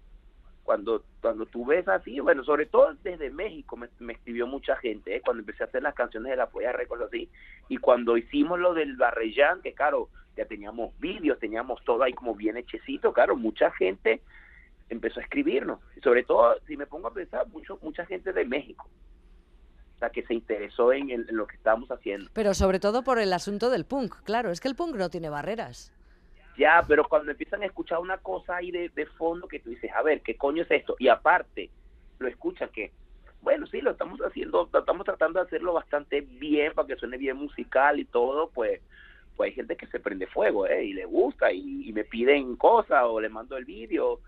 cuando 0.63 1.05
cuando 1.21 1.45
tú 1.47 1.67
ves 1.67 1.87
así, 1.89 2.21
bueno, 2.21 2.43
sobre 2.45 2.65
todo 2.67 2.95
desde 3.03 3.29
México 3.31 3.77
me, 3.77 3.89
escribió 4.13 4.47
mucha 4.47 4.77
gente, 4.77 5.17
¿eh? 5.17 5.21
cuando 5.23 5.41
empecé 5.43 5.65
a 5.65 5.67
hacer 5.67 5.83
las 5.83 5.95
canciones 5.95 6.31
de 6.31 6.37
la 6.37 6.49
Polla 6.49 6.73
Records 6.73 7.05
así, 7.05 7.29
y 7.69 7.77
cuando 7.79 8.17
hicimos 8.17 8.59
lo 8.61 8.73
del 8.73 8.97
Barrellán, 8.97 9.61
que 9.63 9.75
claro, 9.75 10.09
ya 10.37 10.47
teníamos 10.47 10.99
vídeos, 11.01 11.39
teníamos 11.39 11.83
todo 11.85 12.03
ahí 12.05 12.13
como 12.15 12.35
bien 12.35 12.57
hechecito, 12.57 13.13
claro, 13.13 13.37
mucha 13.37 13.71
gente 13.73 14.23
empezó 14.89 15.19
a 15.21 15.25
escribirnos, 15.25 15.81
sobre 16.03 16.23
todo, 16.23 16.57
si 16.67 16.77
me 16.77 16.87
pongo 16.87 17.09
a 17.09 17.13
pensar, 17.15 17.47
mucho, 17.49 17.79
mucha 17.83 18.07
gente 18.07 18.33
de 18.33 18.45
México, 18.45 18.89
o 19.97 19.99
sea, 19.99 20.11
que 20.11 20.23
se 20.25 20.35
interesó 20.35 20.93
en, 20.93 21.11
el- 21.11 21.29
en 21.29 21.37
lo 21.37 21.47
que 21.47 21.57
estábamos 21.57 21.91
haciendo. 21.91 22.31
Pero 22.33 22.55
sobre 22.55 22.81
todo 22.81 23.03
por 23.03 23.19
el 23.19 23.33
asunto 23.33 23.71
del 23.71 23.85
punk, 23.85 24.15
claro, 24.25 24.51
es 24.51 24.61
que 24.61 24.69
el 24.69 24.77
punk 24.77 24.95
no 24.97 25.09
tiene 25.11 25.29
barreras. 25.31 25.93
Ya, 26.57 26.85
pero 26.87 27.05
cuando 27.09 27.33
empiezan 27.33 27.63
a 27.63 27.67
escuchar 27.67 27.99
una 27.99 28.19
cosa 28.19 28.57
ahí 28.57 28.71
de, 28.71 28.89
de 28.91 29.07
fondo 29.07 29.49
que 29.49 29.59
tú 29.61 29.71
dices, 29.71 29.91
a 29.93 30.03
ver, 30.03 30.23
¿qué 30.23 30.37
coño 30.37 30.63
es 30.63 30.71
esto? 30.71 30.95
Y 31.01 31.09
aparte, 31.09 31.73
lo 32.19 32.29
escuchan 32.29 32.71
que, 32.73 32.93
bueno, 33.41 33.67
sí, 33.67 33.81
lo 33.81 33.91
estamos 33.91 34.21
haciendo, 34.21 34.71
estamos 34.73 35.05
tratando 35.05 35.41
de 35.41 35.47
hacerlo 35.47 35.73
bastante 35.73 36.21
bien 36.21 36.73
para 36.73 36.87
que 36.87 36.97
suene 36.97 37.19
bien 37.19 37.37
musical 37.37 37.99
y 38.01 38.05
todo, 38.07 38.51
pues 38.53 38.83
pues 39.37 39.49
hay 39.51 39.55
gente 39.55 39.77
que 39.77 39.89
se 39.89 39.99
prende 39.99 40.29
fuego, 40.29 40.65
¿eh? 40.69 40.85
Y 40.85 40.93
le 40.93 41.07
gusta 41.07 41.53
y, 41.53 41.93
me 41.93 42.05
piden 42.05 42.55
cosas 42.57 43.03
o 43.05 43.21
le 43.21 43.29
mando 43.29 43.57
el 43.57 43.65
vídeo. 43.65 44.21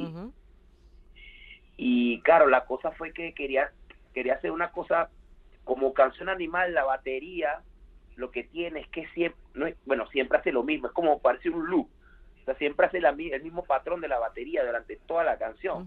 Y 1.76 2.20
claro, 2.22 2.48
la 2.48 2.64
cosa 2.64 2.90
fue 2.92 3.12
que 3.12 3.32
quería, 3.32 3.70
quería 4.12 4.34
hacer 4.34 4.50
una 4.50 4.72
cosa 4.72 5.08
como 5.62 5.94
canción 5.94 6.28
animal, 6.28 6.74
la 6.74 6.82
batería, 6.84 7.62
lo 8.16 8.32
que 8.32 8.42
tiene 8.42 8.80
es 8.80 8.88
que 8.88 9.06
siempre, 9.10 9.40
no 9.54 9.66
es- 9.68 9.76
bueno, 9.84 10.08
siempre 10.08 10.38
hace 10.38 10.50
lo 10.50 10.64
mismo, 10.64 10.88
es 10.88 10.92
como 10.92 11.20
parece 11.20 11.50
un 11.50 11.66
loop. 11.70 11.88
O 12.42 12.44
sea, 12.44 12.56
siempre 12.56 12.86
hace 12.86 13.00
la 13.00 13.10
el 13.10 13.42
mismo 13.42 13.64
patrón 13.64 14.00
de 14.00 14.08
la 14.08 14.18
batería 14.18 14.64
durante 14.64 14.96
toda 15.06 15.22
la 15.22 15.38
canción. 15.38 15.78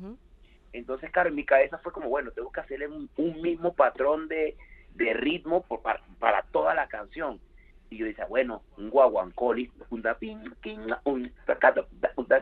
Entonces, 0.72 1.12
claro, 1.12 1.28
en 1.30 1.36
mi 1.36 1.46
cabeza 1.46 1.78
fue 1.80 1.92
como, 1.92 2.08
bueno, 2.08 2.32
tengo 2.32 2.50
que 2.52 2.62
hacerle 2.62 2.88
un, 2.88 3.10
un 3.18 3.42
mismo 3.42 3.74
patrón 3.74 4.30
de, 4.30 4.56
de 4.92 5.14
ritmo 5.14 5.64
por- 5.64 5.82
para, 5.82 6.02
para 6.20 6.44
toda 6.44 6.74
la 6.74 6.88
canción. 6.88 7.42
Y 7.90 7.98
yo 7.98 8.06
decía, 8.06 8.26
bueno, 8.26 8.64
un 8.78 8.90
guaguancó, 8.90 9.54
listo, 9.54 9.86
un 9.90 10.04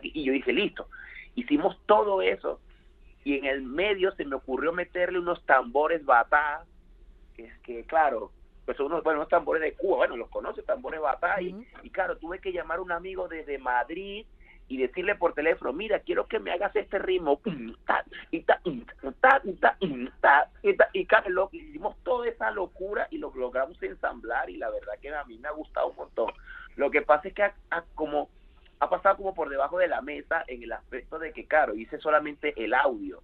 y 0.01 0.23
yo 0.23 0.33
dije, 0.33 0.53
listo. 0.53 0.87
Hicimos 1.35 1.77
todo 1.85 2.21
eso 2.21 2.59
y 3.23 3.37
en 3.37 3.45
el 3.45 3.63
medio 3.63 4.11
se 4.15 4.25
me 4.25 4.35
ocurrió 4.35 4.71
meterle 4.71 5.19
unos 5.19 5.43
tambores 5.45 6.05
batá, 6.05 6.63
que 7.35 7.45
es 7.45 7.59
que, 7.59 7.83
claro, 7.83 8.31
pues 8.65 8.77
son 8.77 8.87
unos, 8.87 9.03
bueno, 9.03 9.19
unos 9.19 9.29
tambores 9.29 9.61
de 9.61 9.73
Cuba, 9.73 9.97
bueno, 9.97 10.15
los 10.15 10.29
conoce, 10.29 10.63
tambores 10.63 11.01
batá, 11.01 11.41
y, 11.41 11.55
y 11.83 11.89
claro, 11.89 12.17
tuve 12.17 12.39
que 12.39 12.51
llamar 12.53 12.77
a 12.79 12.81
un 12.81 12.91
amigo 12.91 13.27
desde 13.27 13.57
Madrid 13.57 14.25
y 14.67 14.77
decirle 14.77 15.15
por 15.15 15.33
teléfono, 15.33 15.73
mira, 15.73 15.99
quiero 15.99 16.27
que 16.27 16.39
me 16.39 16.51
hagas 16.51 16.75
este 16.75 16.97
ritmo, 16.99 17.37
pum, 17.39 17.75
ta, 17.85 18.03
y 18.31 18.41
ta, 18.41 18.59
ta, 19.21 19.41
ta, 19.61 19.77
ta, 20.21 20.49
y 20.63 20.73
ta, 20.75 20.89
y 20.93 21.05
claro, 21.05 21.29
lo- 21.29 21.49
hicimos 21.51 21.95
toda 22.03 22.27
esa 22.27 22.49
locura 22.51 23.07
y 23.11 23.17
lo 23.19 23.31
logramos 23.35 23.81
ensamblar 23.83 24.49
y 24.49 24.57
la 24.57 24.69
verdad 24.69 24.93
que 25.01 25.13
a 25.13 25.23
mí 25.25 25.37
me 25.37 25.47
ha 25.47 25.51
gustado 25.51 25.89
un 25.89 25.95
montón. 25.95 26.31
Lo 26.75 26.89
que 26.89 27.01
pasa 27.03 27.27
es 27.27 27.33
que 27.33 27.43
ha- 27.43 27.55
ha 27.69 27.83
como 27.93 28.29
ha 28.79 28.89
pasado 28.89 29.15
como 29.17 29.33
por 29.33 29.49
debajo 29.49 29.77
de 29.79 29.87
la 29.87 30.01
mesa 30.01 30.43
en 30.47 30.61
el 30.61 30.71
aspecto 30.73 31.17
de 31.17 31.31
que, 31.31 31.45
claro, 31.47 31.75
hice 31.75 31.97
solamente 31.99 32.53
el 32.61 32.73
audio. 32.73 33.21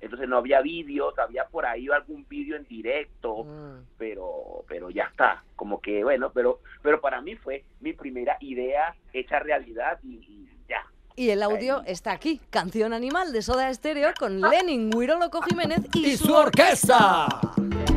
Entonces 0.00 0.28
no 0.28 0.36
había 0.38 0.60
vídeos, 0.60 1.18
había 1.18 1.46
por 1.46 1.64
ahí 1.66 1.88
algún 1.88 2.26
vídeo 2.28 2.56
en 2.56 2.64
directo, 2.64 3.44
Mm. 3.44 3.84
pero 3.98 4.64
pero 4.68 4.90
ya 4.90 5.04
está. 5.04 5.42
Como 5.56 5.80
que 5.80 6.04
bueno 6.04 6.30
pero 6.32 6.60
pero 6.82 7.00
para 7.00 7.20
mí 7.20 7.34
fue 7.36 7.64
mi 7.80 7.92
primera 7.92 8.36
idea 8.40 8.94
hecha 9.12 9.38
realidad 9.38 9.98
y, 10.02 10.16
y 10.16 10.48
ya. 10.68 10.84
Y 11.16 11.30
el 11.30 11.42
audio 11.42 11.82
está 11.86 12.12
aquí, 12.12 12.40
Canción 12.50 12.92
Animal 12.92 13.32
de 13.32 13.40
Soda 13.40 13.72
Stereo 13.72 14.12
con 14.18 14.38
Lenin, 14.40 14.90
Huiro 14.94 15.18
Loco 15.18 15.40
Jiménez 15.42 15.80
y, 15.94 16.06
¡Y 16.10 16.16
su 16.18 16.34
orquesta! 16.34 17.26
Hipnotismo 17.26 17.95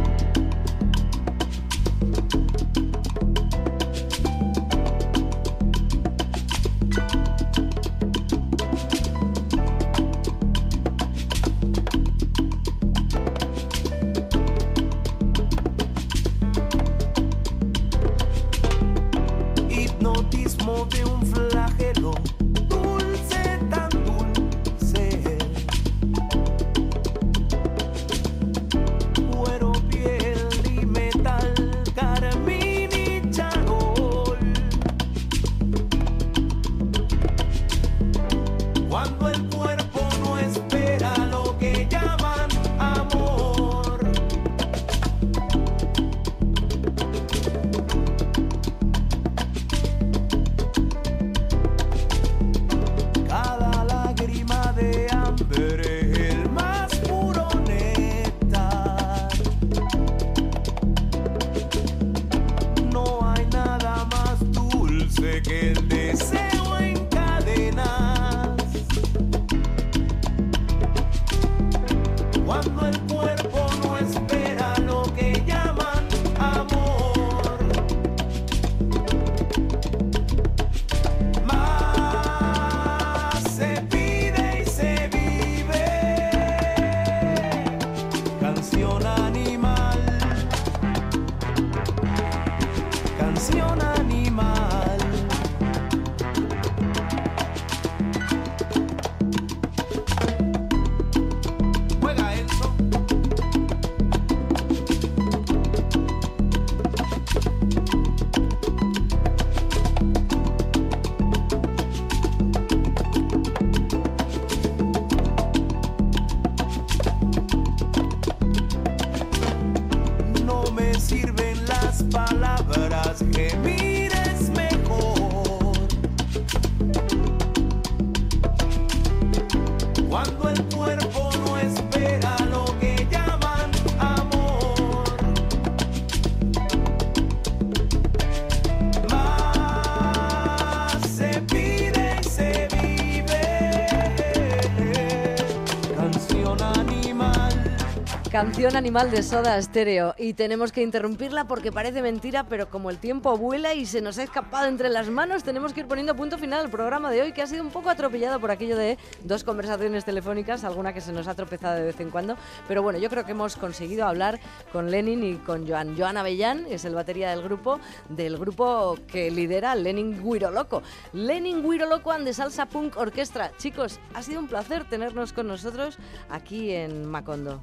Canción 148.40 148.78
animal 148.78 149.12
de 149.12 149.22
Soda 149.22 149.62
Stereo. 149.62 150.16
Y 150.18 150.34
tenemos 150.34 150.72
que 150.72 150.82
interrumpirla 150.82 151.44
porque 151.44 151.74
parece 151.74 152.02
mentira, 152.02 152.46
pero 152.46 152.70
como 152.70 152.90
el 152.90 152.98
tiempo 152.98 153.38
vuela 153.38 153.74
y 153.74 153.86
se 153.86 154.00
nos 154.00 154.18
ha 154.18 154.24
escapado 154.24 154.70
entre 154.70 154.88
las 154.88 155.10
manos, 155.10 155.44
tenemos 155.44 155.74
que 155.74 155.82
ir 155.82 155.88
poniendo 155.88 156.16
punto 156.16 156.38
final 156.38 156.62
al 156.62 156.72
programa 156.72 157.12
de 157.12 157.22
hoy, 157.22 157.34
que 157.34 157.42
ha 157.42 157.48
sido 157.48 157.66
un 157.66 157.70
poco 157.70 157.90
atropellado 157.90 158.40
por 158.40 158.50
aquello 158.50 158.78
de 158.78 158.98
dos 159.26 159.44
conversaciones 159.44 160.06
telefónicas, 160.06 160.64
alguna 160.64 160.94
que 160.94 161.02
se 161.02 161.12
nos 161.12 161.28
ha 161.28 161.36
tropezado 161.36 161.76
de 161.76 161.84
vez 161.84 162.00
en 162.00 162.12
cuando. 162.12 162.38
Pero 162.66 162.82
bueno, 162.82 162.98
yo 162.98 163.10
creo 163.10 163.26
que 163.26 163.34
hemos 163.34 163.58
conseguido 163.58 164.08
hablar 164.08 164.40
con 164.72 164.90
Lenin 164.90 165.22
y 165.22 165.36
con 165.36 165.68
Joan. 165.68 165.98
Joan 165.98 166.16
Avellán 166.16 166.66
es 166.70 166.86
el 166.86 166.96
batería 166.96 167.32
del 167.32 167.42
grupo, 167.42 167.82
del 168.08 168.38
grupo 168.38 168.98
que 169.06 169.30
lidera 169.32 169.76
Lenin 169.76 170.24
Guiro 170.24 170.50
Loco. 170.50 170.82
Lenin 171.12 171.62
Guiro 171.62 171.90
Loco 171.90 172.14
and 172.14 172.24
the 172.24 172.34
Salsa 172.34 172.68
Punk 172.68 172.96
Orquestra. 172.96 173.52
Chicos, 173.58 174.00
ha 174.14 174.24
sido 174.24 174.40
un 174.40 174.48
placer 174.48 174.86
tenernos 174.86 175.34
con 175.34 175.46
nosotros 175.46 175.98
aquí 176.30 176.72
en 176.72 177.06
Macondo. 177.06 177.62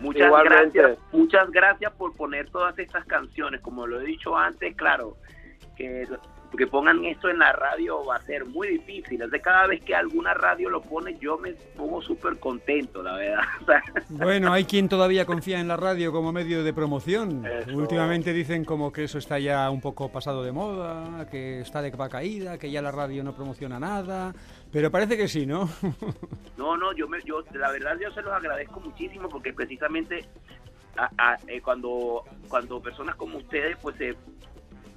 Muchas 0.00 0.26
Igualmente. 0.26 0.78
gracias, 0.78 0.98
muchas 1.12 1.50
gracias 1.50 1.92
por 1.92 2.16
poner 2.16 2.50
todas 2.50 2.78
estas 2.78 3.04
canciones. 3.04 3.60
Como 3.60 3.86
lo 3.86 4.00
he 4.00 4.04
dicho 4.04 4.36
antes, 4.36 4.74
claro, 4.76 5.16
que, 5.76 6.06
que 6.56 6.66
pongan 6.66 7.04
esto 7.04 7.28
en 7.28 7.38
la 7.38 7.52
radio 7.52 8.04
va 8.04 8.16
a 8.16 8.22
ser 8.22 8.44
muy 8.46 8.68
difícil. 8.68 9.22
Cada 9.42 9.66
vez 9.66 9.82
que 9.84 9.94
alguna 9.94 10.34
radio 10.34 10.68
lo 10.68 10.82
pone, 10.82 11.16
yo 11.18 11.38
me 11.38 11.52
pongo 11.76 12.02
súper 12.02 12.38
contento, 12.38 13.02
la 13.02 13.14
verdad. 13.16 13.42
Bueno, 14.10 14.52
hay 14.52 14.64
quien 14.64 14.88
todavía 14.88 15.24
confía 15.24 15.60
en 15.60 15.68
la 15.68 15.76
radio 15.76 16.12
como 16.12 16.32
medio 16.32 16.62
de 16.64 16.72
promoción. 16.72 17.46
Eso. 17.46 17.76
Últimamente 17.76 18.32
dicen 18.32 18.64
como 18.64 18.92
que 18.92 19.04
eso 19.04 19.18
está 19.18 19.38
ya 19.38 19.70
un 19.70 19.80
poco 19.80 20.10
pasado 20.10 20.42
de 20.42 20.52
moda, 20.52 21.26
que 21.30 21.60
está 21.60 21.80
de 21.82 21.92
caída, 22.10 22.58
que 22.58 22.70
ya 22.70 22.82
la 22.82 22.90
radio 22.90 23.22
no 23.22 23.34
promociona 23.34 23.78
nada. 23.78 24.34
Pero 24.72 24.90
parece 24.90 25.16
que 25.16 25.28
sí, 25.28 25.46
¿no? 25.46 25.68
No, 26.56 26.76
no, 26.76 26.92
yo, 26.92 27.08
me, 27.08 27.18
yo 27.24 27.42
la 27.54 27.70
verdad 27.70 27.96
yo 28.00 28.10
se 28.12 28.20
los 28.20 28.32
agradezco 28.32 28.80
muchísimo 28.80 29.28
porque 29.30 29.52
precisamente 29.54 30.26
a- 30.96 31.10
a- 31.16 31.38
eh, 31.46 31.60
cuando 31.62 32.22
cuando 32.48 32.80
personas 32.82 33.14
como 33.16 33.38
ustedes 33.38 33.76
pues 33.80 33.96
se 33.96 34.14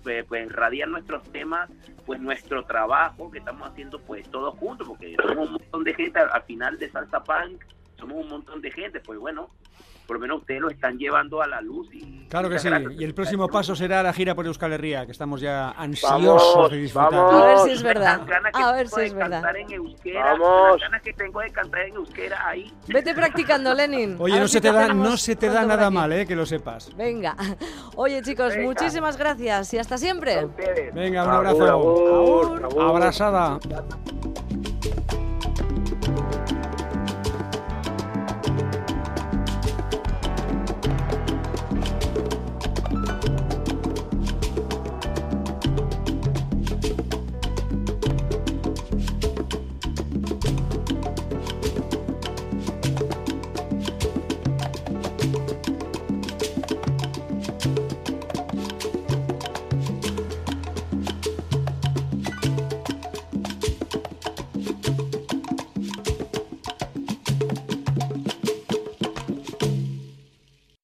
pues, 0.04 0.26
pues, 0.26 0.52
radian 0.52 0.92
nuestros 0.92 1.24
temas, 1.32 1.70
pues 2.06 2.20
nuestro 2.20 2.66
trabajo 2.66 3.32
que 3.32 3.40
estamos 3.40 3.70
haciendo 3.70 4.00
pues 4.00 4.30
todos 4.30 4.56
juntos, 4.56 4.88
porque 4.88 5.16
somos 5.22 5.48
un 5.48 5.54
montón 5.54 5.84
de 5.84 5.94
gente 5.94 6.20
al 6.20 6.44
final 6.44 6.78
de 6.78 6.90
Salsa 6.90 7.24
Punk, 7.24 7.64
somos 7.98 8.24
un 8.24 8.30
montón 8.30 8.62
de 8.62 8.72
gente, 8.72 9.00
pues 9.00 9.18
bueno, 9.18 9.50
por 10.14 10.20
lo 10.20 10.28
menos 10.28 10.42
ustedes 10.42 10.62
lo 10.62 10.70
están 10.70 10.96
llevando 11.00 11.42
a 11.42 11.48
la 11.48 11.60
luz 11.60 11.88
y 11.92 12.28
Claro 12.30 12.48
que 12.50 12.60
sí. 12.60 12.68
gracias. 12.70 12.94
Y 13.00 13.04
el 13.04 13.14
próximo 13.16 13.48
paso 13.48 13.76
será 13.76 14.04
la 14.04 14.14
gira 14.14 14.36
por 14.36 14.46
Euskal 14.46 14.74
Herria, 14.74 15.06
que 15.08 15.12
estamos 15.12 15.42
ya 15.42 15.72
ansiosos 15.72 16.54
Vamos, 16.56 16.72
de 16.72 16.78
disfrutar. 16.78 17.12
vamos. 17.12 17.34
A 17.44 17.46
ver 17.48 17.58
si 17.60 17.72
es 17.72 17.84
verdad. 17.84 18.22
A 18.54 18.72
ver 18.74 18.88
si 18.88 19.02
es 19.02 19.14
verdad. 19.14 19.42
cantar 19.42 19.58
en 19.58 19.72
euskera, 19.72 20.24
Vamos. 20.34 20.72
las 20.74 20.82
ganas 20.82 21.02
que 21.02 21.14
tengo 21.14 21.40
de 21.42 21.50
cantar 21.50 21.82
en 21.82 21.96
euskera 21.96 22.48
ahí 22.48 22.72
Vete 22.88 23.14
practicando, 23.16 23.74
Lenin. 23.74 24.18
Oye, 24.20 24.40
no 24.40 24.48
se 24.48 24.62
te 24.62 24.72
da, 24.72 24.88
no 24.94 25.18
se 25.18 25.36
te 25.36 25.48
da 25.50 25.66
nada 25.66 25.90
mal, 25.90 26.12
¿eh? 26.14 26.28
Que 26.28 26.36
lo 26.36 26.46
sepas. 26.46 26.96
Venga. 26.96 27.36
Oye, 27.96 28.22
chicos, 28.22 28.54
Venga. 28.56 28.68
muchísimas 28.68 29.18
gracias 29.18 29.74
y 29.74 29.80
hasta 29.80 29.98
siempre. 29.98 30.48
Venga, 30.94 31.24
un 31.24 31.30
abrazo. 31.32 32.60
Abrazada. 32.80 33.60